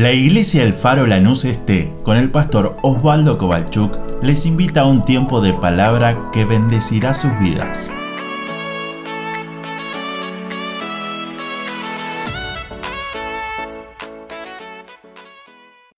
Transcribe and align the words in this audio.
La 0.00 0.14
iglesia 0.14 0.62
El 0.62 0.72
Faro 0.72 1.06
Lanús 1.06 1.44
Este, 1.44 1.92
con 2.04 2.16
el 2.16 2.30
pastor 2.30 2.74
Osvaldo 2.82 3.36
Kovalchuk, 3.36 4.22
les 4.22 4.46
invita 4.46 4.80
a 4.80 4.86
un 4.86 5.04
tiempo 5.04 5.42
de 5.42 5.52
palabra 5.52 6.30
que 6.32 6.46
bendecirá 6.46 7.12
sus 7.12 7.30
vidas. 7.38 7.92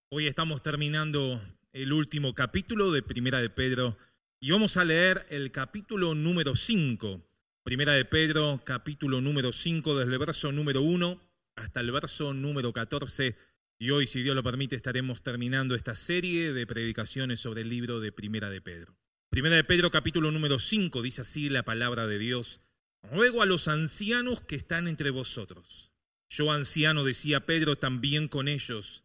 Hoy 0.09 0.27
estamos 0.27 0.63
terminando 0.63 1.41
el 1.73 1.93
último 1.93 2.35
capítulo 2.35 2.91
de 2.91 3.05
Primera 3.05 3.41
de 3.41 3.51
Pedro 3.51 3.97
y 4.41 4.51
vamos 4.51 4.79
a 4.79 4.85
leer 4.85 5.25
el 5.31 5.53
capítulo 5.53 6.17
número 6.17 6.57
5. 6.57 7.21
Primera 7.63 7.93
de 7.93 8.05
Pedro, 8.05 8.63
capítulo 8.65 9.21
número 9.21 9.53
5, 9.53 9.97
desde 9.97 10.13
el 10.13 10.19
verso 10.19 10.51
número 10.51 10.83
1 10.83 11.21
hasta 11.55 11.79
el 11.79 11.93
verso 11.93 12.35
número 12.35 12.73
14 12.73 13.37
y 13.83 13.91
hoy, 13.91 14.07
si 14.07 14.23
Dios 14.23 14.37
lo 14.37 14.45
permite, 14.45 14.77
estaremos 14.77 15.25
terminando 15.25 15.75
esta 15.75 15.97
serie 15.97 16.53
de 16.53 16.69
predicaciones 16.69 17.41
sobre 17.41 17.63
el 17.63 17.69
libro 17.69 17.99
de 17.99 18.13
Primera 18.13 18.49
de 18.49 18.61
Pedro. 18.61 18.97
Primera 19.29 19.57
de 19.57 19.65
Pedro 19.65 19.91
capítulo 19.91 20.31
número 20.31 20.61
5 20.61 21.03
dice 21.03 21.23
así 21.23 21.49
la 21.49 21.65
palabra 21.65 22.07
de 22.07 22.17
Dios. 22.17 22.61
Ruego 23.03 23.43
a 23.43 23.47
los 23.47 23.67
ancianos 23.67 24.41
que 24.41 24.55
están 24.55 24.87
entre 24.87 25.11
vosotros. 25.11 25.91
Yo 26.31 26.53
anciano, 26.53 27.03
decía 27.03 27.45
Pedro, 27.45 27.75
también 27.75 28.29
con 28.29 28.47
ellos, 28.47 29.03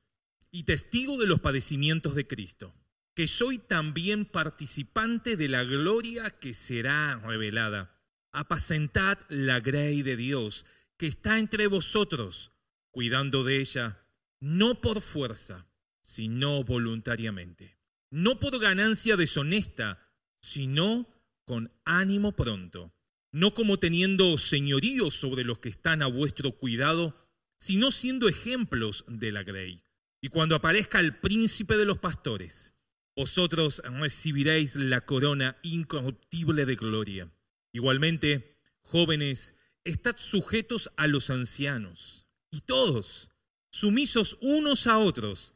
y 0.52 0.62
testigo 0.62 1.18
de 1.18 1.26
los 1.26 1.40
padecimientos 1.40 2.14
de 2.14 2.28
Cristo, 2.28 2.76
que 3.16 3.28
soy 3.28 3.58
también 3.58 4.26
participante 4.26 5.38
de 5.38 5.48
la 5.48 5.64
gloria 5.64 6.30
que 6.30 6.54
será 6.54 7.20
revelada. 7.26 8.00
Apacentad 8.32 9.18
la 9.30 9.60
grey 9.60 10.04
de 10.04 10.18
Dios, 10.18 10.68
que 10.98 11.08
está 11.08 11.40
entre 11.40 11.66
vosotros, 11.66 12.52
cuidando 12.92 13.44
de 13.44 13.60
ella 13.60 14.04
no 14.40 14.82
por 14.82 15.02
fuerza, 15.02 15.68
sino 16.02 16.64
voluntariamente, 16.64 17.78
no 18.10 18.40
por 18.40 18.60
ganancia 18.60 19.18
deshonesta, 19.18 20.02
sino 20.40 21.08
con 21.46 21.72
ánimo 21.86 22.36
pronto, 22.36 22.94
no 23.32 23.54
como 23.54 23.78
teniendo 23.78 24.38
señorío 24.38 25.12
sobre 25.12 25.44
los 25.44 25.60
que 25.60 25.70
están 25.70 26.02
a 26.02 26.08
vuestro 26.08 26.52
cuidado, 26.52 27.28
sino 27.58 27.92
siendo 27.92 28.28
ejemplos 28.28 29.06
de 29.08 29.32
la 29.32 29.44
grey. 29.44 29.84
Y 30.22 30.30
cuando 30.30 30.56
aparezca 30.56 31.00
el 31.00 31.20
príncipe 31.20 31.78
de 31.78 31.86
los 31.86 32.00
pastores, 32.00 32.74
vosotros 33.16 33.82
recibiréis 33.84 34.76
la 34.76 35.02
corona 35.02 35.58
incorruptible 35.64 36.66
de 36.66 36.76
gloria. 36.76 37.32
Igualmente, 37.72 38.60
jóvenes, 38.82 39.56
estad 39.84 40.16
sujetos 40.18 40.92
a 40.98 41.08
los 41.08 41.30
ancianos, 41.30 42.28
y 42.52 42.62
todos, 42.62 43.32
sumisos 43.78 44.40
unos 44.42 44.88
a 44.88 44.98
otros, 44.98 45.54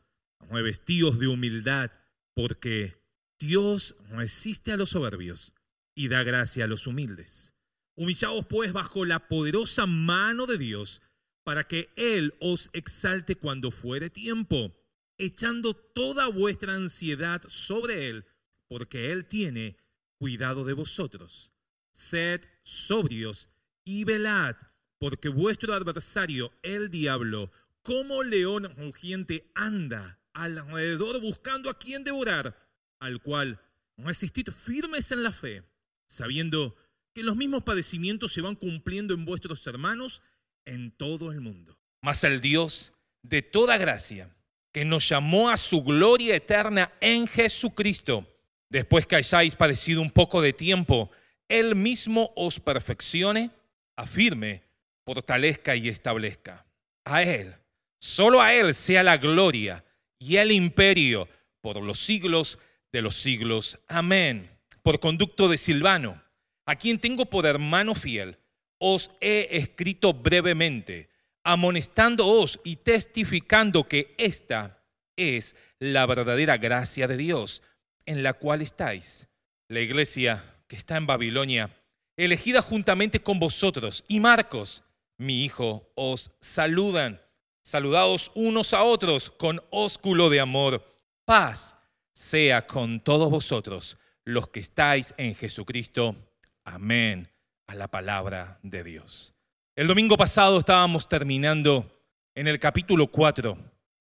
revestidos 0.48 1.18
de 1.18 1.26
humildad, 1.26 1.92
porque 2.36 3.04
Dios 3.40 3.96
resiste 4.12 4.72
a 4.72 4.78
los 4.78 4.92
soberbios 4.92 5.54
y 5.96 6.08
da 6.08 6.22
gracia 6.22 6.66
a 6.66 6.68
los 6.68 6.86
humildes. 6.86 7.56
Humillaos 7.96 8.46
pues 8.46 8.74
bajo 8.74 9.06
la 9.06 9.28
poderosa 9.28 9.88
mano 9.88 10.46
de 10.46 10.60
Dios, 10.60 11.02
para 11.44 11.64
que 11.64 11.90
Él 11.96 12.36
os 12.40 12.70
exalte 12.74 13.38
cuando 13.38 13.72
fuere 13.72 14.12
tiempo, 14.12 14.72
echando 15.18 15.74
toda 15.74 16.28
vuestra 16.28 16.76
ansiedad 16.76 17.42
sobre 17.48 18.08
Él, 18.08 18.26
porque 18.68 19.12
Él 19.12 19.26
tiene 19.26 19.78
cuidado 20.20 20.64
de 20.64 20.74
vosotros. 20.74 21.54
Sed 21.92 22.42
sobrios 22.62 23.50
y 23.84 24.04
velad, 24.04 24.56
porque 25.00 25.28
vuestro 25.28 25.74
adversario, 25.74 26.54
el 26.62 26.92
diablo, 26.92 27.52
como 27.84 28.24
león 28.24 28.72
rugiente 28.78 29.46
anda 29.56 30.20
alrededor 30.34 31.20
buscando 31.22 31.70
a 31.70 31.78
quien 31.78 32.04
devorar, 32.04 32.56
al 33.00 33.22
cual 33.22 33.60
resistid 33.98 34.50
firmes 34.50 35.12
en 35.12 35.24
la 35.24 35.32
fe, 35.32 35.64
sabiendo 36.08 36.76
que 37.14 37.24
los 37.24 37.36
mismos 37.36 37.64
padecimientos 37.64 38.32
se 38.32 38.42
van 38.42 38.56
cumpliendo 38.56 39.14
en 39.14 39.26
vuestros 39.26 39.66
hermanos 39.68 40.22
en 40.66 40.92
todo 40.92 41.32
el 41.32 41.42
mundo. 41.42 41.78
Mas 42.02 42.24
el 42.24 42.40
Dios 42.42 42.94
de 43.22 43.42
toda 43.42 43.78
gracia, 43.78 44.36
que 44.72 44.86
nos 44.86 45.08
llamó 45.10 45.50
a 45.50 45.58
su 45.58 45.84
gloria 45.84 46.36
eterna 46.36 46.94
en 47.02 47.28
Jesucristo, 47.28 48.26
después 48.70 49.06
que 49.06 49.18
hayáis 49.18 49.56
padecido 49.56 50.02
un 50.02 50.12
poco 50.12 50.42
de 50.42 50.54
tiempo, 50.54 51.12
Él 51.50 51.76
mismo 51.76 52.32
os 52.36 52.60
perfeccione, 52.60 53.52
afirme, 53.98 54.64
fortalezca 55.06 55.76
y 55.76 55.90
establezca. 55.90 56.66
A 57.04 57.24
Él 57.24 57.61
Solo 58.02 58.42
a 58.42 58.56
Él 58.56 58.74
sea 58.74 59.04
la 59.04 59.18
gloria 59.18 59.86
y 60.18 60.38
el 60.38 60.52
imperio 60.52 61.30
por 61.62 61.80
los 61.80 62.00
siglos 62.00 62.58
de 62.92 63.04
los 63.04 63.16
siglos. 63.16 63.80
Amén. 63.88 64.50
Por 64.82 65.00
conducto 65.00 65.48
de 65.48 65.60
Silvano, 65.60 66.20
a 66.66 66.76
quien 66.76 66.98
tengo 66.98 67.28
por 67.28 67.46
hermano 67.46 67.94
fiel, 67.94 68.40
os 68.80 69.12
he 69.22 69.50
escrito 69.52 70.16
brevemente, 70.16 71.10
amonestándoos 71.44 72.60
y 72.64 72.78
testificando 72.78 73.88
que 73.88 74.16
esta 74.18 74.84
es 75.16 75.56
la 75.78 76.08
verdadera 76.08 76.58
gracia 76.58 77.08
de 77.08 77.18
Dios 77.18 77.62
en 78.08 78.24
la 78.24 78.34
cual 78.34 78.64
estáis. 78.64 79.28
La 79.68 79.80
iglesia 79.80 80.44
que 80.68 80.76
está 80.76 80.98
en 80.98 81.06
Babilonia, 81.06 81.70
elegida 82.18 82.64
juntamente 82.64 83.22
con 83.22 83.38
vosotros, 83.38 84.04
y 84.08 84.20
Marcos, 84.20 84.84
mi 85.20 85.46
hijo, 85.46 85.92
os 85.94 86.32
saludan. 86.40 87.22
Saludaos 87.64 88.32
unos 88.34 88.74
a 88.74 88.84
otros 88.84 89.30
con 89.30 89.62
ósculo 89.70 90.30
de 90.30 90.40
amor. 90.40 90.84
Paz 91.26 91.78
sea 92.12 92.66
con 92.66 93.00
todos 93.00 93.30
vosotros, 93.30 93.98
los 94.24 94.48
que 94.48 94.60
estáis 94.60 95.14
en 95.18 95.36
Jesucristo. 95.36 96.16
Amén. 96.64 97.30
A 97.68 97.76
la 97.76 97.88
palabra 97.88 98.60
de 98.64 98.84
Dios. 98.84 99.36
El 99.76 99.88
domingo 99.88 100.18
pasado 100.18 100.58
estábamos 100.58 101.08
terminando 101.08 101.86
en 102.34 102.48
el 102.48 102.60
capítulo 102.60 103.08
4 103.08 103.58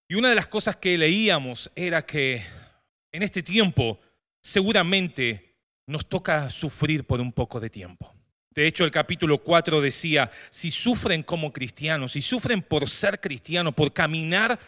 y 0.08 0.14
una 0.14 0.30
de 0.30 0.34
las 0.34 0.48
cosas 0.48 0.76
que 0.76 0.96
leíamos 0.96 1.70
era 1.76 2.02
que 2.02 2.42
en 3.12 3.22
este 3.22 3.42
tiempo 3.42 4.00
seguramente 4.42 5.58
nos 5.86 6.08
toca 6.08 6.48
sufrir 6.48 7.06
por 7.06 7.20
un 7.20 7.30
poco 7.30 7.60
de 7.60 7.68
tiempo. 7.68 8.19
De 8.60 8.66
hecho, 8.66 8.84
el 8.84 8.90
capítulo 8.90 9.38
4 9.38 9.80
decía, 9.80 10.30
si 10.50 10.70
sufren 10.70 11.22
como 11.22 11.50
cristianos, 11.50 12.12
si 12.12 12.20
sufren 12.20 12.60
por 12.60 12.90
ser 12.90 13.18
cristianos, 13.18 13.72
por 13.72 13.94
caminar 13.94 14.60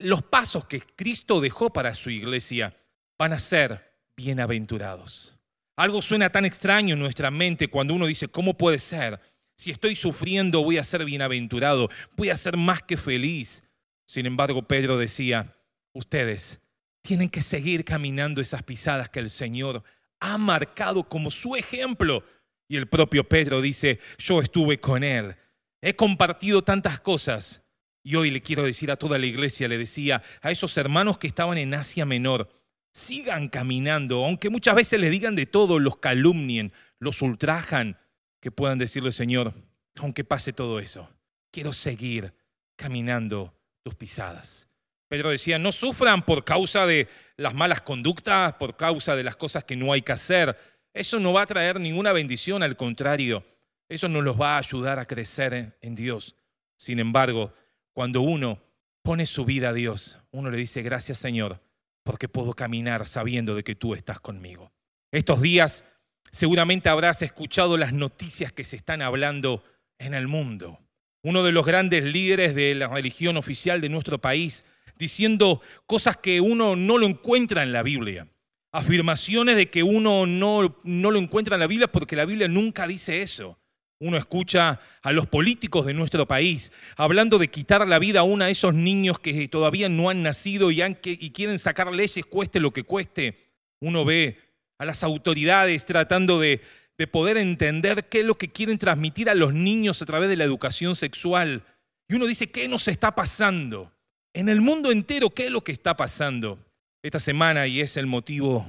los 0.00 0.20
pasos 0.20 0.64
que 0.64 0.80
Cristo 0.80 1.40
dejó 1.40 1.72
para 1.72 1.94
su 1.94 2.10
iglesia, 2.10 2.76
van 3.16 3.32
a 3.32 3.38
ser 3.38 3.92
bienaventurados. 4.16 5.38
Algo 5.76 6.02
suena 6.02 6.28
tan 6.28 6.44
extraño 6.44 6.94
en 6.94 6.98
nuestra 6.98 7.30
mente 7.30 7.68
cuando 7.68 7.94
uno 7.94 8.06
dice, 8.06 8.26
¿cómo 8.26 8.58
puede 8.58 8.80
ser? 8.80 9.20
Si 9.54 9.70
estoy 9.70 9.94
sufriendo 9.94 10.64
voy 10.64 10.78
a 10.78 10.82
ser 10.82 11.04
bienaventurado, 11.04 11.88
voy 12.16 12.30
a 12.30 12.36
ser 12.36 12.56
más 12.56 12.82
que 12.82 12.96
feliz. 12.96 13.62
Sin 14.04 14.26
embargo, 14.26 14.62
Pedro 14.62 14.98
decía, 14.98 15.54
ustedes 15.92 16.58
tienen 17.00 17.28
que 17.28 17.42
seguir 17.42 17.84
caminando 17.84 18.40
esas 18.40 18.64
pisadas 18.64 19.08
que 19.08 19.20
el 19.20 19.30
Señor 19.30 19.84
ha 20.18 20.36
marcado 20.36 21.08
como 21.08 21.30
su 21.30 21.54
ejemplo 21.54 22.24
y 22.68 22.76
el 22.76 22.86
propio 22.86 23.28
Pedro 23.28 23.60
dice, 23.60 24.00
yo 24.18 24.40
estuve 24.40 24.80
con 24.80 25.04
él, 25.04 25.36
he 25.80 25.94
compartido 25.94 26.62
tantas 26.62 27.00
cosas. 27.00 27.62
Y 28.02 28.14
hoy 28.14 28.30
le 28.30 28.40
quiero 28.40 28.62
decir 28.62 28.90
a 28.90 28.96
toda 28.96 29.18
la 29.18 29.26
iglesia, 29.26 29.66
le 29.66 29.78
decía 29.78 30.22
a 30.40 30.50
esos 30.50 30.76
hermanos 30.76 31.18
que 31.18 31.26
estaban 31.26 31.58
en 31.58 31.74
Asia 31.74 32.06
Menor, 32.06 32.48
sigan 32.92 33.48
caminando, 33.48 34.24
aunque 34.24 34.48
muchas 34.48 34.74
veces 34.74 35.00
les 35.00 35.10
digan 35.10 35.34
de 35.34 35.46
todo, 35.46 35.78
los 35.78 35.98
calumnien, 35.98 36.72
los 36.98 37.20
ultrajan, 37.22 37.98
que 38.40 38.50
puedan 38.52 38.78
decirle, 38.78 39.10
Señor, 39.10 39.54
aunque 39.96 40.24
pase 40.24 40.52
todo 40.52 40.78
eso, 40.78 41.10
quiero 41.50 41.72
seguir 41.72 42.32
caminando 42.76 43.54
tus 43.82 43.94
pisadas. 43.94 44.68
Pedro 45.08 45.30
decía, 45.30 45.58
no 45.58 45.72
sufran 45.72 46.22
por 46.22 46.44
causa 46.44 46.86
de 46.86 47.08
las 47.36 47.54
malas 47.54 47.80
conductas, 47.80 48.54
por 48.54 48.76
causa 48.76 49.14
de 49.14 49.24
las 49.24 49.36
cosas 49.36 49.64
que 49.64 49.76
no 49.76 49.92
hay 49.92 50.02
que 50.02 50.12
hacer, 50.12 50.56
eso 50.96 51.20
no 51.20 51.34
va 51.34 51.42
a 51.42 51.46
traer 51.46 51.78
ninguna 51.78 52.12
bendición, 52.12 52.62
al 52.62 52.74
contrario, 52.74 53.44
eso 53.86 54.08
no 54.08 54.22
los 54.22 54.40
va 54.40 54.54
a 54.54 54.58
ayudar 54.58 54.98
a 54.98 55.04
crecer 55.04 55.76
en 55.80 55.94
Dios. 55.94 56.36
Sin 56.76 56.98
embargo, 57.00 57.52
cuando 57.92 58.22
uno 58.22 58.62
pone 59.02 59.26
su 59.26 59.44
vida 59.44 59.68
a 59.68 59.72
Dios, 59.74 60.18
uno 60.30 60.50
le 60.50 60.56
dice, 60.56 60.80
gracias 60.80 61.18
Señor, 61.18 61.60
porque 62.02 62.28
puedo 62.28 62.54
caminar 62.54 63.06
sabiendo 63.06 63.54
de 63.54 63.62
que 63.62 63.74
tú 63.74 63.94
estás 63.94 64.20
conmigo. 64.20 64.72
Estos 65.12 65.42
días 65.42 65.84
seguramente 66.32 66.88
habrás 66.88 67.20
escuchado 67.20 67.76
las 67.76 67.92
noticias 67.92 68.50
que 68.50 68.64
se 68.64 68.76
están 68.76 69.02
hablando 69.02 69.62
en 69.98 70.14
el 70.14 70.28
mundo. 70.28 70.80
Uno 71.22 71.42
de 71.42 71.52
los 71.52 71.66
grandes 71.66 72.04
líderes 72.04 72.54
de 72.54 72.74
la 72.74 72.88
religión 72.88 73.36
oficial 73.36 73.82
de 73.82 73.90
nuestro 73.90 74.18
país 74.18 74.64
diciendo 74.98 75.60
cosas 75.84 76.16
que 76.16 76.40
uno 76.40 76.74
no 76.74 76.96
lo 76.96 77.06
encuentra 77.06 77.62
en 77.62 77.72
la 77.72 77.82
Biblia 77.82 78.26
afirmaciones 78.76 79.56
de 79.56 79.70
que 79.70 79.82
uno 79.82 80.26
no, 80.26 80.76
no 80.84 81.10
lo 81.10 81.18
encuentra 81.18 81.56
en 81.56 81.60
la 81.60 81.66
Biblia 81.66 81.90
porque 81.90 82.14
la 82.14 82.26
Biblia 82.26 82.46
nunca 82.46 82.86
dice 82.86 83.22
eso. 83.22 83.58
Uno 83.98 84.18
escucha 84.18 84.78
a 85.02 85.12
los 85.12 85.26
políticos 85.26 85.86
de 85.86 85.94
nuestro 85.94 86.28
país 86.28 86.70
hablando 86.96 87.38
de 87.38 87.48
quitar 87.48 87.88
la 87.88 87.98
vida 87.98 88.20
a 88.20 88.24
uno 88.24 88.44
de 88.44 88.50
esos 88.50 88.74
niños 88.74 89.18
que 89.18 89.48
todavía 89.48 89.88
no 89.88 90.10
han 90.10 90.22
nacido 90.22 90.70
y, 90.70 90.82
y 90.82 91.30
quieren 91.30 91.58
sacar 91.58 91.94
leyes, 91.94 92.26
cueste 92.26 92.60
lo 92.60 92.72
que 92.72 92.82
cueste. 92.82 93.38
Uno 93.80 94.04
ve 94.04 94.38
a 94.76 94.84
las 94.84 95.02
autoridades 95.02 95.86
tratando 95.86 96.38
de, 96.38 96.60
de 96.98 97.06
poder 97.06 97.38
entender 97.38 98.10
qué 98.10 98.20
es 98.20 98.26
lo 98.26 98.36
que 98.36 98.52
quieren 98.52 98.76
transmitir 98.76 99.30
a 99.30 99.34
los 99.34 99.54
niños 99.54 100.02
a 100.02 100.06
través 100.06 100.28
de 100.28 100.36
la 100.36 100.44
educación 100.44 100.94
sexual. 100.94 101.64
Y 102.08 102.14
uno 102.14 102.26
dice, 102.26 102.46
¿qué 102.46 102.68
nos 102.68 102.88
está 102.88 103.14
pasando? 103.14 103.90
En 104.34 104.50
el 104.50 104.60
mundo 104.60 104.92
entero, 104.92 105.30
¿qué 105.30 105.46
es 105.46 105.50
lo 105.50 105.64
que 105.64 105.72
está 105.72 105.96
pasando? 105.96 106.65
Esta 107.02 107.18
semana, 107.18 107.66
y 107.66 107.80
es 107.80 107.96
el 107.96 108.06
motivo 108.06 108.66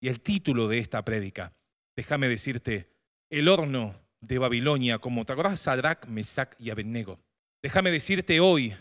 y 0.00 0.08
el 0.08 0.20
título 0.20 0.68
de 0.68 0.78
esta 0.78 1.04
prédica, 1.04 1.52
déjame 1.96 2.28
decirte, 2.28 2.88
el 3.30 3.48
horno 3.48 3.94
de 4.20 4.38
Babilonia, 4.38 4.98
como 4.98 5.24
te 5.24 5.32
acordás, 5.32 5.60
Sadrach, 5.60 6.06
Mesach 6.06 6.54
y 6.58 6.70
Abednego. 6.70 7.18
Déjame 7.62 7.90
decirte 7.90 8.40
hoy, 8.40 8.74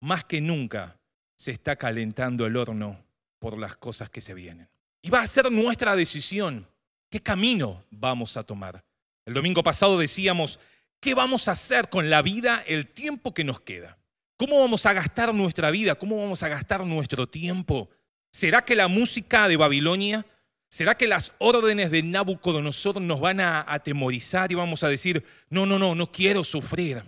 más 0.00 0.24
que 0.24 0.40
nunca, 0.40 0.98
se 1.36 1.50
está 1.50 1.76
calentando 1.76 2.46
el 2.46 2.56
horno 2.56 2.98
por 3.38 3.58
las 3.58 3.76
cosas 3.76 4.08
que 4.10 4.20
se 4.20 4.34
vienen. 4.34 4.68
Y 5.02 5.10
va 5.10 5.20
a 5.20 5.26
ser 5.26 5.50
nuestra 5.52 5.94
decisión 5.94 6.66
qué 7.10 7.20
camino 7.20 7.84
vamos 7.90 8.36
a 8.36 8.44
tomar. 8.44 8.84
El 9.24 9.34
domingo 9.34 9.62
pasado 9.62 9.98
decíamos, 9.98 10.58
¿qué 11.00 11.14
vamos 11.14 11.48
a 11.48 11.52
hacer 11.52 11.88
con 11.88 12.08
la 12.08 12.22
vida 12.22 12.62
el 12.66 12.86
tiempo 12.86 13.34
que 13.34 13.44
nos 13.44 13.60
queda? 13.60 13.98
¿Cómo 14.36 14.60
vamos 14.60 14.84
a 14.86 14.92
gastar 14.92 15.32
nuestra 15.34 15.70
vida? 15.70 15.94
¿Cómo 15.94 16.20
vamos 16.20 16.42
a 16.42 16.48
gastar 16.48 16.84
nuestro 16.84 17.26
tiempo? 17.26 17.88
¿Será 18.36 18.66
que 18.66 18.74
la 18.74 18.86
música 18.86 19.48
de 19.48 19.56
Babilonia 19.56 20.26
¿Será 20.68 20.94
que 20.94 21.06
las 21.06 21.32
órdenes 21.38 21.90
de 21.90 22.02
Nabucodonosor 22.02 23.00
nos 23.00 23.18
van 23.18 23.40
a 23.40 23.64
atemorizar 23.66 24.52
y 24.52 24.56
vamos 24.56 24.82
a 24.82 24.88
decir, 24.88 25.24
no, 25.48 25.64
no, 25.64 25.78
no, 25.78 25.94
no 25.94 26.12
quiero 26.12 26.44
sufrir? 26.44 27.02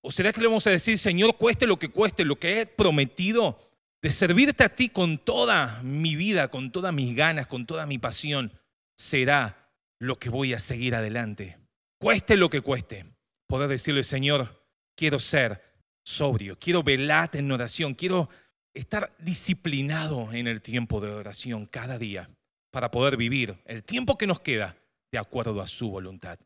¿O 0.00 0.10
será 0.10 0.32
que 0.32 0.40
le 0.40 0.48
vamos 0.48 0.66
a 0.66 0.70
decir, 0.70 0.98
Señor, 0.98 1.36
cueste 1.36 1.68
lo 1.68 1.78
que 1.78 1.90
cueste, 1.90 2.24
lo 2.24 2.34
que 2.34 2.60
he 2.60 2.66
prometido 2.66 3.70
de 4.00 4.10
servirte 4.10 4.64
a 4.64 4.74
ti 4.74 4.88
con 4.88 5.18
toda 5.18 5.80
mi 5.84 6.16
vida, 6.16 6.48
con 6.48 6.72
todas 6.72 6.92
mis 6.92 7.14
ganas, 7.14 7.46
con 7.46 7.64
toda 7.64 7.86
mi 7.86 7.98
pasión, 7.98 8.52
será 8.96 9.70
lo 10.00 10.18
que 10.18 10.30
voy 10.30 10.54
a 10.54 10.58
seguir 10.58 10.96
adelante? 10.96 11.58
Cueste 11.98 12.36
lo 12.36 12.50
que 12.50 12.60
cueste, 12.60 13.04
poder 13.46 13.68
decirle, 13.68 14.02
Señor, 14.02 14.66
quiero 14.96 15.20
ser 15.20 15.62
sobrio, 16.02 16.58
quiero 16.58 16.82
velarte 16.82 17.38
en 17.38 17.52
oración, 17.52 17.94
quiero 17.94 18.28
estar 18.74 19.14
disciplinado 19.18 20.32
en 20.32 20.46
el 20.46 20.62
tiempo 20.62 21.00
de 21.00 21.10
oración 21.10 21.66
cada 21.66 21.98
día 21.98 22.28
para 22.70 22.90
poder 22.90 23.16
vivir 23.16 23.56
el 23.66 23.82
tiempo 23.84 24.16
que 24.16 24.26
nos 24.26 24.40
queda 24.40 24.76
de 25.10 25.18
acuerdo 25.18 25.60
a 25.60 25.66
su 25.66 25.90
voluntad. 25.90 26.38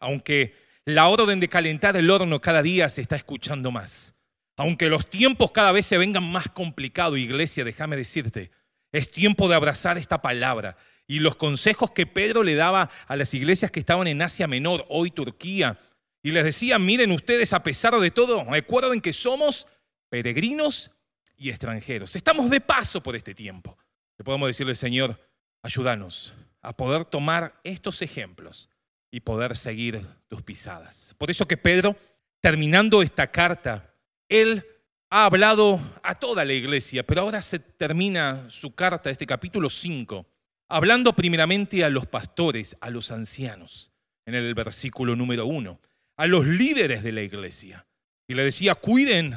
Aunque 0.00 0.54
la 0.84 1.08
orden 1.08 1.40
de 1.40 1.48
calentar 1.48 1.96
el 1.96 2.10
horno 2.10 2.40
cada 2.40 2.62
día 2.62 2.88
se 2.88 3.00
está 3.00 3.16
escuchando 3.16 3.70
más. 3.70 4.14
Aunque 4.56 4.88
los 4.88 5.08
tiempos 5.08 5.52
cada 5.52 5.70
vez 5.70 5.86
se 5.86 5.98
vengan 5.98 6.28
más 6.30 6.48
complicados, 6.48 7.18
iglesia, 7.18 7.64
déjame 7.64 7.96
decirte, 7.96 8.50
es 8.90 9.10
tiempo 9.10 9.48
de 9.48 9.54
abrazar 9.54 9.98
esta 9.98 10.20
palabra 10.20 10.76
y 11.06 11.20
los 11.20 11.36
consejos 11.36 11.92
que 11.92 12.06
Pedro 12.06 12.42
le 12.42 12.54
daba 12.54 12.90
a 13.06 13.16
las 13.16 13.32
iglesias 13.34 13.70
que 13.70 13.80
estaban 13.80 14.08
en 14.08 14.20
Asia 14.20 14.46
Menor, 14.46 14.84
hoy 14.88 15.10
Turquía, 15.10 15.78
y 16.22 16.32
les 16.32 16.44
decía, 16.44 16.78
miren 16.78 17.12
ustedes, 17.12 17.52
a 17.52 17.62
pesar 17.62 17.98
de 17.98 18.10
todo, 18.10 18.44
recuerden 18.44 19.00
que 19.00 19.12
somos 19.12 19.66
peregrinos 20.10 20.90
y 21.38 21.48
extranjeros. 21.48 22.14
Estamos 22.14 22.50
de 22.50 22.60
paso 22.60 23.02
por 23.02 23.16
este 23.16 23.34
tiempo. 23.34 23.78
Le 24.18 24.24
podemos 24.24 24.48
decirle, 24.48 24.74
Señor, 24.74 25.18
Ayúdanos 25.62 26.34
a 26.62 26.76
poder 26.76 27.04
tomar 27.04 27.60
estos 27.64 28.00
ejemplos 28.02 28.68
y 29.10 29.20
poder 29.20 29.56
seguir 29.56 30.00
tus 30.28 30.42
pisadas. 30.42 31.14
Por 31.18 31.30
eso 31.30 31.48
que 31.48 31.56
Pedro, 31.56 31.96
terminando 32.40 33.02
esta 33.02 33.30
carta, 33.30 33.92
él 34.28 34.64
ha 35.10 35.24
hablado 35.24 35.80
a 36.02 36.14
toda 36.14 36.44
la 36.44 36.52
iglesia, 36.52 37.04
pero 37.04 37.22
ahora 37.22 37.42
se 37.42 37.58
termina 37.58 38.48
su 38.48 38.74
carta, 38.74 39.10
este 39.10 39.26
capítulo 39.26 39.68
5, 39.70 40.26
hablando 40.68 41.14
primeramente 41.14 41.84
a 41.84 41.90
los 41.90 42.06
pastores, 42.06 42.76
a 42.80 42.90
los 42.90 43.10
ancianos, 43.10 43.90
en 44.26 44.34
el 44.34 44.54
versículo 44.54 45.16
número 45.16 45.46
1, 45.46 45.80
a 46.16 46.26
los 46.26 46.46
líderes 46.46 47.02
de 47.02 47.12
la 47.12 47.22
iglesia. 47.22 47.86
Y 48.28 48.34
le 48.34 48.44
decía, 48.44 48.74
cuiden 48.74 49.34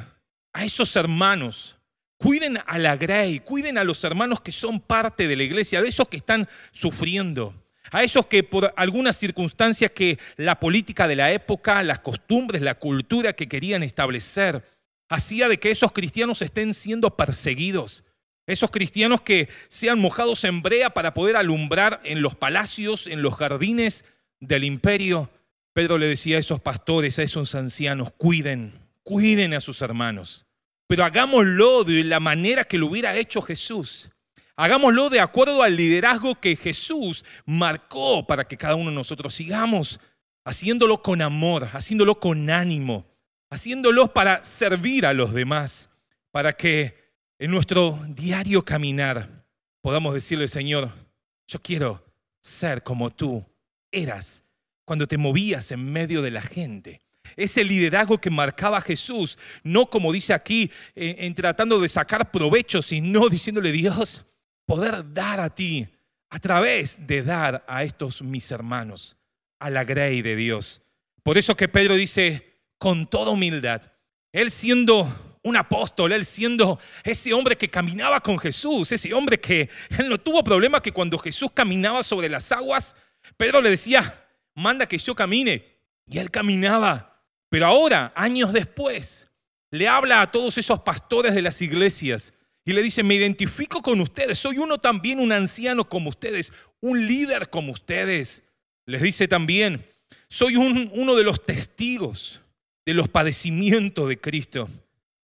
a 0.52 0.64
esos 0.64 0.94
hermanos 0.96 1.78
Cuiden 2.22 2.60
a 2.64 2.78
la 2.78 2.96
Grey, 2.96 3.40
cuiden 3.40 3.78
a 3.78 3.82
los 3.82 4.04
hermanos 4.04 4.40
que 4.40 4.52
son 4.52 4.78
parte 4.78 5.26
de 5.26 5.34
la 5.34 5.42
iglesia, 5.42 5.80
a 5.80 5.82
esos 5.82 6.06
que 6.06 6.18
están 6.18 6.48
sufriendo, 6.70 7.52
a 7.90 8.04
esos 8.04 8.26
que 8.26 8.44
por 8.44 8.72
algunas 8.76 9.16
circunstancias 9.16 9.90
que 9.90 10.20
la 10.36 10.60
política 10.60 11.08
de 11.08 11.16
la 11.16 11.32
época, 11.32 11.82
las 11.82 11.98
costumbres, 11.98 12.62
la 12.62 12.76
cultura 12.76 13.32
que 13.32 13.48
querían 13.48 13.82
establecer, 13.82 14.62
hacía 15.08 15.48
de 15.48 15.58
que 15.58 15.72
esos 15.72 15.90
cristianos 15.90 16.42
estén 16.42 16.74
siendo 16.74 17.16
perseguidos. 17.16 18.04
Esos 18.46 18.70
cristianos 18.70 19.22
que 19.22 19.48
sean 19.66 19.98
mojados 19.98 20.44
en 20.44 20.62
brea 20.62 20.90
para 20.90 21.14
poder 21.14 21.34
alumbrar 21.34 22.00
en 22.04 22.22
los 22.22 22.36
palacios, 22.36 23.08
en 23.08 23.22
los 23.22 23.34
jardines 23.34 24.04
del 24.38 24.62
imperio. 24.62 25.28
Pedro 25.72 25.98
le 25.98 26.06
decía 26.06 26.36
a 26.36 26.40
esos 26.40 26.60
pastores, 26.60 27.18
a 27.18 27.24
esos 27.24 27.56
ancianos, 27.56 28.12
cuiden, 28.12 28.74
cuiden 29.02 29.54
a 29.54 29.60
sus 29.60 29.82
hermanos 29.82 30.46
pero 30.92 31.06
hagámoslo 31.06 31.84
de 31.84 32.04
la 32.04 32.20
manera 32.20 32.64
que 32.64 32.76
lo 32.76 32.88
hubiera 32.88 33.16
hecho 33.16 33.40
Jesús. 33.40 34.10
Hagámoslo 34.56 35.08
de 35.08 35.20
acuerdo 35.20 35.62
al 35.62 35.74
liderazgo 35.74 36.38
que 36.38 36.54
Jesús 36.54 37.24
marcó 37.46 38.26
para 38.26 38.46
que 38.46 38.58
cada 38.58 38.74
uno 38.74 38.90
de 38.90 38.96
nosotros 38.96 39.32
sigamos 39.32 39.98
haciéndolo 40.44 41.00
con 41.00 41.22
amor, 41.22 41.66
haciéndolo 41.72 42.20
con 42.20 42.50
ánimo, 42.50 43.06
haciéndolo 43.48 44.12
para 44.12 44.44
servir 44.44 45.06
a 45.06 45.14
los 45.14 45.32
demás, 45.32 45.88
para 46.30 46.52
que 46.52 46.94
en 47.38 47.50
nuestro 47.50 47.98
diario 48.08 48.62
caminar 48.62 49.46
podamos 49.80 50.12
decirle, 50.12 50.46
Señor, 50.46 50.90
yo 51.46 51.58
quiero 51.62 52.04
ser 52.42 52.82
como 52.82 53.08
tú 53.08 53.42
eras 53.90 54.44
cuando 54.84 55.08
te 55.08 55.16
movías 55.16 55.70
en 55.70 55.90
medio 55.90 56.20
de 56.20 56.32
la 56.32 56.42
gente 56.42 57.00
ese 57.36 57.64
liderazgo 57.64 58.18
que 58.18 58.30
marcaba 58.30 58.80
Jesús, 58.80 59.38
no 59.62 59.86
como 59.88 60.12
dice 60.12 60.34
aquí, 60.34 60.70
en, 60.94 61.34
tratando 61.34 61.78
de 61.78 61.88
sacar 61.88 62.30
provecho, 62.30 62.82
sino 62.82 63.28
diciéndole 63.30 63.72
Dios, 63.72 64.24
poder 64.66 65.12
dar 65.12 65.40
a 65.40 65.50
ti 65.50 65.88
a 66.30 66.38
través 66.38 67.06
de 67.06 67.22
dar 67.22 67.64
a 67.68 67.84
estos 67.84 68.22
mis 68.22 68.50
hermanos, 68.50 69.16
a 69.58 69.70
la 69.70 69.84
grey 69.84 70.22
de 70.22 70.36
Dios. 70.36 70.82
Por 71.22 71.38
eso 71.38 71.56
que 71.56 71.68
Pedro 71.68 71.94
dice, 71.94 72.58
con 72.78 73.06
toda 73.06 73.30
humildad, 73.30 73.82
él 74.32 74.50
siendo 74.50 75.38
un 75.42 75.56
apóstol, 75.56 76.12
él 76.12 76.24
siendo 76.24 76.78
ese 77.04 77.32
hombre 77.32 77.56
que 77.56 77.68
caminaba 77.68 78.20
con 78.20 78.38
Jesús, 78.38 78.92
ese 78.92 79.12
hombre 79.12 79.38
que 79.38 79.68
él 79.98 80.08
no 80.08 80.18
tuvo 80.18 80.42
problema 80.42 80.80
que 80.80 80.92
cuando 80.92 81.18
Jesús 81.18 81.50
caminaba 81.52 82.02
sobre 82.02 82.28
las 82.28 82.50
aguas, 82.52 82.96
Pedro 83.36 83.60
le 83.60 83.70
decía, 83.70 84.26
manda 84.54 84.86
que 84.86 84.98
yo 84.98 85.14
camine. 85.14 85.64
Y 86.06 86.18
él 86.18 86.30
caminaba. 86.30 87.11
Pero 87.52 87.66
ahora, 87.66 88.14
años 88.16 88.50
después, 88.50 89.28
le 89.70 89.86
habla 89.86 90.22
a 90.22 90.32
todos 90.32 90.56
esos 90.56 90.80
pastores 90.80 91.34
de 91.34 91.42
las 91.42 91.60
iglesias 91.60 92.32
y 92.64 92.72
le 92.72 92.82
dice, 92.82 93.02
me 93.02 93.14
identifico 93.14 93.82
con 93.82 94.00
ustedes, 94.00 94.38
soy 94.38 94.56
uno 94.56 94.78
también, 94.78 95.20
un 95.20 95.32
anciano 95.32 95.86
como 95.86 96.08
ustedes, 96.08 96.50
un 96.80 97.06
líder 97.06 97.50
como 97.50 97.72
ustedes. 97.72 98.42
Les 98.86 99.02
dice 99.02 99.28
también, 99.28 99.86
soy 100.30 100.56
uno 100.56 101.14
de 101.14 101.24
los 101.24 101.42
testigos 101.44 102.40
de 102.86 102.94
los 102.94 103.10
padecimientos 103.10 104.08
de 104.08 104.18
Cristo, 104.18 104.70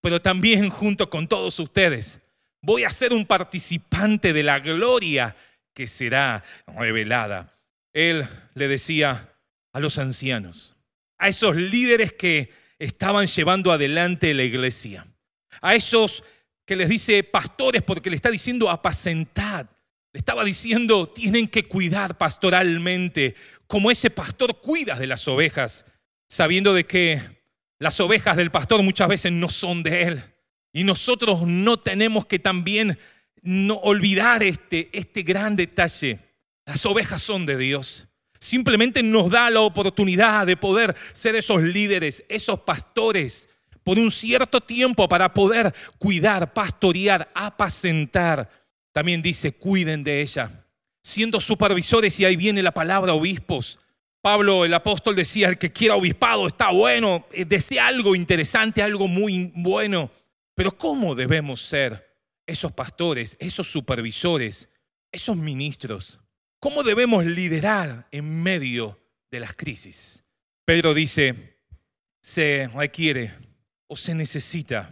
pero 0.02 0.20
también 0.20 0.68
junto 0.68 1.08
con 1.08 1.28
todos 1.28 1.58
ustedes 1.58 2.20
voy 2.60 2.84
a 2.84 2.90
ser 2.90 3.14
un 3.14 3.24
participante 3.24 4.34
de 4.34 4.42
la 4.42 4.60
gloria 4.60 5.34
que 5.72 5.86
será 5.86 6.44
revelada. 6.66 7.58
Él 7.94 8.28
le 8.52 8.68
decía 8.68 9.32
a 9.72 9.80
los 9.80 9.96
ancianos, 9.96 10.74
a 11.18 11.28
esos 11.28 11.56
líderes 11.56 12.12
que 12.12 12.50
estaban 12.78 13.26
llevando 13.26 13.72
adelante 13.72 14.32
la 14.34 14.44
iglesia, 14.44 15.06
a 15.60 15.74
esos 15.74 16.22
que 16.64 16.76
les 16.76 16.88
dice 16.88 17.24
pastores 17.24 17.82
porque 17.82 18.10
le 18.10 18.16
está 18.16 18.30
diciendo 18.30 18.70
apacentad, 18.70 19.66
le 20.12 20.18
estaba 20.18 20.44
diciendo 20.44 21.06
tienen 21.06 21.48
que 21.48 21.64
cuidar 21.64 22.16
pastoralmente, 22.16 23.34
como 23.66 23.90
ese 23.90 24.10
pastor 24.10 24.60
cuida 24.60 24.96
de 24.96 25.06
las 25.06 25.26
ovejas, 25.28 25.84
sabiendo 26.28 26.72
de 26.74 26.84
que 26.84 27.20
las 27.78 28.00
ovejas 28.00 28.36
del 28.36 28.50
pastor 28.50 28.82
muchas 28.82 29.08
veces 29.08 29.32
no 29.32 29.48
son 29.48 29.82
de 29.82 30.02
él. 30.02 30.22
Y 30.72 30.84
nosotros 30.84 31.42
no 31.42 31.78
tenemos 31.78 32.26
que 32.26 32.38
también 32.38 32.98
no 33.42 33.74
olvidar 33.76 34.42
este, 34.42 34.90
este 34.92 35.22
gran 35.22 35.56
detalle. 35.56 36.18
Las 36.66 36.84
ovejas 36.86 37.22
son 37.22 37.46
de 37.46 37.56
Dios. 37.56 38.07
Simplemente 38.38 39.02
nos 39.02 39.30
da 39.30 39.50
la 39.50 39.60
oportunidad 39.60 40.46
de 40.46 40.56
poder 40.56 40.94
ser 41.12 41.34
esos 41.34 41.62
líderes, 41.62 42.24
esos 42.28 42.60
pastores, 42.60 43.48
por 43.82 43.98
un 43.98 44.10
cierto 44.10 44.60
tiempo 44.60 45.08
para 45.08 45.32
poder 45.32 45.74
cuidar, 45.98 46.52
pastorear, 46.52 47.30
apacentar. 47.34 48.50
También 48.92 49.22
dice, 49.22 49.52
cuiden 49.52 50.04
de 50.04 50.20
ella. 50.20 50.64
Siendo 51.02 51.40
supervisores, 51.40 52.18
y 52.20 52.24
ahí 52.24 52.36
viene 52.36 52.62
la 52.62 52.72
palabra 52.72 53.14
obispos, 53.14 53.78
Pablo, 54.20 54.64
el 54.64 54.74
apóstol, 54.74 55.14
decía, 55.14 55.48
el 55.48 55.58
que 55.58 55.72
quiera 55.72 55.94
obispado 55.94 56.46
está 56.46 56.70
bueno, 56.70 57.26
eh, 57.32 57.44
desea 57.44 57.86
algo 57.86 58.16
interesante, 58.16 58.82
algo 58.82 59.06
muy 59.06 59.52
bueno. 59.54 60.10
Pero 60.54 60.72
¿cómo 60.72 61.14
debemos 61.14 61.60
ser 61.60 62.16
esos 62.46 62.72
pastores, 62.72 63.36
esos 63.38 63.70
supervisores, 63.70 64.68
esos 65.12 65.36
ministros? 65.36 66.20
¿Cómo 66.60 66.82
debemos 66.82 67.24
liderar 67.24 68.08
en 68.10 68.42
medio 68.42 68.98
de 69.30 69.38
las 69.38 69.54
crisis? 69.54 70.24
Pedro 70.64 70.92
dice, 70.92 71.56
se 72.20 72.68
requiere 72.74 73.32
o 73.86 73.96
se 73.96 74.14
necesita 74.14 74.90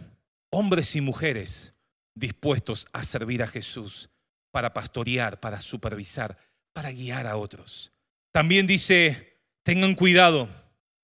hombres 0.49 0.95
y 0.95 1.01
mujeres 1.01 1.73
dispuestos 2.15 2.87
a 2.93 3.03
servir 3.03 3.43
a 3.43 3.47
Jesús 3.47 4.09
para 4.51 4.73
pastorear, 4.73 5.41
para 5.41 5.59
supervisar, 5.59 6.37
para 6.71 6.91
guiar 6.91 7.27
a 7.27 7.35
otros. 7.35 7.91
También 8.31 8.65
dice, 8.65 9.41
tengan 9.63 9.93
cuidado, 9.93 10.49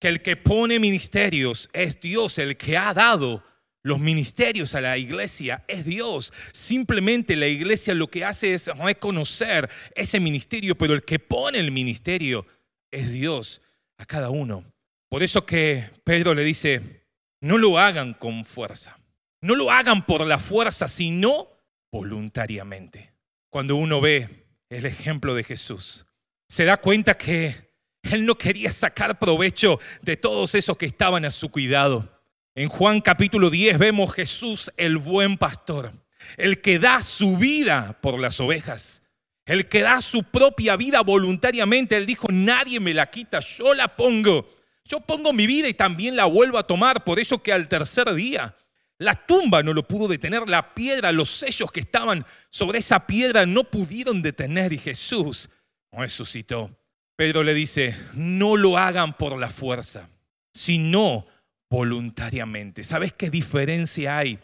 que 0.00 0.08
el 0.08 0.22
que 0.22 0.36
pone 0.36 0.78
ministerios 0.78 1.68
es 1.72 2.00
Dios, 2.00 2.38
el 2.38 2.56
que 2.56 2.78
ha 2.78 2.94
dado 2.94 3.44
los 3.84 4.00
ministerios 4.00 4.74
a 4.74 4.80
la 4.80 4.96
iglesia 4.96 5.62
es 5.68 5.84
Dios. 5.84 6.32
Simplemente 6.52 7.36
la 7.36 7.46
iglesia 7.46 7.94
lo 7.94 8.08
que 8.08 8.24
hace 8.24 8.54
es 8.54 8.66
reconocer 8.78 9.70
ese 9.94 10.18
ministerio, 10.20 10.76
pero 10.76 10.94
el 10.94 11.04
que 11.04 11.18
pone 11.18 11.58
el 11.58 11.70
ministerio 11.70 12.46
es 12.90 13.12
Dios 13.12 13.60
a 13.98 14.06
cada 14.06 14.30
uno. 14.30 14.64
Por 15.10 15.22
eso 15.22 15.44
que 15.44 15.90
Pedro 16.02 16.34
le 16.34 16.42
dice, 16.42 17.04
no 17.42 17.58
lo 17.58 17.78
hagan 17.78 18.14
con 18.14 18.44
fuerza, 18.46 18.98
no 19.42 19.54
lo 19.54 19.70
hagan 19.70 20.06
por 20.06 20.26
la 20.26 20.38
fuerza, 20.38 20.88
sino 20.88 21.48
voluntariamente. 21.92 23.12
Cuando 23.50 23.76
uno 23.76 24.00
ve 24.00 24.46
el 24.70 24.86
ejemplo 24.86 25.34
de 25.34 25.44
Jesús, 25.44 26.06
se 26.48 26.64
da 26.64 26.78
cuenta 26.78 27.14
que 27.14 27.70
él 28.02 28.24
no 28.24 28.36
quería 28.36 28.70
sacar 28.70 29.18
provecho 29.18 29.78
de 30.00 30.16
todos 30.16 30.54
esos 30.54 30.76
que 30.78 30.86
estaban 30.86 31.26
a 31.26 31.30
su 31.30 31.50
cuidado. 31.50 32.13
En 32.56 32.68
Juan 32.68 33.00
capítulo 33.00 33.50
10 33.50 33.78
vemos 33.78 34.14
Jesús 34.14 34.70
el 34.76 34.98
buen 34.98 35.38
pastor, 35.38 35.90
el 36.36 36.60
que 36.60 36.78
da 36.78 37.02
su 37.02 37.36
vida 37.36 37.98
por 38.00 38.20
las 38.20 38.38
ovejas, 38.38 39.02
el 39.44 39.68
que 39.68 39.80
da 39.80 40.00
su 40.00 40.22
propia 40.22 40.76
vida 40.76 41.00
voluntariamente. 41.00 41.96
Él 41.96 42.06
dijo, 42.06 42.28
nadie 42.30 42.78
me 42.78 42.94
la 42.94 43.10
quita, 43.10 43.40
yo 43.40 43.74
la 43.74 43.96
pongo. 43.96 44.48
Yo 44.84 45.00
pongo 45.00 45.32
mi 45.32 45.48
vida 45.48 45.68
y 45.68 45.74
también 45.74 46.14
la 46.14 46.26
vuelvo 46.26 46.56
a 46.56 46.66
tomar. 46.66 47.02
Por 47.02 47.18
eso 47.18 47.42
que 47.42 47.52
al 47.52 47.66
tercer 47.66 48.14
día 48.14 48.54
la 48.98 49.14
tumba 49.26 49.64
no 49.64 49.72
lo 49.72 49.88
pudo 49.88 50.06
detener, 50.06 50.48
la 50.48 50.74
piedra, 50.74 51.10
los 51.10 51.30
sellos 51.30 51.72
que 51.72 51.80
estaban 51.80 52.24
sobre 52.50 52.78
esa 52.78 53.04
piedra 53.04 53.46
no 53.46 53.64
pudieron 53.64 54.22
detener 54.22 54.72
y 54.72 54.78
Jesús 54.78 55.50
resucitó. 55.90 56.70
Pedro 57.16 57.42
le 57.42 57.52
dice, 57.52 57.96
no 58.12 58.56
lo 58.56 58.78
hagan 58.78 59.12
por 59.14 59.36
la 59.38 59.50
fuerza, 59.50 60.08
sino 60.52 61.26
voluntariamente. 61.70 62.84
¿Sabes 62.84 63.12
qué 63.12 63.30
diferencia 63.30 64.18
hay 64.18 64.38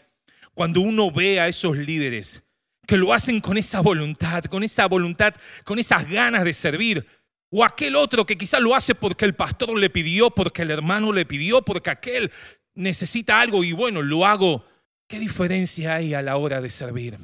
cuando 0.53 0.81
uno 0.81 1.11
ve 1.11 1.39
a 1.39 1.47
esos 1.47 1.77
líderes 1.77 2.43
que 2.87 2.97
lo 2.97 3.13
hacen 3.13 3.39
con 3.39 3.57
esa 3.57 3.81
voluntad, 3.81 4.43
con 4.45 4.63
esa 4.63 4.87
voluntad, 4.87 5.33
con 5.63 5.79
esas 5.79 6.09
ganas 6.09 6.43
de 6.43 6.53
servir? 6.53 7.05
O 7.49 7.65
aquel 7.65 7.95
otro 7.95 8.25
que 8.25 8.37
quizás 8.37 8.61
lo 8.61 8.73
hace 8.73 8.95
porque 8.95 9.25
el 9.25 9.35
pastor 9.35 9.77
le 9.77 9.89
pidió, 9.89 10.31
porque 10.31 10.61
el 10.61 10.71
hermano 10.71 11.11
le 11.11 11.25
pidió, 11.25 11.61
porque 11.61 11.89
aquel 11.89 12.31
necesita 12.75 13.41
algo 13.41 13.63
y 13.63 13.73
bueno, 13.73 14.01
lo 14.01 14.25
hago. 14.25 14.65
¿Qué 15.07 15.19
diferencia 15.19 15.95
hay 15.95 16.13
a 16.13 16.21
la 16.21 16.37
hora 16.37 16.61
de 16.61 16.69
servir? 16.69 17.17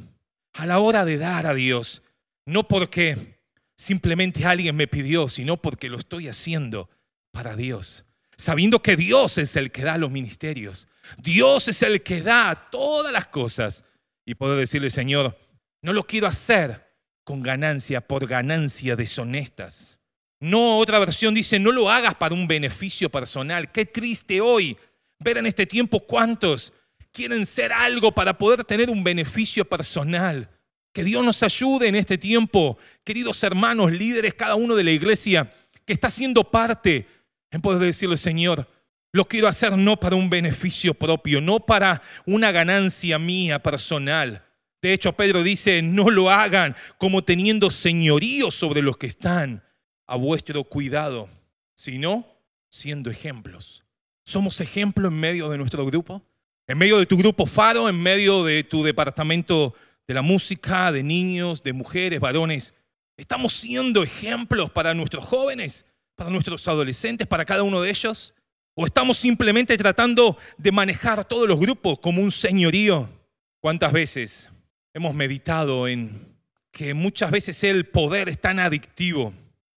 A 0.53 0.65
la 0.65 0.79
hora 0.79 1.05
de 1.05 1.17
dar 1.17 1.45
a 1.45 1.53
Dios. 1.53 2.03
No 2.45 2.67
porque 2.67 3.39
simplemente 3.77 4.45
alguien 4.45 4.75
me 4.75 4.87
pidió, 4.87 5.29
sino 5.29 5.61
porque 5.61 5.89
lo 5.89 5.97
estoy 5.97 6.27
haciendo 6.27 6.89
para 7.31 7.55
Dios. 7.55 8.06
Sabiendo 8.37 8.81
que 8.81 8.95
Dios 8.95 9.37
es 9.37 9.55
el 9.55 9.71
que 9.71 9.83
da 9.83 9.97
los 9.97 10.11
ministerios. 10.11 10.87
Dios 11.17 11.67
es 11.67 11.81
el 11.81 12.03
que 12.03 12.21
da 12.21 12.69
todas 12.71 13.11
las 13.11 13.27
cosas. 13.27 13.83
Y 14.25 14.35
puedo 14.35 14.55
decirle, 14.55 14.91
Señor, 14.91 15.37
no 15.81 15.93
lo 15.93 16.03
quiero 16.05 16.27
hacer 16.27 16.87
con 17.23 17.41
ganancia, 17.41 18.01
por 18.01 18.27
ganancia 18.27 18.95
deshonestas. 18.95 19.99
No, 20.39 20.77
otra 20.77 20.99
versión 20.99 21.33
dice, 21.33 21.59
no 21.59 21.71
lo 21.71 21.89
hagas 21.89 22.15
para 22.15 22.35
un 22.35 22.47
beneficio 22.47 23.09
personal. 23.09 23.71
Qué 23.71 23.85
triste 23.85 24.39
hoy 24.39 24.77
ver 25.19 25.37
en 25.37 25.47
este 25.47 25.65
tiempo 25.65 25.99
cuántos 25.99 26.73
quieren 27.11 27.45
ser 27.45 27.73
algo 27.73 28.11
para 28.11 28.37
poder 28.37 28.63
tener 28.63 28.89
un 28.91 29.03
beneficio 29.03 29.65
personal. 29.65 30.49
Que 30.93 31.03
Dios 31.03 31.23
nos 31.23 31.41
ayude 31.41 31.87
en 31.87 31.95
este 31.95 32.17
tiempo, 32.17 32.77
queridos 33.03 33.43
hermanos, 33.43 33.91
líderes, 33.91 34.35
cada 34.35 34.55
uno 34.55 34.75
de 34.75 34.83
la 34.83 34.91
iglesia 34.91 35.51
que 35.85 35.93
está 35.93 36.09
siendo 36.09 36.51
parte, 36.51 37.07
en 37.51 37.61
poder 37.61 37.81
decirle, 37.81 38.17
Señor, 38.17 38.67
lo 39.11 39.25
quiero 39.25 39.47
hacer 39.47 39.77
no 39.77 39.99
para 39.99 40.15
un 40.15 40.29
beneficio 40.29 40.93
propio, 40.93 41.41
no 41.41 41.59
para 41.59 42.01
una 42.25 42.51
ganancia 42.51 43.17
mía 43.19 43.61
personal. 43.61 44.43
De 44.81 44.93
hecho, 44.93 45.13
Pedro 45.13 45.43
dice, 45.43 45.81
no 45.81 46.09
lo 46.09 46.29
hagan 46.29 46.75
como 46.97 47.23
teniendo 47.23 47.69
señorío 47.69 48.51
sobre 48.51 48.81
los 48.81 48.97
que 48.97 49.07
están 49.07 49.63
a 50.05 50.15
vuestro 50.15 50.63
cuidado, 50.63 51.29
sino 51.75 52.27
siendo 52.69 53.09
ejemplos. 53.09 53.83
¿Somos 54.25 54.61
ejemplos 54.61 55.11
en 55.11 55.19
medio 55.19 55.49
de 55.49 55.57
nuestro 55.57 55.85
grupo? 55.85 56.21
¿En 56.67 56.77
medio 56.77 56.99
de 56.99 57.05
tu 57.05 57.17
grupo 57.17 57.45
Faro? 57.45 57.89
¿En 57.89 58.01
medio 58.01 58.43
de 58.43 58.63
tu 58.63 58.83
departamento 58.83 59.73
de 60.07 60.13
la 60.13 60.21
música, 60.21 60.91
de 60.91 61.03
niños, 61.03 61.61
de 61.63 61.73
mujeres, 61.73 62.19
varones. 62.19 62.73
¿Estamos 63.17 63.53
siendo 63.53 64.03
ejemplos 64.03 64.71
para 64.71 64.93
nuestros 64.93 65.25
jóvenes, 65.25 65.85
para 66.17 66.31
nuestros 66.31 66.67
adolescentes, 66.67 67.27
para 67.27 67.45
cada 67.45 67.63
uno 67.63 67.79
de 67.79 67.89
ellos? 67.89 68.33
¿O 68.75 68.85
estamos 68.85 69.17
simplemente 69.17 69.77
tratando 69.77 70.37
de 70.57 70.71
manejar 70.71 71.23
todos 71.23 71.47
los 71.47 71.59
grupos 71.59 71.99
como 71.99 72.21
un 72.21 72.31
señorío? 72.31 73.09
¿Cuántas 73.61 73.93
veces 73.93 74.49
hemos 74.93 75.13
meditado 75.13 75.87
en 75.87 76.35
que 76.71 76.93
muchas 76.93 77.31
veces 77.31 77.63
el 77.63 77.85
poder 77.85 78.29
es 78.29 78.41
tan 78.41 78.59
adictivo 78.59 79.33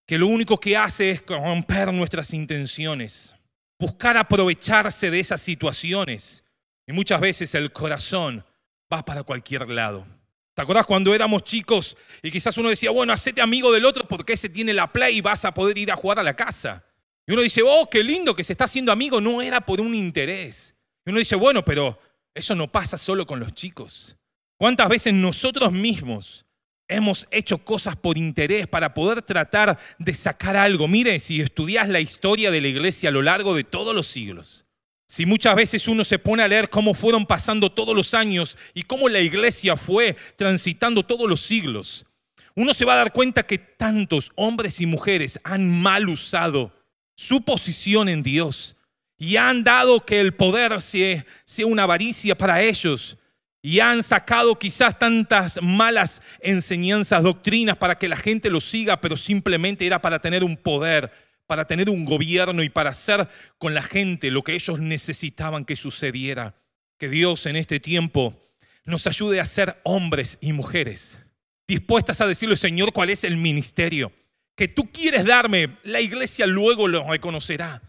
que 0.06 0.18
lo 0.18 0.26
único 0.26 0.58
que 0.58 0.76
hace 0.76 1.10
es 1.10 1.24
romper 1.26 1.92
nuestras 1.92 2.34
intenciones, 2.34 3.34
buscar 3.78 4.16
aprovecharse 4.16 5.10
de 5.10 5.20
esas 5.20 5.40
situaciones 5.40 6.42
y 6.86 6.92
muchas 6.92 7.20
veces 7.20 7.54
el 7.54 7.72
corazón 7.72 8.44
va 8.92 9.04
para 9.04 9.22
cualquier 9.22 9.68
lado. 9.68 10.06
¿Te 10.54 10.62
acuerdas 10.62 10.86
cuando 10.86 11.14
éramos 11.14 11.44
chicos 11.44 11.96
y 12.22 12.30
quizás 12.30 12.56
uno 12.58 12.68
decía, 12.68 12.90
bueno, 12.90 13.12
hacete 13.12 13.40
amigo 13.40 13.72
del 13.72 13.84
otro 13.84 14.06
porque 14.06 14.34
ese 14.34 14.48
tiene 14.48 14.72
la 14.72 14.92
play 14.92 15.18
y 15.18 15.20
vas 15.20 15.44
a 15.44 15.54
poder 15.54 15.78
ir 15.78 15.90
a 15.92 15.96
jugar 15.96 16.18
a 16.18 16.22
la 16.22 16.34
casa? 16.34 16.84
Y 17.26 17.32
uno 17.32 17.42
dice, 17.42 17.62
oh, 17.64 17.88
qué 17.88 18.02
lindo 18.02 18.34
que 18.34 18.44
se 18.44 18.52
está 18.52 18.64
haciendo 18.64 18.90
amigo, 18.90 19.20
no 19.20 19.40
era 19.40 19.60
por 19.60 19.80
un 19.80 19.94
interés. 19.94 20.74
Y 21.06 21.10
uno 21.10 21.20
dice, 21.20 21.36
bueno, 21.36 21.64
pero 21.64 21.98
eso 22.34 22.54
no 22.54 22.70
pasa 22.70 22.98
solo 22.98 23.24
con 23.26 23.40
los 23.40 23.54
chicos. 23.54 24.16
¿Cuántas 24.58 24.88
veces 24.88 25.14
nosotros 25.14 25.72
mismos 25.72 26.44
hemos 26.88 27.26
hecho 27.30 27.58
cosas 27.58 27.96
por 27.96 28.18
interés 28.18 28.66
para 28.66 28.92
poder 28.92 29.22
tratar 29.22 29.78
de 29.98 30.12
sacar 30.12 30.56
algo? 30.56 30.88
Mire, 30.88 31.18
si 31.18 31.40
estudias 31.40 31.88
la 31.88 32.00
historia 32.00 32.50
de 32.50 32.60
la 32.60 32.68
iglesia 32.68 33.08
a 33.08 33.12
lo 33.12 33.22
largo 33.22 33.54
de 33.54 33.64
todos 33.64 33.94
los 33.94 34.06
siglos, 34.06 34.66
si 35.10 35.26
muchas 35.26 35.56
veces 35.56 35.88
uno 35.88 36.04
se 36.04 36.20
pone 36.20 36.44
a 36.44 36.46
leer 36.46 36.70
cómo 36.70 36.94
fueron 36.94 37.26
pasando 37.26 37.72
todos 37.72 37.96
los 37.96 38.14
años 38.14 38.56
y 38.74 38.84
cómo 38.84 39.08
la 39.08 39.18
iglesia 39.18 39.76
fue 39.76 40.16
transitando 40.36 41.04
todos 41.04 41.28
los 41.28 41.40
siglos, 41.40 42.06
uno 42.54 42.72
se 42.72 42.84
va 42.84 42.92
a 42.92 42.98
dar 42.98 43.12
cuenta 43.12 43.44
que 43.44 43.58
tantos 43.58 44.30
hombres 44.36 44.80
y 44.80 44.86
mujeres 44.86 45.40
han 45.42 45.68
mal 45.68 46.08
usado 46.08 46.72
su 47.16 47.44
posición 47.44 48.08
en 48.08 48.22
Dios 48.22 48.76
y 49.18 49.34
han 49.34 49.64
dado 49.64 50.06
que 50.06 50.20
el 50.20 50.32
poder 50.32 50.80
sea, 50.80 51.24
una 51.66 51.82
avaricia 51.82 52.38
para 52.38 52.62
ellos 52.62 53.18
y 53.62 53.80
han 53.80 54.04
sacado 54.04 54.60
quizás 54.60 54.96
tantas 54.96 55.58
malas 55.60 56.22
enseñanzas, 56.38 57.24
doctrinas 57.24 57.76
para 57.76 57.98
que 57.98 58.06
la 58.06 58.16
gente 58.16 58.48
lo 58.48 58.60
siga, 58.60 59.00
pero 59.00 59.16
simplemente 59.16 59.84
era 59.84 60.00
para 60.00 60.20
tener 60.20 60.44
un 60.44 60.56
poder 60.56 61.10
para 61.50 61.64
tener 61.64 61.90
un 61.90 62.04
gobierno 62.04 62.62
y 62.62 62.68
para 62.68 62.90
hacer 62.90 63.26
con 63.58 63.74
la 63.74 63.82
gente 63.82 64.30
lo 64.30 64.44
que 64.44 64.54
ellos 64.54 64.78
necesitaban 64.78 65.64
que 65.64 65.74
sucediera. 65.74 66.54
Que 66.96 67.08
Dios 67.08 67.44
en 67.46 67.56
este 67.56 67.80
tiempo 67.80 68.40
nos 68.84 69.08
ayude 69.08 69.40
a 69.40 69.44
ser 69.44 69.80
hombres 69.82 70.38
y 70.40 70.52
mujeres 70.52 71.18
dispuestas 71.66 72.20
a 72.20 72.28
decirle, 72.28 72.54
Señor, 72.54 72.92
cuál 72.92 73.10
es 73.10 73.24
el 73.24 73.36
ministerio 73.36 74.12
que 74.54 74.68
tú 74.68 74.92
quieres 74.92 75.24
darme. 75.24 75.76
La 75.82 76.00
iglesia 76.00 76.46
luego 76.46 76.86
lo 76.86 77.10
reconocerá. 77.10 77.82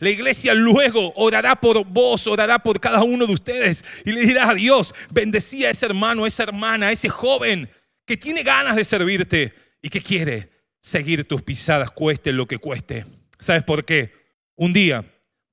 La 0.00 0.10
iglesia 0.10 0.52
luego 0.52 1.12
orará 1.14 1.60
por 1.60 1.84
vos, 1.84 2.26
orará 2.26 2.58
por 2.58 2.80
cada 2.80 3.04
uno 3.04 3.28
de 3.28 3.34
ustedes 3.34 3.84
y 4.04 4.10
le 4.10 4.22
dirá 4.22 4.50
a 4.50 4.54
Dios, 4.54 4.92
bendecí 5.12 5.64
a 5.64 5.70
ese 5.70 5.86
hermano, 5.86 6.24
a 6.24 6.28
esa 6.28 6.42
hermana, 6.42 6.88
a 6.88 6.92
ese 6.92 7.08
joven 7.08 7.70
que 8.04 8.16
tiene 8.16 8.42
ganas 8.42 8.74
de 8.74 8.84
servirte 8.84 9.54
y 9.80 9.88
que 9.88 10.00
quiere 10.00 10.53
seguir 10.84 11.26
tus 11.26 11.40
pisadas, 11.40 11.90
cueste 11.90 12.30
lo 12.30 12.46
que 12.46 12.58
cueste. 12.58 13.06
¿Sabes 13.38 13.62
por 13.62 13.86
qué? 13.86 14.12
Un 14.54 14.74
día 14.74 15.02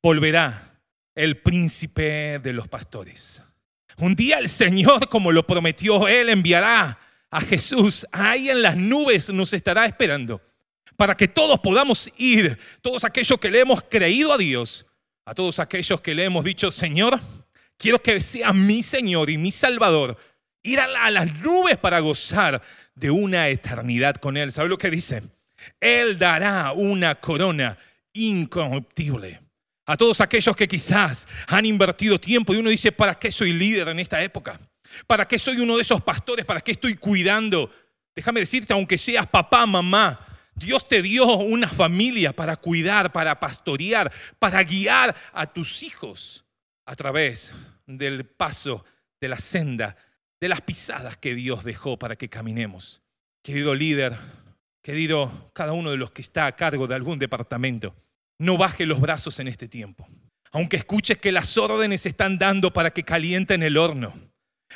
volverá 0.03 0.77
el 1.15 1.37
príncipe 1.37 2.39
de 2.39 2.51
los 2.51 2.67
pastores. 2.67 3.41
Un 3.97 4.13
día 4.13 4.39
el 4.39 4.49
Señor, 4.49 5.07
como 5.07 5.31
lo 5.31 5.47
prometió 5.47 6.09
Él, 6.09 6.27
enviará 6.27 6.99
a 7.29 7.39
Jesús. 7.39 8.05
Ahí 8.11 8.49
en 8.49 8.61
las 8.61 8.75
nubes 8.75 9.29
nos 9.29 9.53
estará 9.53 9.85
esperando 9.85 10.41
para 10.97 11.15
que 11.15 11.29
todos 11.29 11.61
podamos 11.61 12.11
ir, 12.17 12.59
todos 12.81 13.05
aquellos 13.05 13.39
que 13.39 13.49
le 13.49 13.61
hemos 13.61 13.81
creído 13.83 14.33
a 14.33 14.37
Dios, 14.37 14.85
a 15.23 15.33
todos 15.33 15.59
aquellos 15.59 16.01
que 16.01 16.13
le 16.13 16.25
hemos 16.25 16.43
dicho, 16.43 16.71
Señor, 16.71 17.17
quiero 17.77 18.03
que 18.03 18.19
sea 18.19 18.51
mi 18.51 18.83
Señor 18.83 19.29
y 19.29 19.37
mi 19.37 19.53
Salvador, 19.53 20.17
ir 20.61 20.81
a, 20.81 21.09
las 21.09 21.39
nubes 21.39 21.77
para 21.77 22.01
gozar 22.01 22.61
de 23.01 23.09
una 23.09 23.47
eternidad 23.47 24.15
con 24.15 24.37
Él. 24.37 24.51
¿Sabe 24.51 24.69
lo 24.69 24.77
que 24.77 24.91
dice? 24.91 25.23
Él 25.79 26.19
dará 26.19 26.71
una 26.71 27.15
corona 27.15 27.75
incorruptible. 28.13 29.41
A 29.87 29.97
todos 29.97 30.21
aquellos 30.21 30.55
que 30.55 30.67
quizás 30.67 31.27
han 31.47 31.65
invertido 31.65 32.19
tiempo 32.19 32.53
y 32.53 32.57
uno 32.57 32.69
dice, 32.69 32.91
¿para 32.91 33.15
qué 33.15 33.31
soy 33.31 33.53
líder 33.53 33.87
en 33.87 33.99
esta 33.99 34.21
época? 34.21 34.59
¿Para 35.07 35.27
qué 35.27 35.39
soy 35.39 35.57
uno 35.57 35.77
de 35.77 35.81
esos 35.81 36.01
pastores? 36.01 36.45
¿Para 36.45 36.61
qué 36.61 36.73
estoy 36.73 36.93
cuidando? 36.93 37.71
Déjame 38.15 38.41
decirte, 38.41 38.71
aunque 38.71 38.99
seas 38.99 39.25
papá, 39.25 39.65
mamá, 39.65 40.19
Dios 40.53 40.87
te 40.87 41.01
dio 41.01 41.25
una 41.37 41.67
familia 41.67 42.33
para 42.33 42.55
cuidar, 42.55 43.11
para 43.11 43.39
pastorear, 43.39 44.13
para 44.37 44.61
guiar 44.63 45.15
a 45.33 45.51
tus 45.51 45.81
hijos 45.81 46.45
a 46.85 46.95
través 46.95 47.51
del 47.87 48.25
paso 48.25 48.85
de 49.19 49.27
la 49.27 49.39
senda, 49.39 49.95
de 50.41 50.49
las 50.49 50.61
pisadas 50.61 51.15
que 51.15 51.35
Dios 51.35 51.63
dejó 51.63 51.97
para 51.97 52.17
que 52.17 52.27
caminemos. 52.27 53.01
Querido 53.43 53.73
líder, 53.73 54.17
querido 54.81 55.31
cada 55.53 55.71
uno 55.71 55.91
de 55.91 55.97
los 55.97 56.11
que 56.11 56.21
está 56.21 56.47
a 56.47 56.55
cargo 56.55 56.87
de 56.87 56.95
algún 56.95 57.19
departamento, 57.19 57.95
no 58.39 58.57
baje 58.57 58.85
los 58.85 58.99
brazos 58.99 59.39
en 59.39 59.47
este 59.47 59.69
tiempo. 59.69 60.05
Aunque 60.51 60.75
escuches 60.75 61.17
que 61.17 61.31
las 61.31 61.57
órdenes 61.57 62.05
están 62.05 62.37
dando 62.37 62.73
para 62.73 62.91
que 62.91 63.03
calienten 63.03 63.63
el 63.63 63.77
horno 63.77 64.13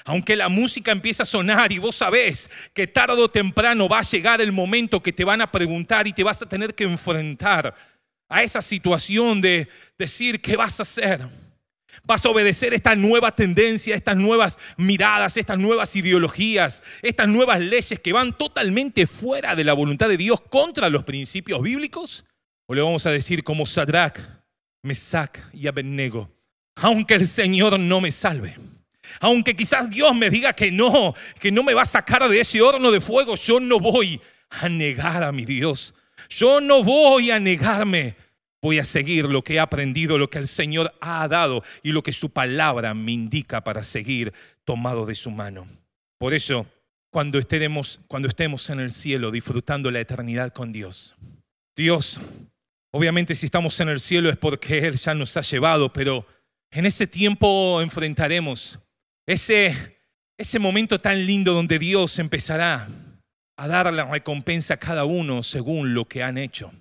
aunque 0.04 0.36
la 0.36 0.50
música 0.50 0.92
empieza 0.92 1.24
a 1.24 1.28
sonar 1.28 1.72
y 1.72 1.78
vos 1.78 1.96
sabés 1.96 2.50
que 2.74 2.88
tarde 2.88 3.22
o 3.22 3.30
temprano 3.30 3.88
va 3.88 4.00
a 4.00 4.04
llegar 4.04 4.42
el 4.42 4.52
momento 4.52 5.02
que 5.02 5.14
te 5.14 5.24
van 5.24 5.42
a 5.42 5.52
preguntar 5.52 6.08
y 6.08 6.14
te 6.14 6.24
vas 6.24 6.42
a 6.42 6.50
tener 6.50 6.76
que 6.76 6.84
enfrentar 6.84 7.74
a 8.28 8.44
esa 8.44 8.62
situación 8.62 9.40
de 9.40 9.68
decir 9.98 10.42
qué 10.42 10.58
vas 10.58 10.80
a 10.80 10.84
hacer. 10.84 11.28
Vas 12.04 12.26
a 12.26 12.30
obedecer 12.30 12.74
esta 12.74 12.96
nueva 12.96 13.36
tendencia, 13.36 13.96
estas 13.96 14.18
nuevas 14.18 14.60
miradas, 14.78 15.38
estas 15.38 15.58
nuevas 15.58 15.96
ideologías, 15.96 16.84
estas 17.02 17.28
nuevas 17.28 17.60
leyes 17.60 18.00
que 18.00 18.14
van 18.14 18.38
totalmente 18.38 19.08
fuera 19.08 19.56
de 19.56 19.64
la 19.64 19.74
voluntad 19.74 20.10
de 20.10 20.18
Dios 20.18 20.42
contra 20.42 20.90
los 20.90 21.04
principios 21.04 21.62
bíblicos. 21.62 22.26
O 22.68 22.74
le 22.74 22.82
vamos 22.82 23.06
a 23.06 23.12
decir 23.12 23.44
como 23.44 23.66
Sadrach, 23.66 24.20
Mesach 24.84 25.40
y 25.54 25.68
Abednego, 25.68 26.28
aunque 26.76 27.16
el 27.16 27.28
Señor 27.28 27.80
no 27.80 28.02
me 28.02 28.12
salve 28.12 28.56
aunque 29.20 29.56
quizás 29.56 29.90
Dios 29.90 30.16
me 30.16 30.30
diga 30.30 30.54
que 30.54 30.72
no, 30.72 31.14
que 31.40 31.52
no 31.52 31.64
me 31.64 31.74
va 31.74 31.84
a 31.84 31.88
sacar 31.88 32.28
de 32.28 32.40
ese 32.40 32.62
horno 32.62 32.92
de 32.92 33.02
fuego, 33.02 33.36
yo 33.36 33.60
no 33.60 33.80
voy 33.80 34.20
a 34.50 34.70
negar 34.70 35.24
a 35.24 35.32
mi 35.32 35.46
Dios. 35.46 35.94
Yo 36.30 36.62
no 36.62 36.84
voy 36.84 37.32
a 37.32 37.40
negarme. 37.40 38.16
Voy 38.66 38.80
a 38.80 38.84
seguir 38.84 39.26
lo 39.26 39.44
que 39.44 39.54
he 39.54 39.60
aprendido, 39.60 40.18
lo 40.18 40.32
que 40.32 40.40
el 40.40 40.48
Señor 40.48 40.92
ha 41.00 41.28
dado 41.28 41.64
y 41.84 41.92
lo 41.92 42.02
que 42.02 42.12
su 42.12 42.32
palabra 42.32 42.96
me 42.96 43.12
indica 43.12 43.64
para 43.64 43.84
seguir 43.84 44.34
tomado 44.64 45.06
de 45.06 45.14
su 45.14 45.30
mano. 45.30 45.68
Por 46.18 46.34
eso, 46.34 46.66
cuando 47.12 47.38
estemos, 47.38 48.00
cuando 48.08 48.28
estemos 48.28 48.68
en 48.72 48.80
el 48.80 48.92
cielo 48.92 49.30
disfrutando 49.30 49.92
la 49.92 50.00
eternidad 50.00 50.52
con 50.52 50.72
Dios, 50.72 51.14
Dios, 51.76 52.20
obviamente 52.90 53.36
si 53.36 53.46
estamos 53.46 53.80
en 53.82 53.90
el 53.90 54.00
cielo 54.00 54.32
es 54.32 54.38
porque 54.38 54.80
Él 54.80 54.96
ya 54.96 55.14
nos 55.14 55.38
ha 55.38 55.42
llevado, 55.42 55.94
pero 55.94 56.26
en 56.72 56.88
ese 56.88 57.06
tiempo 57.06 57.80
enfrentaremos 57.84 58.80
ese, 59.28 60.00
ese 60.40 60.58
momento 60.58 60.98
tan 60.98 61.24
lindo 61.24 61.54
donde 61.54 61.78
Dios 61.78 62.18
empezará 62.18 62.90
a 63.58 63.68
dar 63.68 63.94
la 63.94 64.06
recompensa 64.06 64.74
a 64.74 64.78
cada 64.78 65.06
uno 65.06 65.44
según 65.44 65.94
lo 65.94 66.06
que 66.06 66.24
han 66.24 66.40
hecho. 66.40 66.72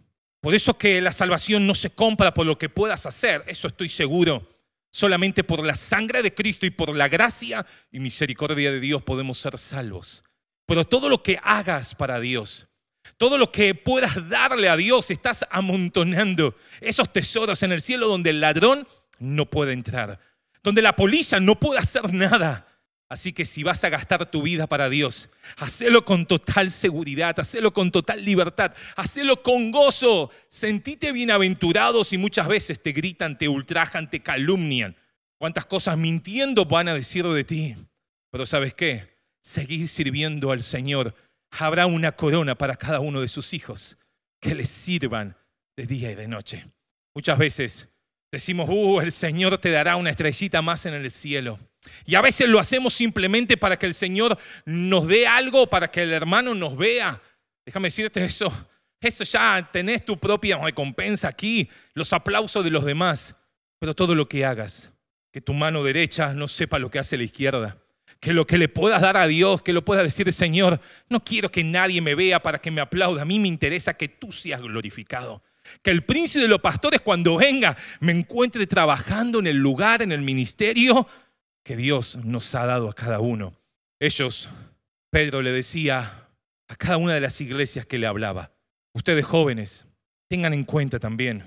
Por 0.44 0.54
eso 0.54 0.76
que 0.76 1.00
la 1.00 1.10
salvación 1.10 1.66
no 1.66 1.74
se 1.74 1.88
compra 1.88 2.34
por 2.34 2.44
lo 2.44 2.58
que 2.58 2.68
puedas 2.68 3.06
hacer, 3.06 3.42
eso 3.46 3.66
estoy 3.66 3.88
seguro. 3.88 4.46
Solamente 4.92 5.42
por 5.42 5.64
la 5.64 5.74
sangre 5.74 6.22
de 6.22 6.34
Cristo 6.34 6.66
y 6.66 6.70
por 6.70 6.94
la 6.94 7.08
gracia 7.08 7.64
y 7.90 7.98
misericordia 7.98 8.70
de 8.70 8.78
Dios 8.78 9.00
podemos 9.00 9.38
ser 9.38 9.56
salvos. 9.56 10.22
Pero 10.66 10.86
todo 10.86 11.08
lo 11.08 11.22
que 11.22 11.40
hagas 11.42 11.94
para 11.94 12.20
Dios, 12.20 12.68
todo 13.16 13.38
lo 13.38 13.50
que 13.50 13.74
puedas 13.74 14.28
darle 14.28 14.68
a 14.68 14.76
Dios, 14.76 15.10
estás 15.10 15.46
amontonando 15.50 16.54
esos 16.82 17.10
tesoros 17.10 17.62
en 17.62 17.72
el 17.72 17.80
cielo 17.80 18.06
donde 18.06 18.28
el 18.28 18.42
ladrón 18.42 18.86
no 19.18 19.46
puede 19.46 19.72
entrar 19.72 20.20
donde 20.64 20.80
la 20.82 20.96
policía 20.96 21.38
no 21.38 21.60
puede 21.60 21.78
hacer 21.78 22.12
nada. 22.12 22.66
Así 23.14 23.32
que 23.32 23.44
si 23.44 23.62
vas 23.62 23.84
a 23.84 23.90
gastar 23.90 24.28
tu 24.28 24.42
vida 24.42 24.66
para 24.66 24.88
Dios, 24.88 25.30
hacelo 25.58 26.04
con 26.04 26.26
total 26.26 26.68
seguridad, 26.68 27.38
hacelo 27.38 27.72
con 27.72 27.92
total 27.92 28.24
libertad, 28.24 28.74
hacelo 28.96 29.40
con 29.40 29.70
gozo. 29.70 30.32
Sentite 30.48 31.12
bienaventurado 31.12 32.02
si 32.02 32.18
muchas 32.18 32.48
veces 32.48 32.82
te 32.82 32.90
gritan, 32.90 33.38
te 33.38 33.48
ultrajan, 33.48 34.10
te 34.10 34.18
calumnian. 34.18 34.96
Cuántas 35.38 35.64
cosas 35.64 35.96
mintiendo 35.96 36.64
van 36.64 36.88
a 36.88 36.94
decir 36.94 37.24
de 37.24 37.44
ti. 37.44 37.76
Pero 38.32 38.46
¿sabes 38.46 38.74
qué? 38.74 39.16
Seguir 39.40 39.86
sirviendo 39.86 40.50
al 40.50 40.62
Señor. 40.62 41.14
Habrá 41.52 41.86
una 41.86 42.16
corona 42.16 42.56
para 42.56 42.74
cada 42.74 42.98
uno 42.98 43.20
de 43.20 43.28
sus 43.28 43.54
hijos 43.54 43.96
que 44.40 44.56
les 44.56 44.68
sirvan 44.68 45.36
de 45.76 45.86
día 45.86 46.10
y 46.10 46.16
de 46.16 46.26
noche. 46.26 46.66
Muchas 47.14 47.38
veces 47.38 47.90
Decimos, 48.34 48.68
uh, 48.68 49.00
el 49.00 49.12
Señor 49.12 49.58
te 49.58 49.70
dará 49.70 49.94
una 49.94 50.10
estrellita 50.10 50.60
más 50.60 50.86
en 50.86 50.94
el 50.94 51.08
cielo. 51.10 51.56
Y 52.04 52.16
a 52.16 52.20
veces 52.20 52.48
lo 52.48 52.58
hacemos 52.58 52.92
simplemente 52.92 53.56
para 53.56 53.78
que 53.78 53.86
el 53.86 53.94
Señor 53.94 54.36
nos 54.64 55.06
dé 55.06 55.28
algo, 55.28 55.68
para 55.68 55.88
que 55.88 56.02
el 56.02 56.12
hermano 56.12 56.52
nos 56.52 56.76
vea. 56.76 57.22
Déjame 57.64 57.86
decirte 57.86 58.24
eso. 58.24 58.52
Eso 59.00 59.22
ya 59.22 59.68
tenés 59.70 60.04
tu 60.04 60.18
propia 60.18 60.58
recompensa 60.58 61.28
aquí, 61.28 61.68
los 61.92 62.12
aplausos 62.12 62.64
de 62.64 62.70
los 62.70 62.84
demás. 62.84 63.36
Pero 63.78 63.94
todo 63.94 64.16
lo 64.16 64.28
que 64.28 64.44
hagas, 64.44 64.92
que 65.30 65.40
tu 65.40 65.52
mano 65.52 65.84
derecha 65.84 66.34
no 66.34 66.48
sepa 66.48 66.80
lo 66.80 66.90
que 66.90 66.98
hace 66.98 67.16
la 67.16 67.22
izquierda. 67.22 67.78
Que 68.18 68.32
lo 68.32 68.48
que 68.48 68.58
le 68.58 68.68
puedas 68.68 69.00
dar 69.00 69.16
a 69.16 69.28
Dios, 69.28 69.62
que 69.62 69.72
lo 69.72 69.84
puedas 69.84 70.02
decir, 70.02 70.32
Señor, 70.32 70.80
no 71.08 71.22
quiero 71.22 71.50
que 71.50 71.62
nadie 71.62 72.00
me 72.00 72.16
vea 72.16 72.42
para 72.42 72.58
que 72.58 72.72
me 72.72 72.80
aplaude. 72.80 73.20
A 73.20 73.24
mí 73.24 73.38
me 73.38 73.46
interesa 73.46 73.94
que 73.94 74.08
tú 74.08 74.32
seas 74.32 74.60
glorificado. 74.60 75.40
Que 75.82 75.90
el 75.90 76.04
príncipe 76.04 76.42
de 76.42 76.48
los 76.48 76.60
pastores 76.60 77.00
cuando 77.00 77.36
venga 77.36 77.76
me 78.00 78.12
encuentre 78.12 78.66
trabajando 78.66 79.38
en 79.38 79.46
el 79.46 79.56
lugar, 79.56 80.02
en 80.02 80.12
el 80.12 80.20
ministerio 80.20 81.06
que 81.62 81.76
Dios 81.76 82.18
nos 82.24 82.54
ha 82.54 82.66
dado 82.66 82.88
a 82.88 82.94
cada 82.94 83.20
uno. 83.20 83.54
Ellos, 83.98 84.50
Pedro 85.10 85.42
le 85.42 85.52
decía 85.52 86.28
a 86.68 86.76
cada 86.76 86.96
una 86.96 87.14
de 87.14 87.20
las 87.20 87.40
iglesias 87.40 87.86
que 87.86 87.98
le 87.98 88.06
hablaba, 88.06 88.52
ustedes 88.92 89.24
jóvenes, 89.24 89.86
tengan 90.28 90.52
en 90.52 90.64
cuenta 90.64 90.98
también 90.98 91.44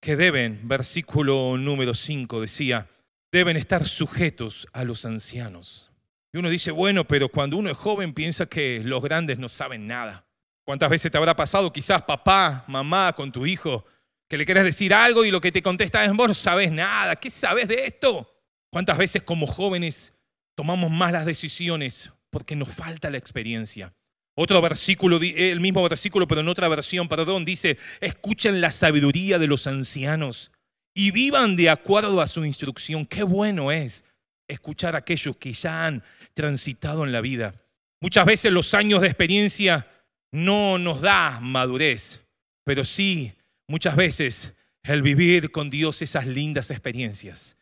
que 0.00 0.16
deben, 0.16 0.60
versículo 0.68 1.56
número 1.56 1.94
5 1.94 2.40
decía, 2.40 2.88
deben 3.32 3.56
estar 3.56 3.86
sujetos 3.86 4.66
a 4.72 4.84
los 4.84 5.04
ancianos. 5.04 5.90
Y 6.32 6.38
uno 6.38 6.50
dice, 6.50 6.70
bueno, 6.70 7.06
pero 7.06 7.28
cuando 7.28 7.56
uno 7.56 7.70
es 7.70 7.76
joven 7.76 8.12
piensa 8.12 8.46
que 8.46 8.82
los 8.84 9.02
grandes 9.02 9.38
no 9.38 9.48
saben 9.48 9.86
nada. 9.86 10.27
¿Cuántas 10.68 10.90
veces 10.90 11.10
te 11.10 11.16
habrá 11.16 11.34
pasado 11.34 11.72
quizás 11.72 12.02
papá, 12.02 12.62
mamá 12.66 13.14
con 13.14 13.32
tu 13.32 13.46
hijo, 13.46 13.86
que 14.28 14.36
le 14.36 14.44
quieres 14.44 14.64
decir 14.64 14.92
algo 14.92 15.24
y 15.24 15.30
lo 15.30 15.40
que 15.40 15.50
te 15.50 15.62
contesta 15.62 16.04
es, 16.04 16.12
vos 16.12 16.36
sabes 16.36 16.70
nada, 16.70 17.16
¿qué 17.16 17.30
sabes 17.30 17.68
de 17.68 17.86
esto? 17.86 18.30
¿Cuántas 18.70 18.98
veces 18.98 19.22
como 19.22 19.46
jóvenes 19.46 20.12
tomamos 20.54 20.90
malas 20.90 21.24
decisiones 21.24 22.12
porque 22.28 22.54
nos 22.54 22.68
falta 22.68 23.08
la 23.08 23.16
experiencia? 23.16 23.94
Otro 24.34 24.60
versículo, 24.60 25.18
el 25.22 25.58
mismo 25.60 25.82
versículo, 25.88 26.28
pero 26.28 26.42
en 26.42 26.48
otra 26.48 26.68
versión, 26.68 27.08
perdón, 27.08 27.46
dice, 27.46 27.78
escuchen 28.02 28.60
la 28.60 28.70
sabiduría 28.70 29.38
de 29.38 29.46
los 29.46 29.66
ancianos 29.66 30.52
y 30.92 31.12
vivan 31.12 31.56
de 31.56 31.70
acuerdo 31.70 32.20
a 32.20 32.26
su 32.26 32.44
instrucción. 32.44 33.06
Qué 33.06 33.22
bueno 33.22 33.72
es 33.72 34.04
escuchar 34.46 34.96
a 34.96 34.98
aquellos 34.98 35.34
que 35.38 35.54
ya 35.54 35.86
han 35.86 36.04
transitado 36.34 37.06
en 37.06 37.12
la 37.12 37.22
vida. 37.22 37.54
Muchas 38.02 38.26
veces 38.26 38.52
los 38.52 38.74
años 38.74 39.00
de 39.00 39.06
experiencia 39.06 39.86
no 40.32 40.78
nos 40.78 41.00
da 41.00 41.40
madurez, 41.40 42.24
pero 42.64 42.84
sí 42.84 43.32
muchas 43.66 43.96
veces 43.96 44.54
el 44.82 45.02
vivir 45.02 45.50
con 45.50 45.70
Dios 45.70 46.02
esas 46.02 46.26
lindas 46.26 46.70
experiencias 46.70 47.56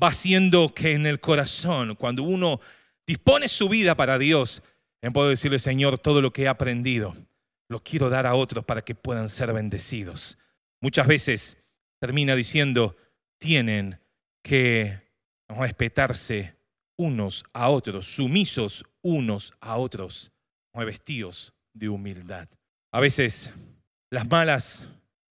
va 0.00 0.08
haciendo 0.08 0.74
que 0.74 0.92
en 0.92 1.06
el 1.06 1.20
corazón, 1.20 1.94
cuando 1.96 2.22
uno 2.22 2.60
dispone 3.06 3.48
su 3.48 3.68
vida 3.68 3.94
para 3.94 4.18
Dios, 4.18 4.62
en 5.02 5.12
puedo 5.12 5.28
decirle, 5.28 5.58
Señor, 5.58 5.98
todo 5.98 6.22
lo 6.22 6.32
que 6.32 6.42
he 6.42 6.48
aprendido, 6.48 7.14
lo 7.68 7.82
quiero 7.82 8.08
dar 8.08 8.26
a 8.26 8.34
otros 8.34 8.64
para 8.64 8.82
que 8.82 8.94
puedan 8.94 9.28
ser 9.28 9.52
bendecidos. 9.52 10.38
Muchas 10.80 11.06
veces 11.06 11.58
termina 12.00 12.34
diciendo, 12.34 12.96
tienen 13.38 14.00
que 14.42 14.98
respetarse 15.48 16.56
unos 16.96 17.44
a 17.52 17.68
otros, 17.68 18.06
sumisos 18.06 18.84
unos 19.02 19.52
a 19.60 19.76
otros, 19.76 20.32
vestidos 20.74 21.52
de 21.74 21.88
humildad. 21.88 22.48
A 22.92 23.00
veces 23.00 23.52
las 24.10 24.28
malas, 24.28 24.88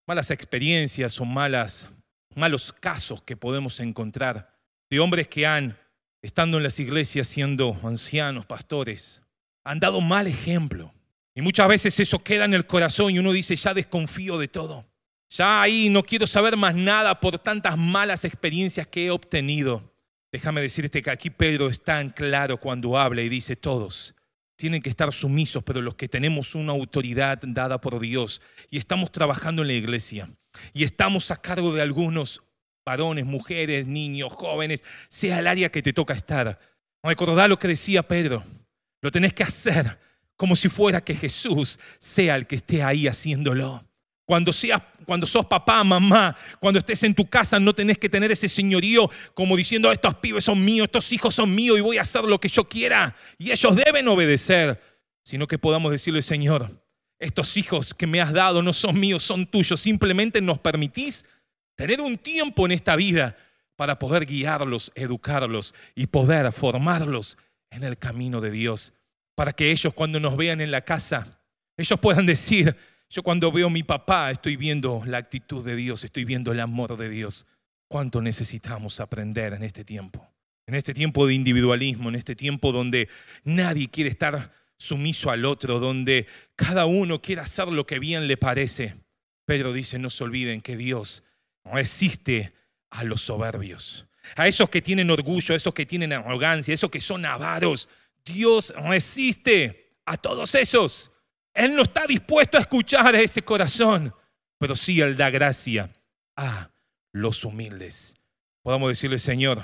malas 0.08 0.32
experiencias 0.32 1.20
o 1.20 1.26
malas, 1.26 1.88
malos 2.36 2.74
casos 2.74 3.22
que 3.22 3.38
podemos 3.38 3.80
encontrar 3.80 4.58
de 4.90 5.00
hombres 5.00 5.28
que 5.28 5.46
han, 5.46 5.78
estando 6.22 6.58
en 6.58 6.64
las 6.64 6.80
iglesias 6.80 7.28
siendo 7.28 7.80
ancianos, 7.84 8.46
pastores, 8.46 9.22
han 9.64 9.80
dado 9.80 10.02
mal 10.02 10.28
ejemplo. 10.28 10.92
Y 11.36 11.42
muchas 11.42 11.68
veces 11.68 12.00
eso 12.00 12.24
queda 12.24 12.46
en 12.46 12.54
el 12.54 12.66
corazón 12.66 13.12
y 13.12 13.20
uno 13.20 13.32
dice, 13.32 13.56
ya 13.56 13.74
desconfío 13.74 14.38
de 14.38 14.48
todo. 14.48 14.86
Ya 15.30 15.62
ahí 15.62 15.90
no 15.90 16.04
quiero 16.04 16.28
saber 16.28 16.58
más 16.58 16.76
nada 16.76 17.20
por 17.20 17.40
tantas 17.40 17.78
malas 17.78 18.26
experiencias 18.26 18.88
que 18.88 19.06
he 19.06 19.12
obtenido. 19.12 19.94
Déjame 20.32 20.62
decirte 20.62 21.02
que 21.02 21.10
aquí 21.10 21.30
Pedro 21.30 21.70
es 21.70 21.82
tan 21.82 22.10
claro 22.10 22.58
cuando 22.58 22.98
habla 22.98 23.22
y 23.22 23.30
dice, 23.30 23.56
todos 23.56 24.16
tienen 24.62 24.84
que 24.84 24.92
estar 24.92 25.12
sumisos, 25.12 25.64
pero 25.64 25.82
los 25.82 25.96
que 25.96 26.08
tenemos 26.08 26.54
una 26.54 26.72
autoridad 26.72 27.40
dada 27.42 27.82
por 27.82 28.00
Dios 28.00 28.44
y 28.70 28.78
estamos 28.78 29.12
trabajando 29.12 29.64
en 29.64 29.70
la 29.70 29.74
iglesia 29.74 30.30
y 30.72 30.84
estamos 30.84 31.32
a 31.32 31.38
cargo 31.38 31.74
de 31.74 31.82
algunos 31.82 32.44
varones, 32.86 33.26
mujeres, 33.26 33.88
niños, 33.88 34.32
jóvenes, 34.34 34.84
sea 35.10 35.40
el 35.40 35.48
área 35.48 35.72
que 35.72 35.82
te 35.82 35.94
toca 35.94 36.14
estar. 36.14 36.60
Recordá 37.02 37.48
lo 37.48 37.58
que 37.58 37.70
decía 37.70 38.08
Pedro, 38.08 38.44
lo 39.02 39.12
tenés 39.12 39.34
que 39.34 39.42
hacer 39.42 39.98
como 40.36 40.56
si 40.56 40.70
fuera 40.70 41.04
que 41.04 41.16
Jesús 41.16 41.80
sea 41.98 42.36
el 42.36 42.46
que 42.46 42.58
esté 42.58 42.84
ahí 42.84 43.08
haciéndolo. 43.08 43.84
Cuando, 44.32 44.54
seas, 44.54 44.82
cuando 45.06 45.28
sos 45.28 45.46
papá, 45.46 45.84
mamá, 45.84 46.34
cuando 46.62 46.80
estés 46.80 47.04
en 47.04 47.14
tu 47.14 47.26
casa, 47.26 47.60
no 47.60 47.76
tenés 47.76 47.98
que 47.98 48.08
tener 48.08 48.32
ese 48.32 48.48
señorío 48.48 49.12
como 49.34 49.58
diciendo, 49.58 49.92
estos 49.92 50.16
pibes 50.16 50.46
son 50.46 50.64
míos, 50.64 50.86
estos 50.86 51.12
hijos 51.12 51.36
son 51.36 51.54
míos 51.54 51.78
y 51.78 51.82
voy 51.82 51.98
a 51.98 52.04
hacer 52.04 52.24
lo 52.24 52.40
que 52.40 52.48
yo 52.48 52.64
quiera. 52.64 53.14
Y 53.38 53.52
ellos 53.52 53.76
deben 53.76 54.08
obedecer, 54.08 54.82
sino 55.22 55.48
que 55.48 55.58
podamos 55.58 55.92
decirle, 55.92 56.22
Señor, 56.22 56.82
estos 57.20 57.58
hijos 57.58 57.94
que 57.94 58.08
me 58.08 58.22
has 58.22 58.32
dado 58.32 58.62
no 58.62 58.72
son 58.72 58.98
míos, 58.98 59.22
son 59.22 59.46
tuyos. 59.46 59.82
Simplemente 59.82 60.40
nos 60.40 60.60
permitís 60.60 61.26
tener 61.76 62.00
un 62.00 62.18
tiempo 62.18 62.66
en 62.66 62.72
esta 62.72 62.96
vida 62.96 63.36
para 63.76 64.00
poder 64.00 64.26
guiarlos, 64.26 64.94
educarlos 64.96 65.76
y 65.94 66.08
poder 66.08 66.50
formarlos 66.54 67.38
en 67.70 67.84
el 67.84 67.98
camino 67.98 68.40
de 68.40 68.52
Dios 68.52 68.94
para 69.36 69.52
que 69.52 69.72
ellos 69.72 69.94
cuando 69.94 70.22
nos 70.22 70.38
vean 70.38 70.62
en 70.62 70.72
la 70.72 70.86
casa, 70.86 71.38
ellos 71.76 72.00
puedan 72.00 72.26
decir, 72.26 72.78
yo 73.12 73.24
cuando 73.24 73.52
veo 73.52 73.68
a 73.68 73.70
mi 73.70 73.84
papá 73.84 74.32
estoy 74.32 74.56
viendo 74.56 75.04
la 75.06 75.18
actitud 75.18 75.66
de 75.66 75.76
Dios, 75.76 76.06
estoy 76.06 76.24
viendo 76.24 76.54
el 76.54 76.62
amor 76.62 76.96
de 76.96 77.10
Dios. 77.10 77.46
¿Cuánto 77.90 78.22
necesitamos 78.22 79.02
aprender 79.02 79.52
en 79.52 79.64
este 79.64 79.84
tiempo? 79.84 80.26
En 80.66 80.76
este 80.76 80.94
tiempo 80.94 81.28
de 81.28 81.34
individualismo, 81.34 82.08
en 82.08 82.16
este 82.16 82.38
tiempo 82.38 82.72
donde 82.72 83.10
nadie 83.44 83.90
quiere 83.90 84.10
estar 84.10 84.54
sumiso 84.78 85.30
al 85.30 85.44
otro, 85.44 85.82
donde 85.82 86.26
cada 86.56 86.86
uno 86.86 87.22
quiere 87.22 87.42
hacer 87.42 87.68
lo 87.68 87.86
que 87.86 88.00
bien 88.00 88.28
le 88.30 88.38
parece. 88.38 88.96
Pedro 89.46 89.74
dice, 89.74 90.00
no 90.00 90.10
se 90.10 90.24
olviden 90.24 90.62
que 90.62 90.78
Dios 90.78 91.24
no 91.66 91.78
existe 91.78 92.54
a 92.92 93.04
los 93.04 93.22
soberbios, 93.22 94.08
a 94.38 94.48
esos 94.48 94.70
que 94.70 94.82
tienen 94.82 95.12
orgullo, 95.12 95.54
a 95.54 95.58
esos 95.58 95.74
que 95.74 95.86
tienen 95.86 96.14
arrogancia, 96.14 96.72
a 96.72 96.76
esos 96.76 96.90
que 96.90 97.02
son 97.02 97.26
avaros, 97.26 97.90
Dios 98.24 98.74
resiste 98.78 99.98
a 100.06 100.16
todos 100.16 100.56
esos. 100.56 101.11
Él 101.54 101.76
no 101.76 101.84
está 101.84 102.08
dispuesto 102.08 102.58
a 102.58 102.62
escuchar 102.62 103.16
a 103.16 103.22
ese 103.22 103.42
corazón, 103.42 104.14
pero 104.58 104.76
sí 104.76 105.02
Él 105.02 105.18
da 105.18 105.30
gracia 105.30 105.90
a 106.38 106.72
los 107.14 107.44
humildes. 107.44 108.16
Podamos 108.64 108.90
decirle, 108.90 109.20
Señor, 109.20 109.62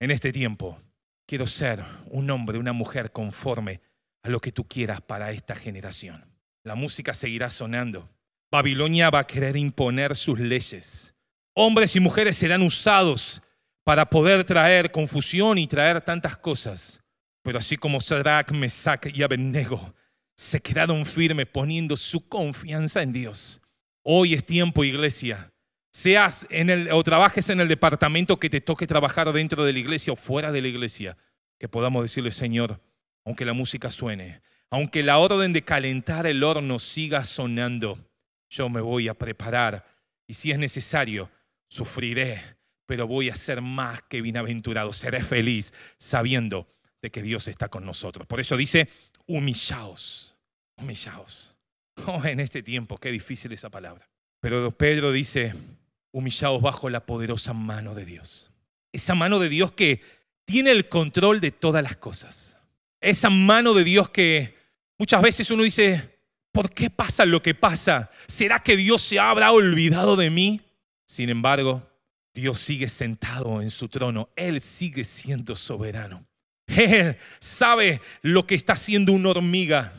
en 0.00 0.10
este 0.10 0.32
tiempo 0.32 0.78
quiero 1.26 1.46
ser 1.46 1.82
un 2.06 2.30
hombre, 2.30 2.58
una 2.58 2.72
mujer 2.72 3.12
conforme 3.12 3.80
a 4.22 4.28
lo 4.28 4.40
que 4.40 4.52
tú 4.52 4.66
quieras 4.66 5.00
para 5.00 5.30
esta 5.30 5.54
generación. 5.54 6.24
La 6.64 6.74
música 6.74 7.14
seguirá 7.14 7.48
sonando. 7.50 8.10
Babilonia 8.50 9.10
va 9.10 9.20
a 9.20 9.26
querer 9.26 9.56
imponer 9.56 10.16
sus 10.16 10.38
leyes. 10.38 11.14
Hombres 11.54 11.96
y 11.96 12.00
mujeres 12.00 12.36
serán 12.36 12.62
usados 12.62 13.42
para 13.84 14.08
poder 14.10 14.44
traer 14.44 14.90
confusión 14.90 15.58
y 15.58 15.66
traer 15.66 16.00
tantas 16.00 16.36
cosas. 16.36 17.02
Pero 17.42 17.58
así 17.58 17.76
como 17.76 18.00
Sadrach, 18.00 18.50
Mesach 18.52 19.06
y 19.06 19.22
Abednego 19.22 19.94
se 20.38 20.60
quedaron 20.60 21.04
firmes 21.04 21.48
poniendo 21.48 21.96
su 21.96 22.28
confianza 22.28 23.02
en 23.02 23.12
Dios. 23.12 23.60
Hoy 24.04 24.34
es 24.34 24.44
tiempo, 24.44 24.84
iglesia. 24.84 25.52
Seas 25.90 26.46
en 26.50 26.70
el, 26.70 26.92
o 26.92 27.02
trabajes 27.02 27.50
en 27.50 27.58
el 27.58 27.66
departamento 27.66 28.38
que 28.38 28.48
te 28.48 28.60
toque 28.60 28.86
trabajar 28.86 29.32
dentro 29.32 29.64
de 29.64 29.72
la 29.72 29.80
iglesia 29.80 30.12
o 30.12 30.16
fuera 30.16 30.52
de 30.52 30.62
la 30.62 30.68
iglesia, 30.68 31.16
que 31.58 31.68
podamos 31.68 32.04
decirle, 32.04 32.30
Señor, 32.30 32.80
aunque 33.24 33.44
la 33.44 33.52
música 33.52 33.90
suene, 33.90 34.40
aunque 34.70 35.02
la 35.02 35.18
orden 35.18 35.52
de 35.52 35.64
calentar 35.64 36.24
el 36.24 36.44
horno 36.44 36.78
siga 36.78 37.24
sonando, 37.24 37.98
yo 38.48 38.68
me 38.68 38.80
voy 38.80 39.08
a 39.08 39.14
preparar 39.14 39.84
y 40.24 40.34
si 40.34 40.52
es 40.52 40.58
necesario, 40.58 41.32
sufriré, 41.66 42.40
pero 42.86 43.08
voy 43.08 43.28
a 43.28 43.34
ser 43.34 43.60
más 43.60 44.02
que 44.02 44.22
bienaventurado, 44.22 44.92
seré 44.92 45.20
feliz 45.20 45.74
sabiendo 45.98 46.68
de 47.02 47.10
que 47.10 47.22
Dios 47.22 47.48
está 47.48 47.68
con 47.68 47.84
nosotros. 47.84 48.26
Por 48.26 48.38
eso 48.40 48.56
dice, 48.56 48.88
humillaos, 49.28 50.36
humillaos. 50.76 51.54
Oh, 52.06 52.24
en 52.24 52.38
este 52.38 52.62
tiempo, 52.62 52.96
qué 52.96 53.10
difícil 53.10 53.52
esa 53.52 53.70
palabra. 53.70 54.08
Pero 54.40 54.70
Pedro 54.70 55.10
dice, 55.10 55.52
humillaos 56.12 56.62
bajo 56.62 56.88
la 56.90 57.04
poderosa 57.04 57.52
mano 57.52 57.92
de 57.92 58.04
Dios. 58.04 58.52
Esa 58.92 59.16
mano 59.16 59.40
de 59.40 59.48
Dios 59.48 59.72
que 59.72 60.00
tiene 60.44 60.70
el 60.70 60.88
control 60.88 61.40
de 61.40 61.50
todas 61.50 61.82
las 61.82 61.96
cosas. 61.96 62.60
Esa 63.00 63.30
mano 63.30 63.74
de 63.74 63.82
Dios 63.82 64.10
que 64.10 64.54
muchas 64.96 65.20
veces 65.22 65.50
uno 65.50 65.64
dice, 65.64 66.20
¿por 66.52 66.70
qué 66.70 66.88
pasa 66.88 67.24
lo 67.24 67.42
que 67.42 67.56
pasa? 67.56 68.12
¿Será 68.28 68.60
que 68.60 68.76
Dios 68.76 69.02
se 69.02 69.18
habrá 69.18 69.50
olvidado 69.50 70.14
de 70.14 70.30
mí? 70.30 70.60
Sin 71.04 71.30
embargo, 71.30 71.82
Dios 72.32 72.60
sigue 72.60 72.88
sentado 72.88 73.60
en 73.60 73.72
su 73.72 73.88
trono. 73.88 74.28
Él 74.36 74.60
sigue 74.60 75.02
siendo 75.02 75.56
soberano. 75.56 76.27
Sabe 77.40 78.00
lo 78.22 78.46
que 78.46 78.54
está 78.54 78.74
haciendo 78.74 79.12
una 79.12 79.30
hormiga 79.30 79.92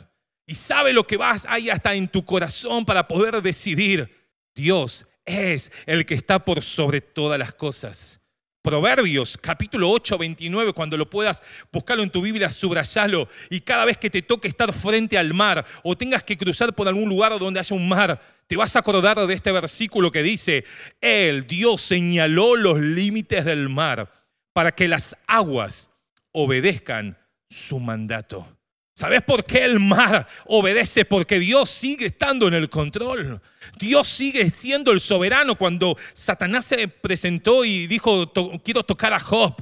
y 0.46 0.56
sabe 0.56 0.94
lo 0.94 1.06
que 1.06 1.18
vas 1.18 1.46
ahí 1.50 1.70
hasta 1.70 1.94
en 1.94 2.08
tu 2.08 2.26
corazón 2.26 2.86
para 2.86 3.08
poder 3.08 3.42
decidir. 3.42 4.10
Dios 4.56 5.06
es 5.26 5.72
el 5.86 6.06
que 6.06 6.16
está 6.16 6.44
por 6.44 6.62
sobre 6.62 7.02
todas 7.02 7.38
las 7.38 7.54
cosas. 7.54 8.20
Proverbios 8.62 9.38
capítulo 9.38 9.90
8, 9.90 10.18
29, 10.18 10.74
cuando 10.74 10.98
lo 10.98 11.10
puedas 11.10 11.42
buscarlo 11.72 12.04
en 12.04 12.10
tu 12.10 12.22
Biblia, 12.22 12.52
subrayalo. 12.52 13.30
Y 13.50 13.62
cada 13.62 13.86
vez 13.86 13.98
que 13.98 14.10
te 14.10 14.22
toque 14.22 14.48
estar 14.48 14.74
frente 14.74 15.18
al 15.18 15.34
mar 15.34 15.66
o 15.84 15.96
tengas 15.96 16.24
que 16.24 16.38
cruzar 16.38 16.76
por 16.76 16.88
algún 16.88 17.08
lugar 17.08 17.38
donde 17.40 17.60
haya 17.60 17.76
un 17.76 17.88
mar, 17.88 18.22
te 18.48 18.58
vas 18.58 18.76
a 18.76 18.80
acordar 18.80 19.26
de 19.26 19.34
este 19.34 19.52
versículo 19.52 20.12
que 20.12 20.24
dice, 20.24 20.66
Él, 21.00 21.48
Dios, 21.48 21.82
señaló 21.82 22.56
los 22.56 22.80
límites 22.80 23.46
del 23.46 23.70
mar 23.70 24.12
para 24.52 24.74
que 24.74 24.88
las 24.88 25.16
aguas 25.26 25.90
obedezcan 26.32 27.18
su 27.50 27.80
mandato. 27.80 28.60
¿Sabes 29.00 29.22
por 29.22 29.46
qué 29.46 29.64
el 29.64 29.80
mar 29.80 30.28
obedece? 30.46 31.06
Porque 31.06 31.40
Dios 31.40 31.70
sigue 31.70 32.08
estando 32.08 32.50
en 32.50 32.54
el 32.54 32.70
control. 32.70 33.42
Dios 33.80 34.10
sigue 34.10 34.50
siendo 34.50 34.92
el 34.92 35.00
soberano. 35.00 35.58
Cuando 35.58 35.96
Satanás 36.12 36.66
se 36.66 36.90
presentó 36.90 37.64
y 37.64 37.88
dijo, 37.88 38.34
quiero 38.62 38.84
tocar 38.84 39.14
a 39.14 39.20
Job, 39.22 39.56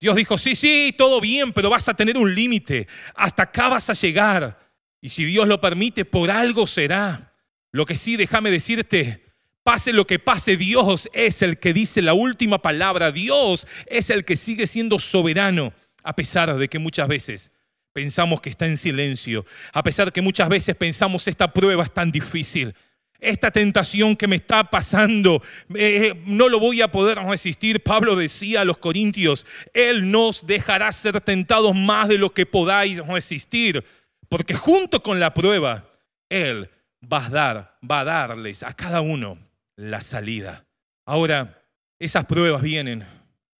Dios 0.00 0.16
dijo, 0.16 0.38
sí, 0.38 0.56
sí, 0.56 0.94
todo 0.96 1.20
bien, 1.20 1.52
pero 1.52 1.68
vas 1.68 1.86
a 1.90 1.94
tener 1.94 2.16
un 2.16 2.34
límite. 2.34 2.88
Hasta 3.14 3.42
acá 3.42 3.68
vas 3.68 3.90
a 3.90 3.92
llegar. 3.92 4.58
Y 5.02 5.10
si 5.10 5.24
Dios 5.24 5.46
lo 5.46 5.60
permite, 5.60 6.06
por 6.06 6.30
algo 6.30 6.66
será. 6.66 7.34
Lo 7.72 7.84
que 7.84 7.94
sí, 7.94 8.16
déjame 8.16 8.50
decirte, 8.50 9.34
pase 9.62 9.92
lo 9.92 10.06
que 10.06 10.18
pase, 10.18 10.56
Dios 10.56 11.10
es 11.12 11.42
el 11.42 11.58
que 11.58 11.74
dice 11.74 12.00
la 12.00 12.14
última 12.14 12.62
palabra. 12.62 13.12
Dios 13.12 13.66
es 13.84 14.08
el 14.08 14.24
que 14.24 14.36
sigue 14.36 14.66
siendo 14.66 14.98
soberano 14.98 15.74
a 16.08 16.16
pesar 16.16 16.56
de 16.56 16.68
que 16.68 16.78
muchas 16.78 17.06
veces 17.06 17.52
pensamos 17.92 18.40
que 18.40 18.48
está 18.48 18.64
en 18.64 18.78
silencio, 18.78 19.44
a 19.74 19.82
pesar 19.82 20.06
de 20.06 20.12
que 20.12 20.22
muchas 20.22 20.48
veces 20.48 20.74
pensamos 20.74 21.28
esta 21.28 21.52
prueba 21.52 21.84
es 21.84 21.92
tan 21.92 22.10
difícil, 22.10 22.74
esta 23.18 23.50
tentación 23.50 24.16
que 24.16 24.26
me 24.26 24.36
está 24.36 24.64
pasando, 24.70 25.42
eh, 25.74 26.06
eh, 26.06 26.22
no 26.24 26.48
lo 26.48 26.60
voy 26.60 26.80
a 26.80 26.90
poder 26.90 27.18
resistir. 27.18 27.82
Pablo 27.82 28.16
decía 28.16 28.62
a 28.62 28.64
los 28.64 28.78
corintios, 28.78 29.44
Él 29.74 30.10
nos 30.10 30.46
dejará 30.46 30.90
ser 30.92 31.20
tentados 31.20 31.74
más 31.74 32.08
de 32.08 32.16
lo 32.16 32.32
que 32.32 32.46
podáis 32.46 33.06
resistir, 33.06 33.84
porque 34.30 34.54
junto 34.54 35.02
con 35.02 35.20
la 35.20 35.34
prueba, 35.34 35.90
Él 36.30 36.70
va 37.04 37.26
a 37.26 37.28
dar, 37.28 37.78
va 37.84 38.00
a 38.00 38.04
darles 38.04 38.62
a 38.62 38.72
cada 38.72 39.02
uno 39.02 39.38
la 39.76 40.00
salida. 40.00 40.64
Ahora, 41.04 41.62
esas 41.98 42.24
pruebas 42.24 42.62
vienen, 42.62 43.04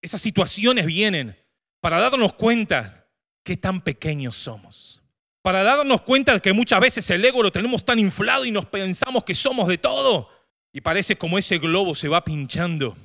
esas 0.01 0.23
situaciones 0.23 0.87
vienen 0.87 1.37
para 1.81 1.99
darnos 1.99 2.33
cuenta 2.33 3.07
qué 3.43 3.57
tan 3.57 3.81
pequeños 3.81 4.37
somos. 4.37 5.03
Para 5.43 5.63
darnos 5.63 6.03
cuenta 6.03 6.35
de 6.35 6.41
que 6.41 6.53
muchas 6.53 6.81
veces 6.81 7.09
el 7.11 7.25
ego 7.25 7.43
lo 7.43 7.53
tenemos 7.53 7.85
tan 7.85 7.99
inflado 7.99 8.45
y 8.45 8.51
nos 8.51 8.67
pensamos 8.67 9.25
que 9.25 9.35
somos 9.35 9.69
de 9.69 9.79
todo. 9.79 10.29
Y 10.73 10.81
parece 10.81 11.17
como 11.17 11.39
ese 11.39 11.59
globo 11.59 11.95
se 11.95 12.09
va 12.09 12.25
pinchando. 12.25 12.97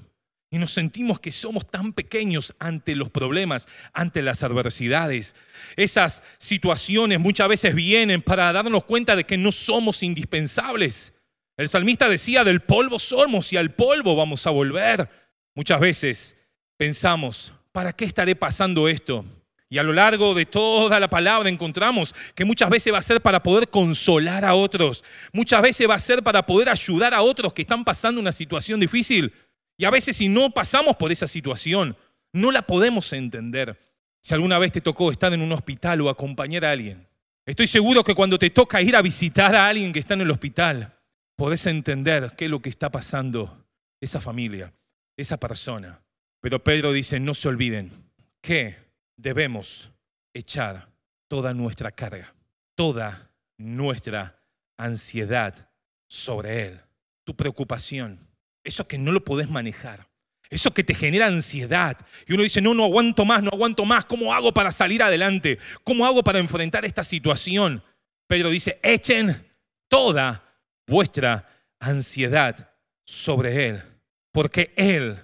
Y 0.51 0.57
nos 0.57 0.71
sentimos 0.71 1.19
que 1.19 1.31
somos 1.31 1.65
tan 1.65 1.93
pequeños 1.93 2.53
ante 2.59 2.95
los 2.95 3.09
problemas, 3.09 3.67
ante 3.93 4.21
las 4.21 4.43
adversidades. 4.43 5.36
Esas 5.75 6.21
situaciones 6.38 7.19
muchas 7.19 7.47
veces 7.47 7.73
vienen 7.73 8.21
para 8.21 8.53
darnos 8.53 8.83
cuenta 8.83 9.15
de 9.15 9.23
que 9.23 9.38
no 9.38 9.51
somos 9.51 10.03
indispensables. 10.03 11.13
El 11.57 11.69
salmista 11.69 12.07
decía, 12.07 12.43
del 12.43 12.62
polvo 12.62 12.99
somos 12.99 13.51
y 13.53 13.57
al 13.57 13.73
polvo 13.73 14.15
vamos 14.15 14.45
a 14.45 14.51
volver. 14.51 15.09
Muchas 15.55 15.79
veces 15.79 16.38
pensamos, 16.77 17.53
¿para 17.73 17.91
qué 17.91 18.05
estaré 18.05 18.38
pasando 18.38 18.88
esto? 18.88 19.25
Y 19.69 19.79
a 19.79 19.83
lo 19.83 19.91
largo 19.91 20.36
de 20.36 20.45
toda 20.45 20.99
la 20.99 21.09
palabra 21.09 21.49
encontramos 21.49 22.13
que 22.36 22.45
muchas 22.45 22.69
veces 22.69 22.93
va 22.93 22.99
a 22.99 23.01
ser 23.01 23.21
para 23.21 23.41
poder 23.41 23.69
consolar 23.69 24.45
a 24.45 24.53
otros, 24.53 25.03
muchas 25.33 25.62
veces 25.63 25.89
va 25.89 25.95
a 25.95 25.99
ser 25.99 26.21
para 26.21 26.45
poder 26.45 26.69
ayudar 26.69 27.13
a 27.13 27.23
otros 27.23 27.51
que 27.53 27.63
están 27.63 27.83
pasando 27.83 28.21
una 28.21 28.31
situación 28.31 28.79
difícil. 28.79 29.33
Y 29.75 29.86
a 29.86 29.89
veces 29.89 30.15
si 30.15 30.29
no 30.29 30.51
pasamos 30.51 30.95
por 30.95 31.12
esa 31.12 31.27
situación, 31.27 31.97
no 32.31 32.51
la 32.51 32.62
podemos 32.62 33.12
entender. 33.13 33.75
Si 34.21 34.36
alguna 34.36 34.59
vez 34.59 34.71
te 34.71 34.79
tocó 34.79 35.12
estar 35.12 35.33
en 35.33 35.41
un 35.41 35.51
hospital 35.51 36.01
o 36.01 36.09
acompañar 36.09 36.65
a 36.65 36.69
alguien, 36.69 37.07
estoy 37.43 37.65
seguro 37.65 38.03
que 38.03 38.13
cuando 38.13 38.38
te 38.38 38.51
toca 38.51 38.79
ir 38.79 38.95
a 38.95 39.01
visitar 39.01 39.55
a 39.55 39.67
alguien 39.67 39.91
que 39.91 39.99
está 39.99 40.13
en 40.13 40.21
el 40.21 40.31
hospital, 40.31 40.93
podés 41.36 41.65
entender 41.65 42.31
qué 42.38 42.45
es 42.45 42.51
lo 42.51 42.62
que 42.62 42.69
está 42.69 42.91
pasando 42.91 43.65
esa 43.99 44.21
familia, 44.21 44.71
esa 45.17 45.38
persona. 45.38 46.02
Pero 46.43 46.62
Pedro 46.62 46.91
dice, 46.91 47.21
no 47.21 47.34
se 47.34 47.47
olviden 47.47 47.89
que 48.41 48.75
debemos 49.15 49.91
echar 50.34 50.89
toda 51.29 51.53
nuestra 51.53 51.89
carga, 51.89 52.36
toda 52.75 53.32
nuestra 53.58 54.38
ansiedad 54.75 55.69
sobre 56.10 56.65
Él, 56.65 56.82
tu 57.23 57.34
preocupación, 57.34 58.19
eso 58.62 58.86
que 58.86 58.97
no 58.97 59.13
lo 59.13 59.23
podés 59.23 59.49
manejar, 59.49 60.06
eso 60.49 60.73
que 60.73 60.84
te 60.84 60.93
genera 60.93 61.27
ansiedad. 61.27 61.97
Y 62.27 62.34
uno 62.34 62.43
dice, 62.43 62.60
no, 62.60 62.73
no 62.73 62.84
aguanto 62.84 63.23
más, 63.23 63.41
no 63.41 63.51
aguanto 63.51 63.86
más, 63.86 64.06
¿cómo 64.06 64.34
hago 64.34 64.53
para 64.53 64.73
salir 64.73 65.01
adelante? 65.01 65.58
¿Cómo 65.86 66.06
hago 66.06 66.25
para 66.25 66.39
enfrentar 66.39 66.84
esta 66.84 67.06
situación? 67.06 67.82
Pedro 68.27 68.49
dice, 68.49 68.82
echen 68.84 69.49
toda 69.88 70.41
vuestra 70.88 71.47
ansiedad 71.79 72.69
sobre 73.06 73.69
Él, 73.69 73.82
porque 74.34 74.73
Él 74.75 75.17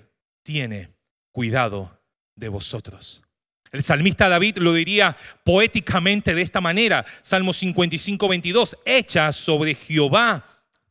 tiene 0.43 0.97
cuidado 1.31 2.01
de 2.35 2.49
vosotros. 2.49 3.23
El 3.71 3.83
salmista 3.83 4.29
David 4.29 4.57
lo 4.57 4.73
diría 4.73 5.15
poéticamente 5.43 6.33
de 6.33 6.41
esta 6.41 6.59
manera, 6.59 7.05
Salmo 7.21 7.53
55, 7.53 8.27
22, 8.27 8.77
echa 8.85 9.31
sobre 9.31 9.75
Jehová 9.75 10.43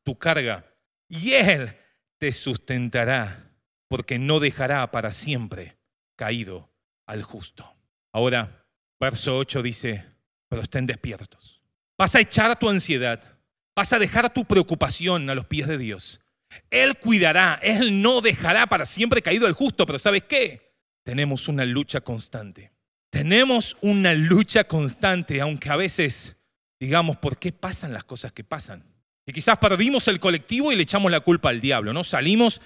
tu 0.05 0.17
carga 0.17 0.65
y 1.09 1.33
Él 1.33 1.77
te 2.19 2.33
sustentará, 2.33 3.53
porque 3.89 4.19
no 4.19 4.39
dejará 4.39 4.91
para 4.91 5.13
siempre 5.13 5.79
caído 6.17 6.71
al 7.07 7.23
justo. 7.23 7.65
Ahora, 8.13 8.67
verso 9.01 9.37
8 9.39 9.63
dice, 9.63 10.05
pero 10.49 10.63
estén 10.63 10.87
despiertos. 10.87 11.63
Vas 11.97 12.15
a 12.15 12.21
echar 12.21 12.59
tu 12.59 12.69
ansiedad, 12.69 13.39
vas 13.75 13.93
a 13.93 13.99
dejar 13.99 14.33
tu 14.33 14.45
preocupación 14.45 15.29
a 15.31 15.35
los 15.35 15.47
pies 15.47 15.67
de 15.67 15.79
Dios. 15.79 16.21
Él 16.71 16.99
cuidará, 16.99 17.59
Él 17.63 18.03
no 18.03 18.21
dejará 18.21 18.67
para 18.67 18.87
siempre 18.87 19.23
caído 19.23 19.47
al 19.47 19.53
justo, 19.53 19.87
pero 19.87 19.99
¿sabes 19.99 20.23
qué? 20.25 20.69
tenemos 21.09 21.49
una 21.49 21.65
lucha 21.65 22.03
constante. 22.03 22.71
Tenemos 23.09 23.79
una 23.81 24.13
lucha 24.13 24.65
constante, 24.65 25.41
aunque 25.41 25.71
a 25.71 25.77
veces 25.77 26.37
digamos, 26.79 27.17
¿por 27.17 27.39
qué 27.39 27.51
pasan 27.51 27.95
las 27.95 28.05
cosas 28.05 28.31
que 28.33 28.45
pasan? 28.45 28.85
Y 29.25 29.33
quizás 29.33 29.57
perdimos 29.57 30.07
el 30.09 30.21
colectivo 30.21 30.71
y 30.71 30.77
le 30.77 30.83
echamos 30.83 31.11
la 31.11 31.21
culpa 31.21 31.49
al 31.49 31.63
diablo, 31.63 31.95
¿no? 31.95 32.05
Salimos 32.05 32.61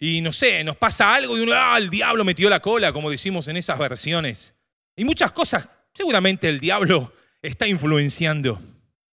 y 0.00 0.22
no 0.22 0.32
sé, 0.32 0.64
nos 0.64 0.76
pasa 0.76 1.14
algo 1.14 1.38
y 1.38 1.42
uno, 1.42 1.52
ah, 1.54 1.78
el 1.78 1.88
diablo 1.88 2.24
metió 2.24 2.50
la 2.50 2.58
cola, 2.58 2.92
como 2.92 3.12
decimos 3.12 3.46
en 3.46 3.58
esas 3.58 3.78
versiones. 3.78 4.54
Y 4.96 5.04
muchas 5.04 5.30
cosas, 5.30 5.68
seguramente 5.92 6.48
el 6.48 6.58
diablo 6.58 7.14
está 7.42 7.68
influenciando. 7.68 8.60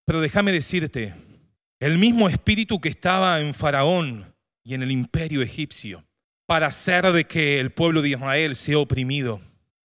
Pero 0.04 0.20
déjame 0.20 0.50
decirte, 0.50 1.14
el 1.82 1.98
mismo 1.98 2.28
espíritu 2.28 2.80
que 2.80 2.88
estaba 2.88 3.40
en 3.40 3.54
Faraón 3.54 4.24
y 4.62 4.74
en 4.74 4.84
el 4.84 4.92
imperio 4.92 5.42
egipcio, 5.42 6.04
para 6.46 6.68
hacer 6.68 7.10
de 7.10 7.24
que 7.24 7.58
el 7.58 7.72
pueblo 7.72 8.02
de 8.02 8.10
Israel 8.10 8.54
sea 8.54 8.78
oprimido. 8.78 9.40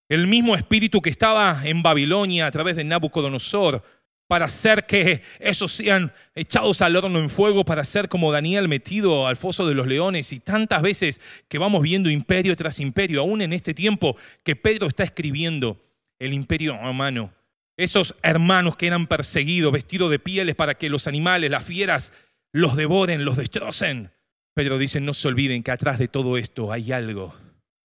El 0.08 0.28
mismo 0.28 0.56
espíritu 0.56 1.02
que 1.02 1.10
estaba 1.10 1.60
en 1.64 1.82
Babilonia 1.82 2.46
a 2.46 2.52
través 2.52 2.76
de 2.76 2.84
Nabucodonosor 2.84 3.84
para 4.28 4.46
hacer 4.46 4.86
que 4.86 5.24
esos 5.40 5.72
sean 5.72 6.14
echados 6.36 6.84
al 6.84 6.96
horno 6.96 7.18
en 7.18 7.32
fuego, 7.32 7.66
para 7.66 7.84
ser 7.84 8.10
como 8.10 8.32
Daniel 8.32 8.68
metido 8.68 9.26
al 9.26 9.36
foso 9.36 9.66
de 9.66 9.74
los 9.74 9.88
leones 9.88 10.32
y 10.34 10.40
tantas 10.40 10.84
veces 10.84 11.20
que 11.48 11.58
vamos 11.58 11.82
viendo 11.82 12.12
imperio 12.12 12.56
tras 12.56 12.80
imperio, 12.80 13.22
aún 13.22 13.42
en 13.42 13.54
este 13.54 13.74
tiempo 13.74 14.16
que 14.44 14.56
Pedro 14.56 14.86
está 14.86 15.04
escribiendo 15.04 15.82
el 16.20 16.34
imperio 16.34 16.78
romano. 16.78 17.34
Esos 17.78 18.16
hermanos 18.24 18.76
que 18.76 18.88
eran 18.88 19.08
perseguidos, 19.08 19.72
vestidos 19.72 20.10
de 20.10 20.20
pieles 20.20 20.56
para 20.56 20.74
que 20.74 20.90
los 20.90 21.08
animales, 21.08 21.52
las 21.52 21.64
fieras, 21.64 22.12
los 22.52 22.76
devoren, 22.76 23.24
los 23.24 23.38
destrocen. 23.38 24.12
Pedro 24.56 24.80
dice, 24.80 25.00
no 25.00 25.14
se 25.14 25.28
olviden 25.28 25.62
que 25.62 25.72
atrás 25.72 26.00
de 26.00 26.08
todo 26.08 26.38
esto 26.38 26.72
hay 26.74 26.92
algo, 26.92 27.36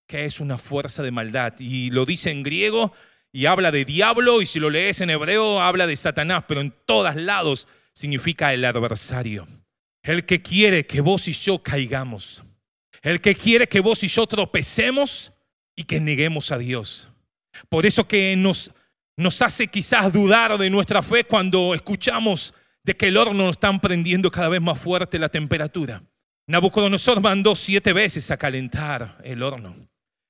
que 0.09 0.25
es 0.25 0.41
una 0.41 0.57
fuerza 0.57 1.03
de 1.03 1.11
maldad. 1.11 1.53
Y 1.59 1.91
lo 1.91 2.07
dice 2.07 2.31
en 2.31 2.43
griego 2.43 2.93
y 3.31 3.45
habla 3.45 3.71
de 3.71 3.85
diablo, 3.85 4.41
y 4.41 4.47
si 4.47 4.59
lo 4.59 4.71
lees 4.71 5.03
en 5.03 5.11
hebreo 5.11 5.61
habla 5.61 5.87
de 5.87 5.97
Satanás, 5.97 6.45
pero 6.49 6.63
en 6.63 6.75
todos 6.87 7.15
lados 7.15 7.69
significa 7.93 8.55
el 8.55 8.65
adversario. 8.65 9.47
El 10.03 10.25
que 10.25 10.41
quiere 10.41 10.87
que 10.87 11.03
vos 11.03 11.29
y 11.29 11.35
yo 11.35 11.63
caigamos. 11.63 12.43
El 13.03 13.21
que 13.21 13.35
quiere 13.35 13.69
que 13.69 13.81
vos 13.81 14.03
y 14.03 14.09
yo 14.09 14.27
tropecemos 14.27 15.33
y 15.77 15.85
que 15.85 16.01
neguemos 16.01 16.53
a 16.53 16.59
Dios. 16.59 17.11
Por 17.69 17.85
eso 17.85 18.09
que 18.09 18.35
nos, 18.37 18.73
nos 19.17 19.43
hace 19.43 19.67
quizás 19.67 20.13
dudar 20.13 20.57
de 20.59 20.71
nuestra 20.71 21.03
fe 21.03 21.25
cuando 21.25 21.75
escuchamos 21.75 22.55
de 22.83 22.95
que 22.95 23.09
el 23.09 23.17
horno 23.17 23.45
nos 23.45 23.53
está 23.53 23.77
prendiendo 23.79 24.31
cada 24.31 24.49
vez 24.49 24.61
más 24.61 24.79
fuerte 24.79 25.19
la 25.19 25.29
temperatura. 25.29 26.03
Nabucodonosor 26.47 27.21
mandó 27.21 27.55
siete 27.55 27.93
veces 27.93 28.31
a 28.31 28.37
calentar 28.37 29.19
el 29.25 29.43
horno. 29.43 29.75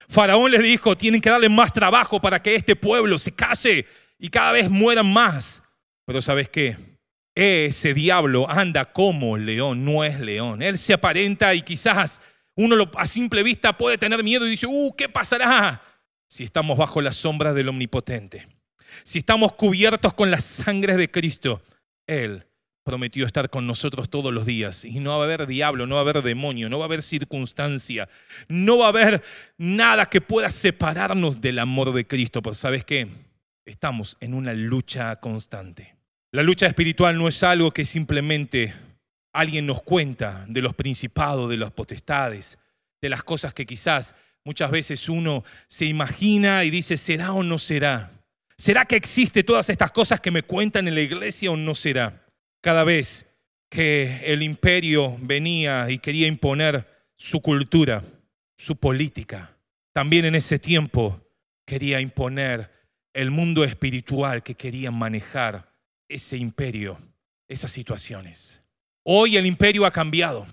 Faraón 0.08 0.50
le 0.50 0.58
dijo, 0.58 0.96
tienen 0.96 1.20
que 1.20 1.30
darle 1.30 1.48
más 1.48 1.72
trabajo 1.72 2.20
para 2.20 2.42
que 2.42 2.54
este 2.54 2.76
pueblo 2.76 3.18
se 3.18 3.32
case 3.32 3.86
y 4.18 4.28
cada 4.28 4.52
vez 4.52 4.68
mueran 4.68 5.10
más. 5.10 5.62
Pero 6.04 6.20
¿sabes 6.20 6.48
qué? 6.48 6.76
Ese 7.34 7.94
diablo 7.94 8.48
anda 8.50 8.92
como 8.92 9.38
león, 9.38 9.84
no 9.84 10.04
es 10.04 10.20
león. 10.20 10.62
Él 10.62 10.76
se 10.76 10.92
aparenta 10.92 11.54
y 11.54 11.62
quizás 11.62 12.20
uno 12.54 12.90
a 12.94 13.06
simple 13.06 13.42
vista 13.42 13.76
puede 13.78 13.96
tener 13.96 14.22
miedo 14.22 14.46
y 14.46 14.50
dice, 14.50 14.66
uh, 14.66 14.94
¿qué 14.96 15.08
pasará? 15.08 15.80
Si 16.28 16.44
estamos 16.44 16.76
bajo 16.76 17.00
la 17.00 17.12
sombra 17.12 17.54
del 17.54 17.70
Omnipotente, 17.70 18.46
si 19.04 19.18
estamos 19.18 19.52
cubiertos 19.54 20.14
con 20.14 20.30
la 20.30 20.40
sangre 20.40 20.96
de 20.96 21.10
Cristo, 21.10 21.62
Él 22.06 22.46
prometió 22.84 23.26
estar 23.26 23.48
con 23.48 23.66
nosotros 23.66 24.10
todos 24.10 24.32
los 24.32 24.46
días. 24.46 24.84
Y 24.84 25.00
no 25.00 25.16
va 25.16 25.22
a 25.22 25.24
haber 25.24 25.46
diablo, 25.46 25.86
no 25.86 25.96
va 25.96 26.00
a 26.00 26.02
haber 26.02 26.22
demonio, 26.22 26.68
no 26.68 26.78
va 26.78 26.84
a 26.84 26.86
haber 26.86 27.02
circunstancia, 27.02 28.08
no 28.48 28.78
va 28.78 28.86
a 28.86 28.90
haber 28.90 29.22
nada 29.56 30.06
que 30.06 30.20
pueda 30.20 30.50
separarnos 30.50 31.40
del 31.40 31.58
amor 31.58 31.92
de 31.92 32.06
Cristo. 32.06 32.42
Pero 32.42 32.54
¿sabes 32.54 32.84
qué? 32.84 33.08
Estamos 33.64 34.16
en 34.20 34.34
una 34.34 34.52
lucha 34.52 35.16
constante. 35.16 35.96
La 36.32 36.42
lucha 36.42 36.66
espiritual 36.66 37.16
no 37.16 37.28
es 37.28 37.42
algo 37.42 37.70
que 37.70 37.84
simplemente 37.84 38.74
alguien 39.32 39.66
nos 39.66 39.82
cuenta 39.82 40.44
de 40.48 40.62
los 40.62 40.74
principados, 40.74 41.48
de 41.48 41.56
las 41.56 41.70
potestades, 41.70 42.58
de 43.00 43.08
las 43.08 43.22
cosas 43.22 43.54
que 43.54 43.66
quizás 43.66 44.14
muchas 44.44 44.70
veces 44.70 45.08
uno 45.08 45.44
se 45.68 45.84
imagina 45.84 46.64
y 46.64 46.70
dice, 46.70 46.96
¿será 46.96 47.32
o 47.32 47.42
no 47.42 47.58
será? 47.58 48.10
¿Será 48.62 48.84
que 48.84 48.94
existe 48.94 49.42
todas 49.42 49.68
estas 49.70 49.90
cosas 49.90 50.20
que 50.20 50.30
me 50.30 50.44
cuentan 50.44 50.86
en 50.86 50.94
la 50.94 51.00
iglesia 51.00 51.50
o 51.50 51.56
no 51.56 51.74
será? 51.74 52.24
Cada 52.60 52.84
vez 52.84 53.26
que 53.68 54.20
el 54.24 54.40
imperio 54.40 55.18
venía 55.20 55.90
y 55.90 55.98
quería 55.98 56.28
imponer 56.28 56.86
su 57.16 57.40
cultura, 57.40 58.04
su 58.56 58.76
política, 58.76 59.58
también 59.92 60.26
en 60.26 60.36
ese 60.36 60.60
tiempo 60.60 61.28
quería 61.66 62.00
imponer 62.00 62.70
el 63.12 63.32
mundo 63.32 63.64
espiritual 63.64 64.44
que 64.44 64.54
quería 64.54 64.92
manejar 64.92 65.68
ese 66.08 66.36
imperio, 66.36 66.96
esas 67.48 67.72
situaciones. 67.72 68.62
Hoy 69.02 69.36
el 69.36 69.46
imperio 69.46 69.86
ha 69.86 69.90
cambiado. 69.90 70.46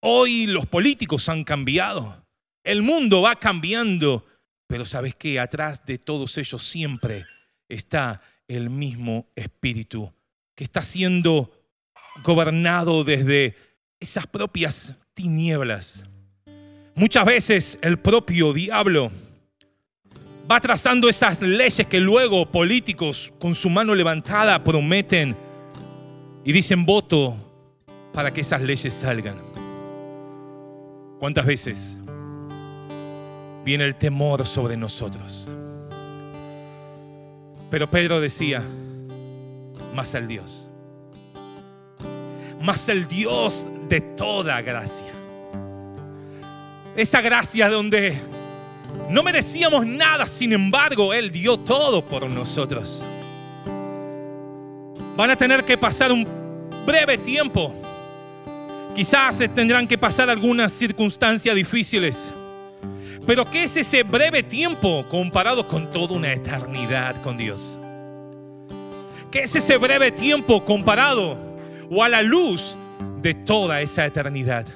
Hoy 0.00 0.44
los 0.48 0.66
políticos 0.66 1.30
han 1.30 1.44
cambiado. 1.44 2.26
El 2.62 2.82
mundo 2.82 3.22
va 3.22 3.36
cambiando. 3.36 4.26
Pero 4.66 4.84
sabes 4.84 5.14
qué? 5.14 5.40
Atrás 5.40 5.86
de 5.86 5.96
todos 5.96 6.36
ellos 6.36 6.62
siempre 6.62 7.24
está 7.68 8.20
el 8.48 8.70
mismo 8.70 9.26
espíritu 9.34 10.12
que 10.54 10.64
está 10.64 10.82
siendo 10.82 11.50
gobernado 12.22 13.04
desde 13.04 13.56
esas 13.98 14.26
propias 14.26 14.94
tinieblas. 15.14 16.04
Muchas 16.94 17.24
veces 17.24 17.78
el 17.82 17.98
propio 17.98 18.52
diablo 18.52 19.10
va 20.50 20.60
trazando 20.60 21.08
esas 21.08 21.42
leyes 21.42 21.86
que 21.86 22.00
luego 22.00 22.50
políticos 22.50 23.32
con 23.40 23.54
su 23.54 23.70
mano 23.70 23.94
levantada 23.94 24.62
prometen 24.62 25.36
y 26.44 26.52
dicen 26.52 26.84
voto 26.84 27.36
para 28.12 28.32
que 28.32 28.42
esas 28.42 28.62
leyes 28.62 28.94
salgan. 28.94 29.36
¿Cuántas 31.18 31.46
veces 31.46 31.98
viene 33.64 33.84
el 33.84 33.96
temor 33.96 34.46
sobre 34.46 34.76
nosotros? 34.76 35.50
Pero 37.74 37.90
Pedro 37.90 38.20
decía, 38.20 38.62
más 39.96 40.14
al 40.14 40.28
Dios 40.28 40.70
mas 42.60 42.88
el 42.88 43.08
Dios 43.08 43.68
de 43.88 44.00
toda 44.00 44.62
gracia. 44.62 45.12
Esa 46.94 47.20
gracia 47.20 47.68
donde 47.68 48.16
No 49.10 49.24
merecíamos 49.24 49.84
nada, 49.84 50.24
sin 50.24 50.52
embargo, 50.52 51.12
Él 51.12 51.32
dio 51.32 51.56
todo 51.56 52.06
por 52.06 52.30
nosotros. 52.30 53.04
Van 55.16 55.30
a 55.32 55.34
tener 55.34 55.64
que 55.64 55.76
pasar 55.76 56.12
un 56.12 56.24
breve 56.86 57.18
tiempo. 57.18 57.74
Quizás 58.94 59.42
tendrán 59.52 59.88
que 59.88 59.98
pasar 59.98 60.30
algunas 60.30 60.72
circunstancias 60.72 61.56
difíciles. 61.56 62.32
Pero 63.26 63.44
¿qué 63.46 63.64
es 63.64 63.76
ese 63.76 64.02
breve 64.02 64.42
tiempo 64.42 65.04
comparado 65.08 65.66
con 65.66 65.90
toda 65.90 66.14
una 66.14 66.32
eternidad 66.32 67.20
con 67.22 67.38
Dios? 67.38 67.78
¿Qué 69.30 69.40
es 69.40 69.56
ese 69.56 69.78
breve 69.78 70.12
tiempo 70.12 70.64
comparado 70.64 71.38
o 71.90 72.02
a 72.02 72.08
la 72.08 72.22
luz 72.22 72.76
de 73.22 73.32
toda 73.32 73.80
esa 73.80 74.04
eternidad? 74.04 74.66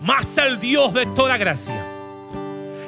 Más 0.00 0.38
al 0.38 0.60
Dios 0.60 0.94
de 0.94 1.06
toda 1.06 1.36
gracia, 1.36 1.84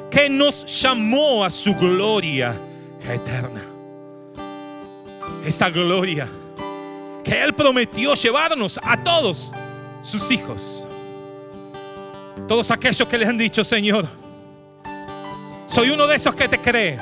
que 0.09 0.29
nos 0.29 0.65
llamó 0.81 1.43
a 1.43 1.49
su 1.49 1.75
gloria 1.75 2.55
eterna. 3.09 3.61
Esa 5.45 5.69
gloria 5.69 6.27
que 7.23 7.41
Él 7.41 7.53
prometió 7.53 8.13
llevarnos 8.13 8.79
a 8.81 9.03
todos 9.03 9.51
sus 10.01 10.31
hijos. 10.31 10.87
Todos 12.47 12.71
aquellos 12.71 13.07
que 13.07 13.17
les 13.17 13.27
han 13.27 13.37
dicho, 13.37 13.63
Señor, 13.63 14.07
soy 15.71 15.89
uno 15.89 16.05
de 16.05 16.17
esos 16.17 16.35
que 16.35 16.49
te 16.49 16.59
cree. 16.59 16.99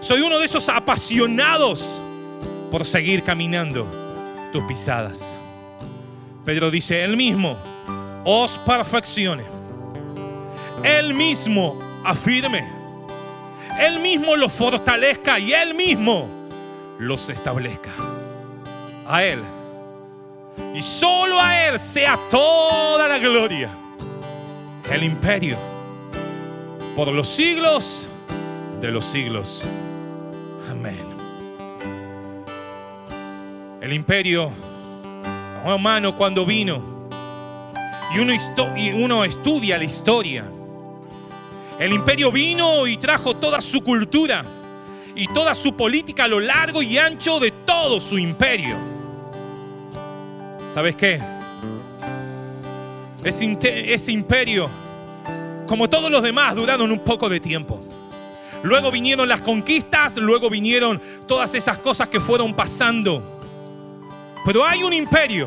Soy 0.00 0.22
uno 0.22 0.38
de 0.38 0.46
esos 0.46 0.70
apasionados 0.70 2.00
por 2.70 2.86
seguir 2.86 3.22
caminando 3.22 3.86
tus 4.52 4.64
pisadas. 4.64 5.36
Pedro 6.46 6.70
dice, 6.70 7.04
Él 7.04 7.14
mismo 7.14 7.58
os 8.24 8.56
perfeccione. 8.58 9.44
Él 10.82 11.12
mismo 11.12 11.78
afirme. 12.04 12.66
Él 13.78 14.00
mismo 14.00 14.34
los 14.34 14.54
fortalezca 14.54 15.38
y 15.38 15.52
Él 15.52 15.74
mismo 15.74 16.26
los 16.98 17.28
establezca. 17.28 17.90
A 19.06 19.22
Él. 19.22 19.42
Y 20.74 20.80
solo 20.80 21.38
a 21.38 21.68
Él 21.68 21.78
sea 21.78 22.18
toda 22.30 23.06
la 23.06 23.18
gloria. 23.18 23.68
El 24.90 25.04
imperio. 25.04 25.67
Por 26.98 27.12
los 27.12 27.28
siglos 27.28 28.08
de 28.80 28.90
los 28.90 29.04
siglos. 29.04 29.68
Amén. 30.68 30.98
El 33.80 33.92
imperio 33.92 34.50
hermano 35.64 36.16
cuando 36.16 36.44
vino 36.44 36.82
y 38.12 38.18
uno, 38.18 38.32
y 38.76 38.90
uno 38.90 39.22
estudia 39.22 39.78
la 39.78 39.84
historia. 39.84 40.50
El 41.78 41.92
imperio 41.92 42.32
vino 42.32 42.84
y 42.88 42.96
trajo 42.96 43.36
toda 43.36 43.60
su 43.60 43.80
cultura 43.80 44.44
y 45.14 45.28
toda 45.28 45.54
su 45.54 45.76
política 45.76 46.24
a 46.24 46.28
lo 46.28 46.40
largo 46.40 46.82
y 46.82 46.98
ancho 46.98 47.38
de 47.38 47.52
todo 47.64 48.00
su 48.00 48.18
imperio. 48.18 48.76
¿Sabes 50.74 50.96
qué? 50.96 51.22
Ese 53.22 54.10
imperio, 54.10 54.68
como 55.68 55.88
todos 55.88 56.10
los 56.10 56.22
demás, 56.22 56.56
duraron 56.56 56.90
un 56.90 57.00
poco 57.00 57.28
de 57.28 57.38
tiempo. 57.40 57.80
Luego 58.62 58.90
vinieron 58.90 59.28
las 59.28 59.42
conquistas, 59.42 60.16
luego 60.16 60.48
vinieron 60.48 61.00
todas 61.26 61.54
esas 61.54 61.78
cosas 61.78 62.08
que 62.08 62.20
fueron 62.20 62.54
pasando. 62.54 63.38
Pero 64.46 64.64
hay 64.64 64.82
un 64.82 64.94
imperio, 64.94 65.46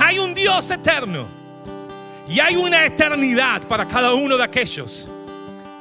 hay 0.00 0.18
un 0.18 0.32
Dios 0.32 0.70
eterno 0.70 1.26
y 2.26 2.40
hay 2.40 2.56
una 2.56 2.86
eternidad 2.86 3.68
para 3.68 3.86
cada 3.86 4.14
uno 4.14 4.38
de 4.38 4.42
aquellos 4.42 5.06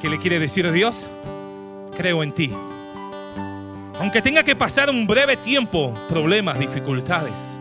que 0.02 0.10
le 0.10 0.18
quiere 0.18 0.38
decir 0.38 0.68
a 0.68 0.72
Dios, 0.72 1.08
creo 1.96 2.24
en 2.24 2.34
ti. 2.34 2.52
Aunque 4.00 4.22
tenga 4.22 4.44
que 4.44 4.56
pasar 4.56 4.90
un 4.90 5.08
breve 5.08 5.38
tiempo, 5.38 5.94
problemas, 6.10 6.60
dificultades. 6.60 7.58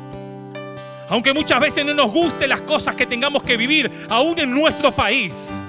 Aunque 1.08 1.32
muchas 1.32 1.60
veces 1.60 1.84
no 1.84 1.94
nos 1.94 2.10
gusten 2.10 2.48
las 2.48 2.62
cosas 2.62 2.96
que 2.96 3.06
tengamos 3.06 3.44
que 3.44 3.56
vivir, 3.56 3.90
aún 4.10 4.38
en 4.40 4.50
nuestro 4.50 4.90
país. 4.90 5.60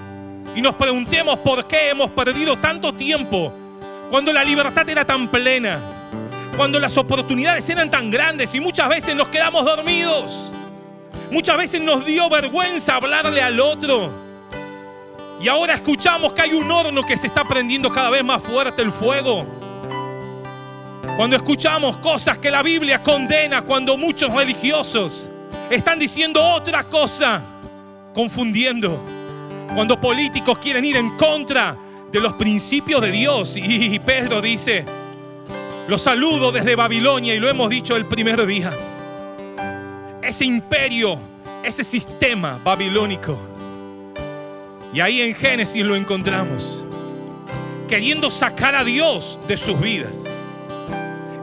Y 0.55 0.61
nos 0.61 0.75
preguntemos 0.75 1.39
por 1.39 1.67
qué 1.67 1.89
hemos 1.89 2.09
perdido 2.11 2.57
tanto 2.57 2.93
tiempo 2.93 3.53
cuando 4.09 4.31
la 4.31 4.43
libertad 4.43 4.87
era 4.87 5.05
tan 5.05 5.27
plena, 5.27 5.79
cuando 6.55 6.79
las 6.79 6.97
oportunidades 6.97 7.69
eran 7.69 7.91
tan 7.91 8.09
grandes 8.09 8.55
y 8.55 8.61
muchas 8.61 8.87
veces 8.87 9.15
nos 9.15 9.27
quedamos 9.27 9.65
dormidos. 9.65 10.53
Muchas 11.31 11.57
veces 11.57 11.81
nos 11.81 12.05
dio 12.05 12.29
vergüenza 12.29 12.95
hablarle 12.95 13.41
al 13.41 13.59
otro. 13.59 14.09
Y 15.41 15.49
ahora 15.49 15.73
escuchamos 15.73 16.31
que 16.31 16.43
hay 16.43 16.53
un 16.53 16.71
horno 16.71 17.03
que 17.03 17.17
se 17.17 17.27
está 17.27 17.43
prendiendo 17.43 17.91
cada 17.91 18.09
vez 18.09 18.23
más 18.23 18.41
fuerte 18.41 18.81
el 18.81 18.91
fuego. 18.91 19.45
Cuando 21.17 21.35
escuchamos 21.35 21.97
cosas 21.97 22.37
que 22.37 22.49
la 22.49 22.61
Biblia 22.61 23.03
condena, 23.03 23.61
cuando 23.61 23.97
muchos 23.97 24.33
religiosos 24.33 25.29
están 25.69 25.99
diciendo 25.99 26.41
otra 26.41 26.83
cosa, 26.83 27.43
confundiendo. 28.13 29.14
Cuando 29.73 29.99
políticos 29.99 30.59
quieren 30.59 30.85
ir 30.85 30.95
en 30.97 31.17
contra 31.17 31.77
de 32.11 32.19
los 32.19 32.33
principios 32.33 33.01
de 33.01 33.11
Dios. 33.11 33.57
Y 33.57 33.99
Pedro 33.99 34.41
dice, 34.41 34.85
los 35.87 36.01
saludo 36.01 36.51
desde 36.51 36.75
Babilonia 36.75 37.33
y 37.33 37.39
lo 37.39 37.49
hemos 37.49 37.69
dicho 37.69 37.95
el 37.95 38.05
primer 38.05 38.45
día 38.45 38.71
ese 40.25 40.45
imperio, 40.45 41.19
ese 41.63 41.83
sistema 41.83 42.59
babilónico. 42.63 43.39
Y 44.93 44.99
ahí 44.99 45.21
en 45.21 45.35
Génesis 45.35 45.83
lo 45.83 45.95
encontramos, 45.95 46.83
queriendo 47.87 48.31
sacar 48.31 48.75
a 48.75 48.83
Dios 48.83 49.39
de 49.47 49.57
sus 49.57 49.79
vidas. 49.79 50.25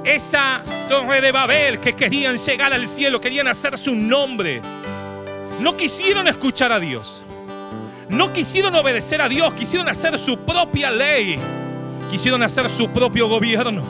Esa 0.04 0.62
torre 0.88 1.20
de 1.20 1.30
Babel 1.30 1.78
que 1.78 1.92
querían 1.92 2.36
llegar 2.36 2.72
al 2.72 2.88
cielo, 2.88 3.20
querían 3.20 3.46
hacerse 3.46 3.88
un 3.88 4.08
nombre. 4.08 4.60
No 5.60 5.76
quisieron 5.76 6.26
escuchar 6.26 6.72
a 6.72 6.80
Dios. 6.80 7.24
No 8.08 8.32
quisieron 8.32 8.74
obedecer 8.74 9.20
a 9.22 9.28
Dios, 9.28 9.54
quisieron 9.54 9.88
hacer 9.88 10.18
su 10.18 10.38
propia 10.38 10.90
ley. 10.90 11.38
Quisieron 12.10 12.42
hacer 12.42 12.68
su 12.68 12.88
propio 12.90 13.28
gobierno. 13.28 13.82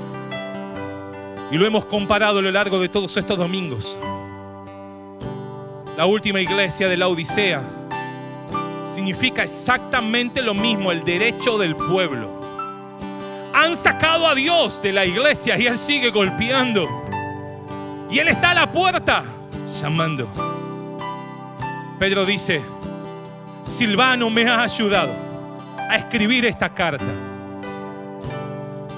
Y 1.51 1.59
lo 1.59 1.67
hemos 1.67 1.87
comparado 1.87 2.39
a 2.39 2.43
lo 2.43 2.51
largo 2.51 2.79
de 2.79 2.89
todos 2.89 3.17
estos 3.17 3.37
domingos 3.37 3.99
la 5.97 6.07
última 6.07 6.41
iglesia 6.41 6.89
de 6.89 6.97
la 6.97 7.09
Odisea, 7.09 7.63
significa 8.85 9.43
exactamente 9.43 10.41
lo 10.43 10.55
mismo, 10.55 10.91
el 10.91 11.05
derecho 11.05 11.59
del 11.59 11.77
pueblo. 11.77 12.41
Han 13.55 13.77
sacado 13.77 14.27
a 14.27 14.35
Dios 14.35 14.81
de 14.83 14.93
la 14.93 15.05
iglesia 15.05 15.59
y 15.59 15.67
Él 15.67 15.79
sigue 15.79 16.11
golpeando. 16.11 16.89
Y 18.11 18.19
Él 18.19 18.29
está 18.29 18.51
a 18.53 18.55
la 18.55 18.73
puerta 18.73 19.23
llamando. 19.81 20.29
Pedro 21.99 22.25
dice, 22.25 22.63
Silvano 23.65 24.29
me 24.29 24.45
ha 24.45 24.63
ayudado 24.63 25.15
a 25.89 25.97
escribir 25.97 26.45
esta 26.45 26.73
carta. 26.73 27.05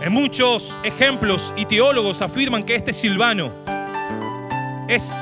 En 0.00 0.12
muchos 0.12 0.76
ejemplos 0.82 1.52
y 1.56 1.64
teólogos 1.64 2.22
afirman 2.22 2.62
que 2.62 2.74
este 2.74 2.92
Silvano 2.92 3.50
es 4.88 5.14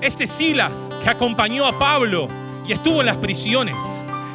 este 0.00 0.26
Silas 0.26 0.96
que 1.02 1.10
acompañó 1.10 1.66
a 1.66 1.78
Pablo 1.78 2.28
y 2.66 2.72
estuvo 2.72 3.00
en 3.00 3.06
las 3.06 3.16
prisiones, 3.16 3.76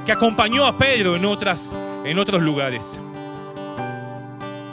que 0.05 0.11
acompañó 0.11 0.65
a 0.65 0.77
Pedro 0.77 1.15
en, 1.15 1.25
otras, 1.25 1.73
en 2.05 2.19
otros 2.19 2.41
lugares. 2.41 2.99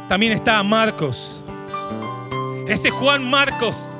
También 0.08 0.32
está 0.32 0.62
Marcos, 0.62 1.42
ese 2.66 2.90
Juan 2.90 3.28
Marcos, 3.28 3.90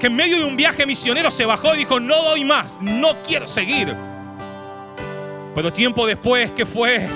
que 0.00 0.08
en 0.08 0.16
medio 0.16 0.38
de 0.38 0.44
un 0.44 0.56
viaje 0.56 0.84
misionero 0.84 1.30
se 1.30 1.44
bajó 1.46 1.74
y 1.74 1.78
dijo, 1.78 2.00
no 2.00 2.22
doy 2.22 2.44
más, 2.44 2.82
no 2.82 3.16
quiero 3.22 3.46
seguir. 3.46 3.96
Pero 5.54 5.72
tiempo 5.72 6.06
después 6.06 6.50
que 6.52 6.64
fue 6.64 7.06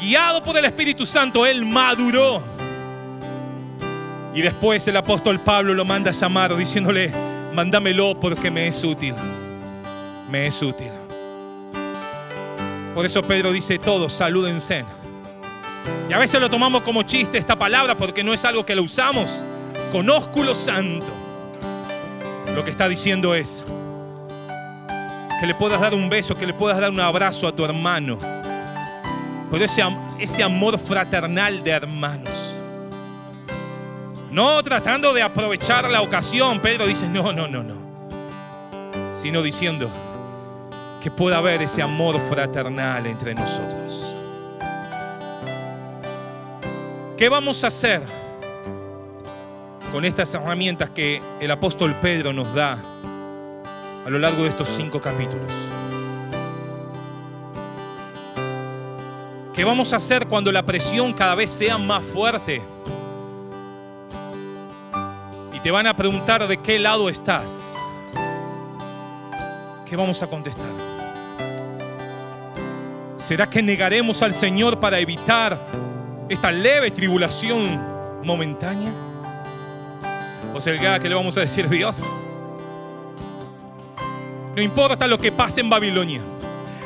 guiado 0.00 0.42
por 0.42 0.56
el 0.56 0.64
Espíritu 0.64 1.06
Santo, 1.06 1.46
él 1.46 1.64
maduró. 1.64 2.42
Y 4.34 4.42
después 4.42 4.86
el 4.88 4.96
apóstol 4.96 5.38
Pablo 5.40 5.74
lo 5.74 5.84
manda 5.84 6.10
a 6.10 6.14
llamar 6.14 6.56
diciéndole, 6.56 7.12
mándamelo 7.54 8.18
porque 8.18 8.50
me 8.50 8.66
es 8.66 8.82
útil. 8.82 9.14
Me 10.30 10.46
es 10.46 10.62
útil. 10.62 10.90
Por 12.94 13.06
eso 13.06 13.22
Pedro 13.22 13.52
dice 13.52 13.78
todos, 13.78 14.12
salúdense. 14.12 14.84
Y 16.08 16.12
a 16.12 16.18
veces 16.18 16.40
lo 16.40 16.50
tomamos 16.50 16.82
como 16.82 17.02
chiste 17.02 17.38
esta 17.38 17.56
palabra 17.56 17.96
porque 17.96 18.24
no 18.24 18.34
es 18.34 18.44
algo 18.44 18.66
que 18.66 18.74
lo 18.74 18.82
usamos 18.82 19.44
con 19.90 20.08
ósculo 20.10 20.54
santo. 20.54 21.06
Lo 22.54 22.64
que 22.64 22.70
está 22.70 22.88
diciendo 22.88 23.34
es 23.34 23.64
que 25.42 25.48
le 25.48 25.56
puedas 25.56 25.80
dar 25.80 25.92
un 25.92 26.08
beso, 26.08 26.36
que 26.36 26.46
le 26.46 26.54
puedas 26.54 26.78
dar 26.78 26.88
un 26.88 27.00
abrazo 27.00 27.48
a 27.48 27.50
tu 27.50 27.64
hermano. 27.64 28.16
Pero 29.50 29.64
ese, 29.64 29.82
ese 30.20 30.40
amor 30.40 30.78
fraternal 30.78 31.64
de 31.64 31.72
hermanos. 31.72 32.60
No 34.30 34.62
tratando 34.62 35.12
de 35.12 35.20
aprovechar 35.20 35.90
la 35.90 36.00
ocasión. 36.00 36.60
Pedro 36.60 36.86
dice, 36.86 37.08
no, 37.08 37.32
no, 37.32 37.48
no, 37.48 37.64
no. 37.64 37.74
Sino 39.12 39.42
diciendo 39.42 39.90
que 41.02 41.10
pueda 41.10 41.38
haber 41.38 41.60
ese 41.60 41.82
amor 41.82 42.20
fraternal 42.20 43.04
entre 43.04 43.34
nosotros. 43.34 44.14
¿Qué 47.18 47.28
vamos 47.28 47.64
a 47.64 47.66
hacer 47.66 48.00
con 49.90 50.04
estas 50.04 50.32
herramientas 50.34 50.90
que 50.90 51.20
el 51.40 51.50
apóstol 51.50 51.96
Pedro 52.00 52.32
nos 52.32 52.54
da 52.54 52.91
a 54.04 54.10
lo 54.10 54.18
largo 54.18 54.42
de 54.42 54.48
estos 54.48 54.68
cinco 54.68 55.00
capítulos? 55.00 55.52
¿Qué 59.54 59.64
vamos 59.64 59.92
a 59.92 59.96
hacer 59.96 60.26
cuando 60.28 60.50
la 60.50 60.64
presión 60.64 61.12
cada 61.12 61.34
vez 61.34 61.50
sea 61.50 61.76
más 61.76 62.02
fuerte? 62.02 62.62
Y 65.52 65.60
te 65.60 65.70
van 65.70 65.86
a 65.86 65.94
preguntar 65.94 66.46
de 66.48 66.56
qué 66.56 66.78
lado 66.78 67.08
estás. 67.08 67.78
¿Qué 69.84 69.94
vamos 69.94 70.22
a 70.22 70.26
contestar? 70.26 70.66
¿Será 73.18 73.48
que 73.48 73.62
negaremos 73.62 74.22
al 74.22 74.32
Señor 74.32 74.80
para 74.80 74.98
evitar 74.98 75.60
esta 76.28 76.50
leve 76.50 76.90
tribulación 76.90 77.78
momentánea? 78.24 78.92
¿O 80.54 80.60
será 80.60 80.98
que 80.98 81.08
le 81.08 81.14
vamos 81.14 81.36
a 81.36 81.40
decir 81.40 81.68
Dios? 81.68 82.10
No 84.54 84.62
importa 84.62 85.06
lo 85.06 85.18
que 85.18 85.32
pase 85.32 85.60
en 85.60 85.70
Babilonia. 85.70 86.20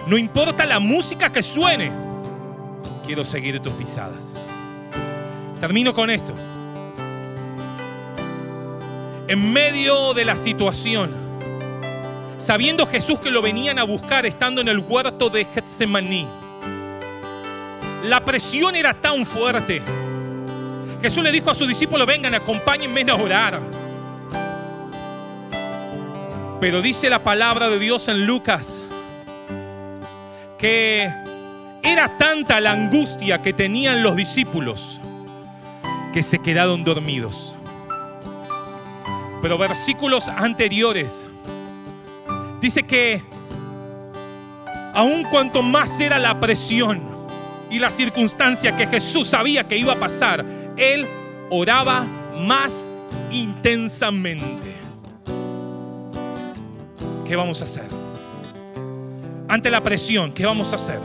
No 0.06 0.16
importa 0.16 0.64
la 0.64 0.78
música 0.78 1.30
que 1.30 1.42
suene 1.42 1.90
quiero 3.06 3.24
seguir 3.24 3.60
tus 3.60 3.72
pisadas. 3.74 4.42
Termino 5.60 5.94
con 5.94 6.10
esto. 6.10 6.34
En 9.28 9.52
medio 9.52 10.12
de 10.12 10.24
la 10.24 10.36
situación, 10.36 11.10
sabiendo 12.36 12.86
Jesús 12.86 13.18
que 13.20 13.30
lo 13.30 13.42
venían 13.42 13.78
a 13.78 13.84
buscar 13.84 14.26
estando 14.26 14.60
en 14.60 14.68
el 14.68 14.78
huerto 14.78 15.30
de 15.30 15.44
Getsemaní, 15.44 16.26
la 18.04 18.24
presión 18.24 18.76
era 18.76 18.94
tan 18.94 19.24
fuerte. 19.24 19.82
Jesús 21.00 21.22
le 21.22 21.32
dijo 21.32 21.50
a 21.50 21.54
sus 21.54 21.68
discípulos, 21.68 22.06
vengan, 22.06 22.34
acompáñenme 22.34 23.04
a 23.10 23.14
orar. 23.14 23.60
Pero 26.60 26.80
dice 26.82 27.10
la 27.10 27.22
palabra 27.22 27.68
de 27.68 27.78
Dios 27.78 28.08
en 28.08 28.26
Lucas 28.26 28.82
que 30.58 31.12
era 31.82 32.16
tanta 32.16 32.60
la 32.60 32.72
angustia 32.72 33.42
que 33.42 33.52
tenían 33.52 34.02
los 34.02 34.16
discípulos 34.16 35.00
que 36.12 36.22
se 36.22 36.38
quedaron 36.38 36.82
dormidos. 36.82 37.54
Pero 39.42 39.58
versículos 39.58 40.28
anteriores 40.30 41.26
dice 42.60 42.82
que 42.82 43.22
aun 44.94 45.24
cuanto 45.24 45.62
más 45.62 46.00
era 46.00 46.18
la 46.18 46.40
presión 46.40 47.02
y 47.70 47.78
la 47.78 47.90
circunstancia 47.90 48.74
que 48.76 48.86
Jesús 48.86 49.28
sabía 49.28 49.64
que 49.64 49.76
iba 49.76 49.92
a 49.92 50.00
pasar, 50.00 50.44
él 50.76 51.06
oraba 51.50 52.06
más 52.38 52.90
intensamente. 53.30 54.75
¿Qué 57.26 57.36
vamos 57.36 57.60
a 57.60 57.64
hacer? 57.64 57.88
Ante 59.48 59.70
la 59.70 59.82
presión, 59.82 60.32
¿qué 60.32 60.44
vamos 60.46 60.72
a 60.72 60.76
hacer? 60.76 61.00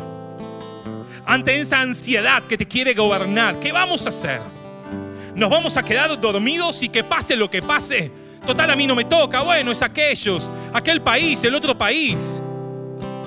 ante 1.26 1.59
esa 1.59 1.82
ansiedad 1.82 2.43
que 2.43 2.57
te 2.57 2.67
quiere 2.67 2.93
gobernar, 2.93 3.59
¿qué 3.59 3.72
vamos 3.72 4.05
a 4.05 4.09
hacer? 4.09 4.41
¿Nos 5.36 5.49
vamos 5.49 5.78
a 5.78 5.84
quedar 5.84 6.19
dormidos 6.19 6.84
y 6.84 6.89
que 6.89 7.03
pase 7.03 7.36
lo 7.36 7.49
que 7.49 7.61
pase? 7.61 8.11
Total, 8.45 8.69
a 8.69 8.76
mí 8.76 8.86
no 8.86 8.95
me 8.95 9.05
toca, 9.05 9.41
bueno, 9.41 9.72
es 9.72 9.82
aquellos, 9.82 10.49
aquel 10.74 11.01
país, 11.01 11.43
el 11.43 11.55
otro 11.55 11.78
país. 11.78 12.41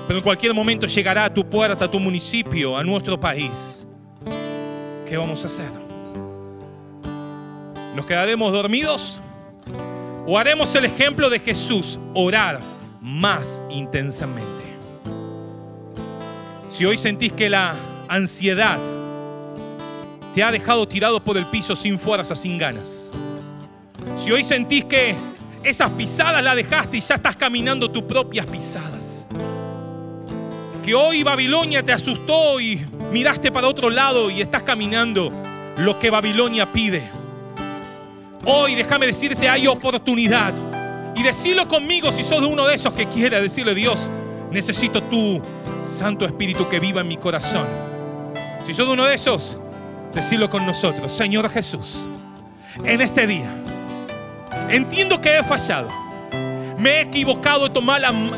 Pero 0.07 0.19
en 0.19 0.23
cualquier 0.23 0.53
momento 0.53 0.85
llegará 0.85 1.25
a 1.25 1.33
tu 1.33 1.49
puerta, 1.49 1.85
a 1.85 1.89
tu 1.89 1.99
municipio, 1.99 2.77
a 2.77 2.83
nuestro 2.83 3.19
país. 3.19 3.87
¿Qué 5.07 5.17
vamos 5.17 5.43
a 5.43 5.47
hacer? 5.47 5.71
¿Nos 7.95 8.05
quedaremos 8.05 8.51
dormidos? 8.51 9.19
¿O 10.27 10.37
haremos 10.37 10.75
el 10.75 10.85
ejemplo 10.85 11.29
de 11.29 11.39
Jesús, 11.39 11.97
orar 12.13 12.74
más 13.05 13.61
intensamente? 13.69 14.63
Si 16.69 16.85
hoy 16.85 16.97
sentís 16.97 17.31
que 17.31 17.49
la 17.49 17.73
ansiedad 18.09 18.79
te 20.33 20.43
ha 20.43 20.51
dejado 20.51 20.87
tirado 20.87 21.23
por 21.23 21.37
el 21.37 21.45
piso 21.45 21.75
sin 21.75 21.97
fuerza, 21.97 22.35
sin 22.35 22.57
ganas. 22.57 23.09
Si 24.17 24.31
hoy 24.31 24.43
sentís 24.43 24.83
que 24.83 25.15
esas 25.63 25.91
pisadas 25.91 26.43
las 26.43 26.55
dejaste 26.55 26.97
y 26.97 26.99
ya 26.99 27.15
estás 27.15 27.35
caminando 27.35 27.89
tus 27.89 28.03
propias 28.03 28.45
pisadas. 28.45 29.25
Que 30.83 30.93
hoy 30.93 31.23
Babilonia 31.23 31.83
te 31.83 31.93
asustó 31.93 32.59
y 32.59 32.79
miraste 33.11 33.51
para 33.51 33.67
otro 33.67 33.89
lado 33.89 34.29
y 34.29 34.41
estás 34.41 34.63
caminando 34.63 35.31
lo 35.77 35.97
que 35.99 36.09
Babilonia 36.09 36.71
pide. 36.71 37.03
Hoy 38.43 38.75
déjame 38.75 39.07
decirte, 39.07 39.47
hay 39.47 39.67
oportunidad. 39.67 40.53
Y 41.15 41.23
decirlo 41.23 41.67
conmigo 41.67 42.11
si 42.11 42.23
sos 42.23 42.41
uno 42.41 42.67
de 42.67 42.75
esos 42.75 42.93
que 42.93 43.07
quiere 43.07 43.41
decirle, 43.41 43.73
Dios, 43.73 44.11
necesito 44.51 45.01
tu 45.03 45.41
Santo 45.81 46.25
Espíritu 46.25 46.67
que 46.67 46.79
viva 46.79 47.01
en 47.01 47.07
mi 47.07 47.17
corazón. 47.17 47.67
Si 48.65 48.73
sos 48.73 48.89
uno 48.89 49.05
de 49.05 49.15
esos, 49.15 49.57
decirlo 50.13 50.49
con 50.49 50.65
nosotros. 50.65 51.13
Señor 51.13 51.49
Jesús, 51.49 52.07
en 52.83 53.01
este 53.01 53.27
día, 53.27 53.49
entiendo 54.69 55.21
que 55.21 55.37
he 55.37 55.43
fallado. 55.43 55.89
Me 56.77 56.97
he 56.97 57.01
equivocado, 57.01 57.67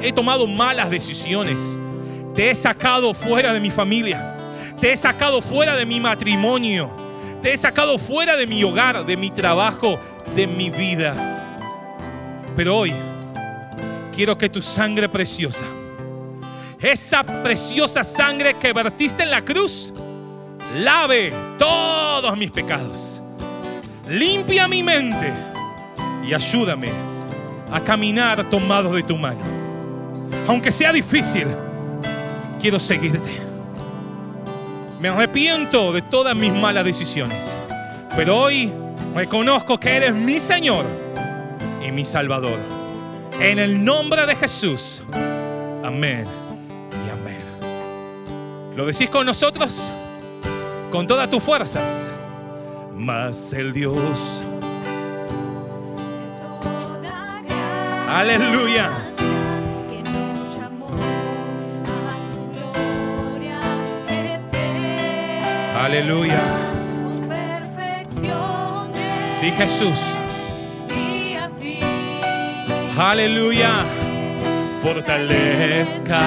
he 0.02 0.14
tomado 0.14 0.48
malas 0.48 0.90
decisiones. 0.90 1.78
Te 2.36 2.52
he 2.52 2.56
sacado 2.56 3.14
fuera 3.14 3.54
de 3.54 3.60
mi 3.60 3.72
familia. 3.72 4.38
Te 4.80 4.92
he 4.92 4.98
sacado 4.98 5.42
fuera 5.42 5.76
de 5.76 5.86
mi 5.86 6.00
matrimonio. 6.00 6.92
Te 7.42 7.54
he 7.54 7.58
sacado 7.58 7.98
fuera 7.98 8.36
de 8.36 8.46
mi 8.46 8.64
hogar, 8.64 9.06
de 9.06 9.18
mi 9.18 9.32
trabajo, 9.32 10.00
de 10.36 10.46
mi 10.46 10.70
vida. 10.70 11.37
Pero 12.58 12.76
hoy 12.76 12.94
quiero 14.14 14.38
que 14.38 14.50
tu 14.50 14.62
sangre 14.62 15.08
preciosa 15.08 15.66
esa 16.80 17.24
preciosa 17.24 18.04
sangre 18.04 18.54
que 18.56 18.72
vertiste 18.72 19.24
en 19.24 19.32
la 19.32 19.44
cruz, 19.44 19.94
lave 20.76 21.34
todos 21.58 22.38
mis 22.38 22.52
pecados. 22.52 23.22
Limpia 24.08 24.68
mi 24.68 24.84
mente 24.84 25.34
y 26.26 26.34
ayúdame 26.34 26.90
a 27.72 27.80
caminar 27.82 28.48
tomado 28.50 28.94
de 28.94 29.04
tu 29.04 29.18
mano. 29.18 29.42
Aunque 30.48 30.72
sea 30.72 30.94
difícil, 30.94 31.48
quiero 32.62 32.80
seguirte. 32.80 33.30
Me 35.00 35.10
arrepiento 35.10 35.92
de 35.92 36.02
todas 36.04 36.36
mis 36.36 36.54
malas 36.54 36.86
decisiones, 36.86 37.58
pero 38.16 38.38
hoy 38.38 38.72
reconozco 39.16 39.80
que 39.80 39.96
eres 39.96 40.14
mi 40.14 40.40
Señor 40.40 40.86
y 41.86 41.92
mi 41.92 42.06
Salvador. 42.06 42.60
En 43.40 43.60
el 43.60 43.84
nombre 43.84 44.26
de 44.26 44.36
Jesús. 44.36 45.04
Amén. 45.84 46.26
¿Lo 48.78 48.86
decís 48.86 49.10
con 49.10 49.26
nosotros? 49.26 49.90
Con 50.92 51.08
todas 51.08 51.28
tus 51.32 51.44
fuerzas. 51.44 52.12
Más 52.94 53.52
el 53.54 53.74
Dios. 53.74 54.44
Aleluya. 58.08 58.92
Aleluya. 65.82 66.42
Sí, 69.40 69.50
Jesús. 69.50 70.00
Aleluya. 72.98 73.86
Fortalezca 74.82 76.20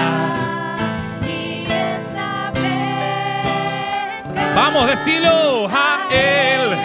Vamos, 4.55 4.87
decirlo 4.89 5.69
a 5.69 6.01
Él 6.13 6.77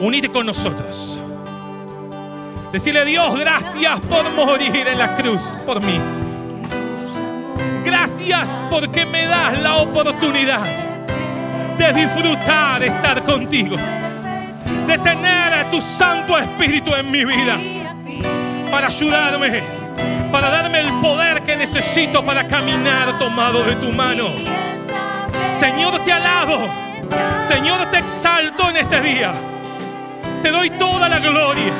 unite 0.00 0.30
con 0.30 0.46
nosotros. 0.46 1.18
Decirle 2.72 3.00
a 3.00 3.04
Dios, 3.04 3.38
gracias 3.38 4.00
por 4.00 4.30
morir 4.32 4.86
en 4.86 4.98
la 4.98 5.14
cruz 5.14 5.56
por 5.64 5.80
mí. 5.80 6.00
Gracias 7.84 8.60
porque 8.68 9.06
me 9.06 9.26
das 9.26 9.62
la 9.62 9.76
oportunidad 9.76 10.66
de 11.78 11.92
disfrutar 11.92 12.80
de 12.80 12.88
estar 12.88 13.22
contigo. 13.24 13.76
De 14.86 14.98
tener 14.98 15.52
a 15.52 15.70
tu 15.70 15.80
Santo 15.80 16.36
Espíritu 16.38 16.94
en 16.94 17.10
mi 17.10 17.24
vida. 17.24 17.58
Para 18.70 18.88
ayudarme. 18.88 19.62
Para 20.32 20.50
darme 20.50 20.80
el 20.80 20.92
poder 21.00 21.42
que 21.42 21.56
necesito 21.56 22.24
para 22.24 22.46
caminar 22.46 23.18
tomado 23.18 23.62
de 23.62 23.76
tu 23.76 23.90
mano. 23.92 24.24
Señor, 25.50 26.00
te 26.00 26.12
alabo. 26.12 26.68
Señor, 27.40 27.86
te 27.90 27.98
exalto 27.98 28.68
en 28.70 28.76
este 28.76 29.00
día. 29.00 29.32
Te 30.46 30.52
doy 30.52 30.70
toda 30.70 31.08
la 31.08 31.18
gloria. 31.18 31.72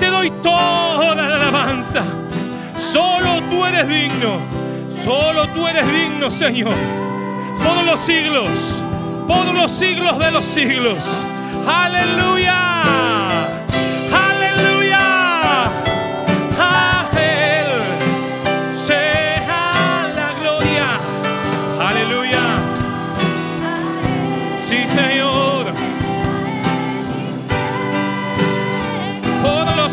Te 0.00 0.06
doy 0.06 0.28
toda 0.42 1.14
la 1.14 1.26
alabanza. 1.26 2.02
Solo 2.76 3.40
tú 3.48 3.64
eres 3.64 3.86
digno. 3.86 4.40
Solo 4.92 5.46
tú 5.54 5.68
eres 5.68 5.86
digno, 5.86 6.32
Señor. 6.32 6.74
Por 7.62 7.84
los 7.84 8.00
siglos. 8.00 8.84
Por 9.28 9.54
los 9.54 9.70
siglos 9.70 10.18
de 10.18 10.32
los 10.32 10.44
siglos. 10.44 11.24
Aleluya. 11.64 13.29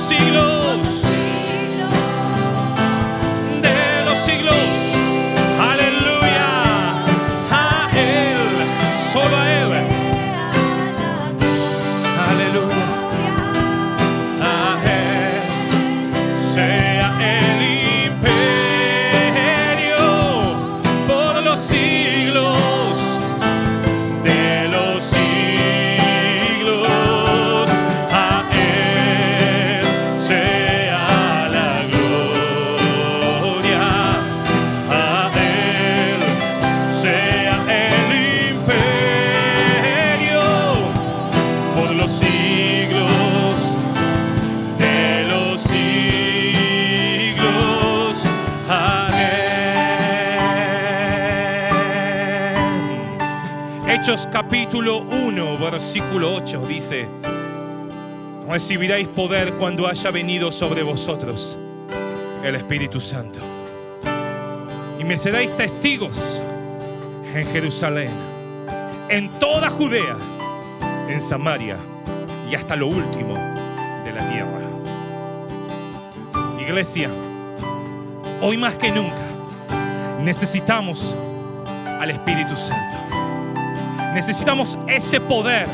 Siglos 0.08 0.67
capítulo 54.78 55.00
1, 55.10 55.58
versículo 55.58 56.36
8 56.36 56.68
dice, 56.68 57.10
recibiréis 58.48 59.08
poder 59.08 59.54
cuando 59.54 59.88
haya 59.88 60.12
venido 60.12 60.52
sobre 60.52 60.84
vosotros 60.84 61.58
el 62.44 62.54
Espíritu 62.54 63.00
Santo. 63.00 63.40
Y 65.00 65.04
me 65.04 65.18
seréis 65.18 65.58
testigos 65.58 66.44
en 67.34 67.48
Jerusalén, 67.48 68.12
en 69.10 69.30
toda 69.40 69.72
Judea, 69.72 70.16
en 71.10 71.20
Samaria 71.22 71.78
y 72.52 72.54
hasta 72.54 72.76
lo 72.76 72.86
último 72.86 73.34
de 74.04 74.14
la 74.14 74.30
tierra. 74.30 74.62
Iglesia, 76.62 77.10
hoy 78.42 78.58
más 78.58 78.78
que 78.78 78.92
nunca 78.92 79.26
necesitamos 80.22 81.16
al 82.00 82.12
Espíritu 82.12 82.56
Santo. 82.56 82.97
Necesitamos 84.18 84.80
ese 84.88 85.22
poder 85.22 85.68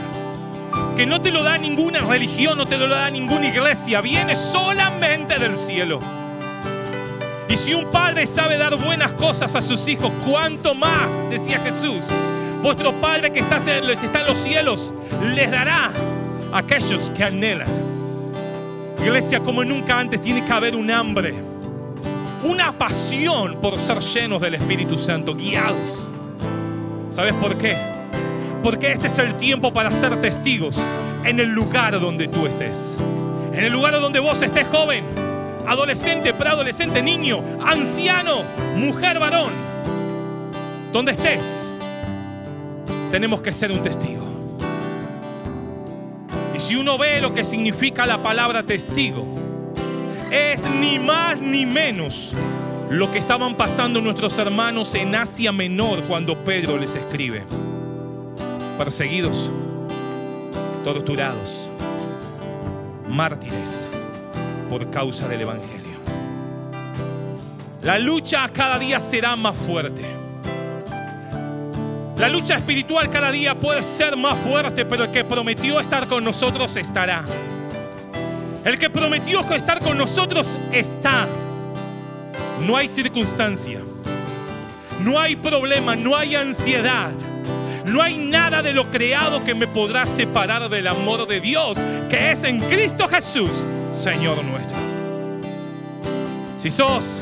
que 0.98 1.06
no 1.06 1.22
te 1.22 1.32
lo 1.32 1.44
da 1.44 1.58
ninguna 1.58 2.02
religión, 2.02 2.58
no 2.58 2.66
te 2.66 2.78
lo 2.78 2.90
da 2.90 3.10
ninguna 3.10 3.48
iglesia, 3.48 4.02
viene 4.02 4.36
solamente 4.36 5.40
del 5.40 5.56
cielo. 5.56 6.02
Y 7.48 7.56
si 7.56 7.74
un 7.74 7.90
padre 7.90 8.28
sabe 8.28 8.58
dar 8.58 8.76
buenas 8.76 9.14
cosas 9.14 9.56
a 9.56 9.62
sus 9.62 9.88
hijos, 9.88 10.12
¿cuánto 10.30 10.76
más, 10.76 11.24
decía 11.30 11.58
Jesús? 11.60 12.10
Vuestro 12.62 12.92
Padre 13.00 13.32
que 13.32 13.40
está, 13.40 13.60
en 13.78 14.28
los 14.28 14.38
cielos 14.38 14.94
les 15.34 15.50
dará 15.50 15.90
a 16.52 16.58
aquellos 16.58 17.12
que 17.12 17.24
anhelan. 17.24 17.70
Iglesia, 19.02 19.40
como 19.40 19.64
nunca 19.64 19.98
antes, 19.98 20.20
tiene 20.20 20.44
que 20.44 20.52
haber 20.52 20.76
un 20.76 20.92
hambre, 20.92 21.34
una 22.44 22.74
pasión 22.74 23.62
por 23.62 23.80
ser 23.80 24.00
llenos 24.00 24.42
del 24.42 24.56
Espíritu 24.56 24.98
Santo, 24.98 25.34
guiados. 25.34 26.10
¿Sabes 27.10 27.34
por 27.36 27.58
qué? 27.58 27.93
Porque 28.64 28.94
este 28.94 29.08
es 29.08 29.20
el 29.20 29.36
tiempo 29.36 29.74
para 29.74 29.92
ser 29.92 30.22
testigos 30.22 30.78
en 31.26 31.40
el 31.42 31.50
lugar 31.50 32.00
donde 32.00 32.30
tú 32.30 32.48
estés. 32.48 32.98
En 33.52 33.66
el 33.66 33.74
lugar 33.74 34.00
donde 34.00 34.20
vos 34.20 34.42
estés 34.42 34.66
joven, 34.68 35.04
adolescente, 35.68 36.34
preadolescente, 36.34 37.04
niño, 37.04 37.44
anciano, 37.62 38.44
mujer, 38.78 39.20
varón. 39.20 39.52
Donde 40.94 41.12
estés, 41.12 41.70
tenemos 43.12 43.42
que 43.42 43.52
ser 43.52 43.72
un 43.72 43.84
testigo. 43.84 44.24
Y 46.56 46.60
si 46.60 46.78
uno 46.78 46.98
ve 46.98 47.20
lo 47.20 47.34
que 47.34 47.44
significa 47.44 48.06
la 48.06 48.24
palabra 48.24 48.64
testigo, 48.64 49.28
es 50.32 50.64
ni 50.80 51.00
más 51.00 51.38
ni 51.40 51.66
menos 51.66 52.34
lo 52.90 53.12
que 53.12 53.20
estaban 53.20 53.56
pasando 53.56 54.00
nuestros 54.00 54.40
hermanos 54.40 54.96
en 54.96 55.14
Asia 55.16 55.52
Menor 55.52 56.02
cuando 56.04 56.44
Pedro 56.44 56.78
les 56.78 56.96
escribe. 56.96 57.44
Perseguidos, 58.78 59.52
torturados, 60.84 61.70
mártires 63.08 63.86
por 64.70 64.90
causa 64.90 65.28
del 65.28 65.42
Evangelio. 65.42 65.94
La 67.84 68.00
lucha 68.00 68.50
cada 68.50 68.80
día 68.80 69.00
será 69.00 69.36
más 69.36 69.56
fuerte. 69.56 70.04
La 72.18 72.30
lucha 72.30 72.56
espiritual 72.56 73.10
cada 73.12 73.32
día 73.32 73.54
puede 73.54 73.84
ser 73.84 74.18
más 74.18 74.40
fuerte, 74.40 74.86
pero 74.86 75.04
el 75.04 75.12
que 75.12 75.24
prometió 75.24 75.80
estar 75.80 76.08
con 76.08 76.24
nosotros 76.24 76.76
estará. 76.76 77.24
El 78.66 78.80
que 78.80 78.90
prometió 78.90 79.42
estar 79.54 79.82
con 79.82 79.98
nosotros 79.98 80.58
está. 80.72 81.28
No 82.66 82.76
hay 82.76 82.88
circunstancia, 82.88 83.82
no 85.02 85.20
hay 85.20 85.36
problema, 85.36 85.96
no 85.96 86.16
hay 86.16 86.36
ansiedad, 86.36 87.12
no 87.86 88.02
hay 88.02 88.18
nada 88.18 88.62
de 88.62 88.74
lo 88.74 88.90
creado 88.90 89.44
que 89.44 89.56
me 89.56 89.68
podrá 89.68 90.06
separar 90.06 90.70
del 90.70 90.88
amor 90.88 91.28
de 91.28 91.40
Dios 91.40 91.78
que 92.10 92.32
es 92.32 92.44
en 92.44 92.60
Cristo 92.62 93.08
Jesús, 93.08 93.68
Señor 93.92 94.44
nuestro. 94.44 94.78
Si 96.60 96.70
sos 96.70 97.22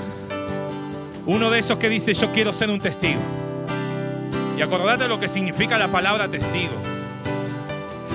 uno 1.26 1.49
de 1.49 1.59
esos 1.59 1.78
que 1.78 1.89
dice 1.89 2.14
yo 2.14 2.32
quiero 2.32 2.53
ser 2.53 2.70
un 2.70 2.80
testigo, 2.80 3.22
y 4.57 4.62
acordate 4.62 5.07
lo 5.07 5.20
que 5.20 5.28
significa 5.28 5.78
la 5.78 5.88
palabra 5.88 6.28
testigo. 6.28 6.74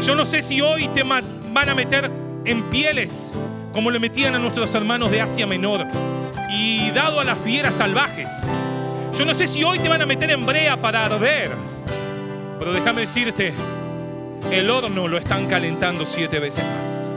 Yo 0.01 0.15
no 0.15 0.25
sé 0.25 0.43
si 0.43 0.61
hoy 0.61 0.87
te 0.89 1.03
van 1.03 1.69
a 1.69 1.75
meter 1.75 2.11
en 2.45 2.63
pieles 2.65 3.33
como 3.73 3.91
le 3.91 3.99
metían 3.99 4.35
a 4.35 4.39
nuestros 4.39 4.75
hermanos 4.75 5.11
de 5.11 5.21
Asia 5.21 5.47
Menor 5.47 5.87
y 6.51 6.91
dado 6.93 7.21
a 7.21 7.25
las 7.25 7.39
fieras 7.39 7.75
salvajes. 7.75 8.31
Yo 9.19 9.25
no 9.25 9.35
sé 9.35 9.49
si 9.49 9.65
hoy 9.65 9.79
te 9.79 9.89
van 9.89 10.01
a 10.01 10.07
meter 10.07 10.31
en 10.31 10.47
brea 10.47 10.81
para 10.81 11.07
arder, 11.07 11.51
pero 12.59 12.73
déjame 12.73 13.03
decirte, 13.03 13.53
el 14.51 14.71
horno 14.71 15.09
lo 15.09 15.19
están 15.19 15.47
calentando 15.47 16.07
siete 16.07 16.39
veces 16.39 16.65
más. 16.65 17.11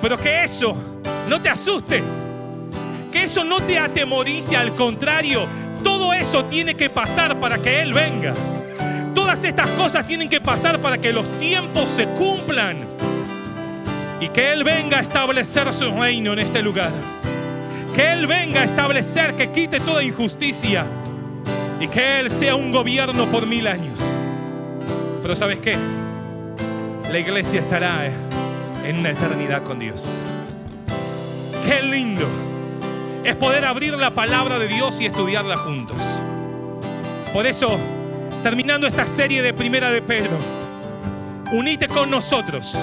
Pero 0.00 0.18
que 0.18 0.44
eso 0.44 0.76
no 1.28 1.40
te 1.40 1.48
asuste, 1.48 2.02
que 3.12 3.24
eso 3.24 3.44
no 3.44 3.60
te 3.60 3.78
atemorice, 3.78 4.56
al 4.56 4.74
contrario, 4.74 5.46
todo 5.82 6.12
eso 6.12 6.44
tiene 6.44 6.74
que 6.74 6.88
pasar 6.88 7.38
para 7.38 7.58
que 7.58 7.82
Él 7.82 7.92
venga. 7.92 8.34
Todas 9.14 9.44
estas 9.44 9.70
cosas 9.72 10.06
tienen 10.06 10.28
que 10.28 10.40
pasar 10.40 10.78
para 10.80 10.98
que 10.98 11.12
los 11.12 11.26
tiempos 11.38 11.88
se 11.88 12.08
cumplan 12.08 12.86
y 14.20 14.28
que 14.28 14.52
Él 14.52 14.64
venga 14.64 14.98
a 14.98 15.00
establecer 15.00 15.72
su 15.74 15.90
reino 15.92 16.32
en 16.32 16.38
este 16.38 16.62
lugar. 16.62 16.92
Que 17.94 18.12
Él 18.12 18.26
venga 18.26 18.62
a 18.62 18.64
establecer 18.64 19.34
que 19.34 19.50
quite 19.50 19.80
toda 19.80 20.02
injusticia 20.02 20.88
y 21.80 21.88
que 21.88 22.20
Él 22.20 22.30
sea 22.30 22.56
un 22.56 22.72
gobierno 22.72 23.28
por 23.30 23.46
mil 23.46 23.66
años. 23.66 24.16
Pero 25.22 25.36
¿sabes 25.36 25.60
qué? 25.60 25.76
La 27.10 27.18
iglesia 27.18 27.60
estará 27.60 28.10
en 28.84 28.98
una 28.98 29.10
eternidad 29.10 29.62
con 29.62 29.78
Dios. 29.78 30.20
Qué 31.66 31.82
lindo 31.82 32.26
es 33.24 33.36
poder 33.36 33.64
abrir 33.64 33.94
la 33.98 34.10
palabra 34.10 34.58
de 34.58 34.68
Dios 34.68 35.00
y 35.00 35.06
estudiarla 35.06 35.56
juntos. 35.56 36.00
Por 37.32 37.46
eso, 37.46 37.78
terminando 38.42 38.86
esta 38.86 39.06
serie 39.06 39.42
de 39.42 39.52
Primera 39.52 39.90
de 39.90 40.00
Pedro, 40.00 40.38
unite 41.52 41.88
con 41.88 42.10
nosotros 42.10 42.76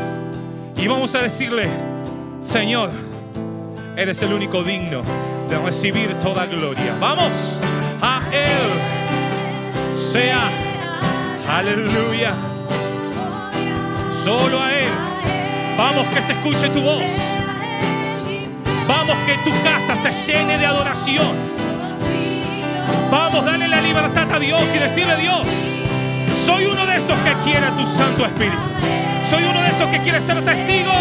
y 0.78 0.88
vamos 0.88 1.16
a 1.16 1.22
decirle, 1.22 1.68
Señor, 2.40 2.92
eres 3.98 4.22
el 4.22 4.34
único 4.34 4.64
digno 4.64 5.02
de 5.50 5.58
recibir 5.60 6.14
toda 6.20 6.46
gloria. 6.46 6.96
Vamos 7.00 7.62
a 8.06 8.22
Él. 8.32 9.98
Sea, 9.98 10.42
aleluya. 11.50 12.34
Solo 14.14 14.62
a 14.62 14.72
Él. 14.72 14.94
Vamos 15.78 16.08
que 16.10 16.22
se 16.22 16.34
escuche 16.34 16.70
tu 16.70 16.82
voz. 16.82 17.12
Vamos 18.88 19.16
que 19.26 19.34
tu 19.50 19.52
casa 19.64 19.96
se 19.96 20.12
llene 20.32 20.58
de 20.58 20.66
adoración. 20.66 21.34
Vamos, 23.12 23.46
dale 23.46 23.68
la 23.68 23.82
libertad 23.82 24.32
a 24.32 24.40
Dios 24.40 24.62
y 24.76 24.78
decirle 24.78 25.16
Dios, 25.18 25.46
soy 26.36 26.66
uno 26.66 26.86
de 26.86 26.98
esos 26.98 27.18
que 27.20 27.34
quiere 27.44 27.66
a 27.66 27.76
tu 27.76 27.86
Santo 27.86 28.26
Espíritu. 28.26 28.58
Soy 29.24 29.44
uno 29.44 29.62
de 29.62 29.70
esos 29.70 29.88
que 29.88 30.00
quiere 30.02 30.22
ser 30.22 30.40
testigo. 30.42 30.92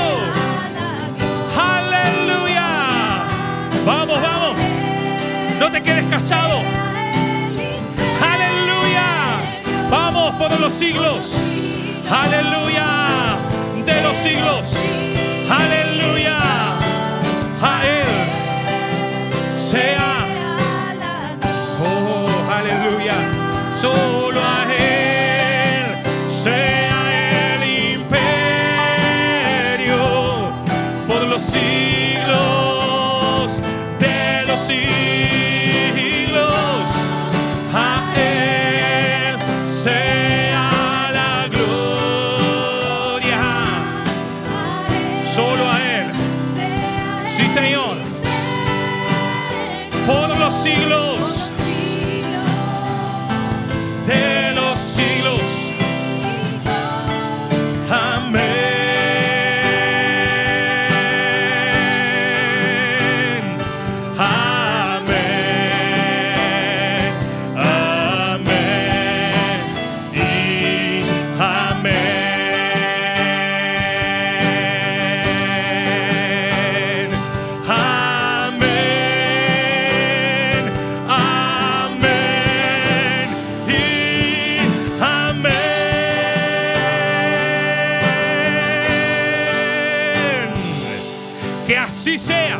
Aleluya. 1.58 2.66
Vamos, 3.84 4.20
vamos. 4.20 4.60
No 5.58 5.70
te 5.70 5.82
quedes 5.82 6.04
callado. 6.06 6.83
Por 10.38 10.60
los 10.60 10.72
siglos. 10.72 11.46
Aleluya. 12.10 13.38
De 13.86 14.02
los 14.02 14.16
siglos. 14.16 14.76
Aleluya. 15.50 16.38
A 17.62 17.84
Él 17.84 18.08
sea. 19.54 20.26
Oh, 21.80 22.28
aleluya. 22.52 23.14
Solo 23.80 24.40
a 24.40 24.64
Él 24.64 24.73
Por 50.64 51.13
Que 91.66 91.78
así 91.78 92.18
sea. 92.18 92.58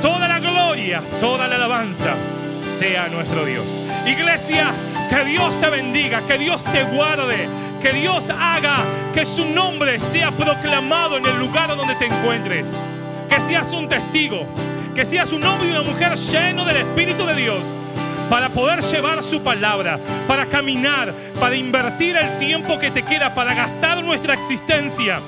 Toda 0.00 0.28
la 0.28 0.40
gloria, 0.40 1.02
toda 1.20 1.46
la 1.46 1.56
alabanza 1.56 2.14
sea 2.62 3.08
nuestro 3.08 3.44
Dios. 3.44 3.80
Iglesia, 4.06 4.72
que 5.08 5.24
Dios 5.24 5.60
te 5.60 5.70
bendiga, 5.70 6.22
que 6.26 6.38
Dios 6.38 6.64
te 6.64 6.84
guarde, 6.84 7.48
que 7.80 7.92
Dios 7.92 8.30
haga 8.30 8.84
que 9.12 9.24
su 9.24 9.44
nombre 9.46 10.00
sea 10.00 10.30
proclamado 10.32 11.18
en 11.18 11.26
el 11.26 11.38
lugar 11.38 11.76
donde 11.76 11.94
te 11.94 12.06
encuentres. 12.06 12.76
Que 13.28 13.40
seas 13.40 13.72
un 13.72 13.86
testigo, 13.86 14.46
que 14.94 15.04
seas 15.04 15.32
un 15.32 15.44
hombre 15.44 15.68
y 15.68 15.70
una 15.70 15.82
mujer 15.82 16.14
lleno 16.16 16.64
del 16.64 16.78
Espíritu 16.78 17.24
de 17.26 17.34
Dios 17.36 17.78
para 18.28 18.48
poder 18.48 18.82
llevar 18.82 19.22
su 19.22 19.42
palabra, 19.42 20.00
para 20.26 20.46
caminar, 20.46 21.14
para 21.38 21.56
invertir 21.56 22.16
el 22.16 22.38
tiempo 22.38 22.78
que 22.78 22.90
te 22.90 23.02
queda, 23.02 23.34
para 23.34 23.54
gastar 23.54 24.02
nuestra 24.02 24.34
existencia 24.34 25.20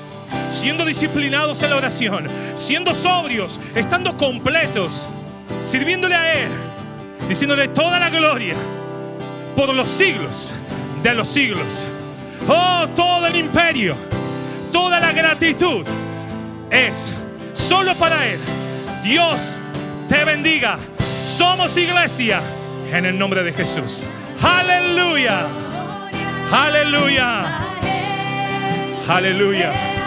siendo 0.51 0.85
disciplinados 0.85 1.61
en 1.63 1.69
la 1.69 1.77
oración, 1.77 2.27
siendo 2.55 2.93
sobrios, 2.95 3.59
estando 3.75 4.15
completos, 4.17 5.07
sirviéndole 5.61 6.15
a 6.15 6.33
Él, 6.41 6.49
diciéndole 7.27 7.67
toda 7.67 7.99
la 7.99 8.09
gloria 8.09 8.55
por 9.55 9.73
los 9.73 9.89
siglos 9.89 10.53
de 11.03 11.13
los 11.13 11.27
siglos. 11.27 11.87
Oh, 12.47 12.87
todo 12.95 13.27
el 13.27 13.35
imperio, 13.35 13.95
toda 14.71 14.99
la 14.99 15.11
gratitud 15.11 15.85
es 16.69 17.13
solo 17.53 17.93
para 17.95 18.25
Él. 18.27 18.39
Dios 19.03 19.59
te 20.07 20.23
bendiga. 20.23 20.77
Somos 21.25 21.75
iglesia 21.77 22.41
en 22.91 23.05
el 23.05 23.17
nombre 23.17 23.43
de 23.43 23.51
Jesús. 23.51 24.05
Aleluya. 24.41 25.41
Aleluya. 26.51 27.45
Aleluya. 29.09 30.06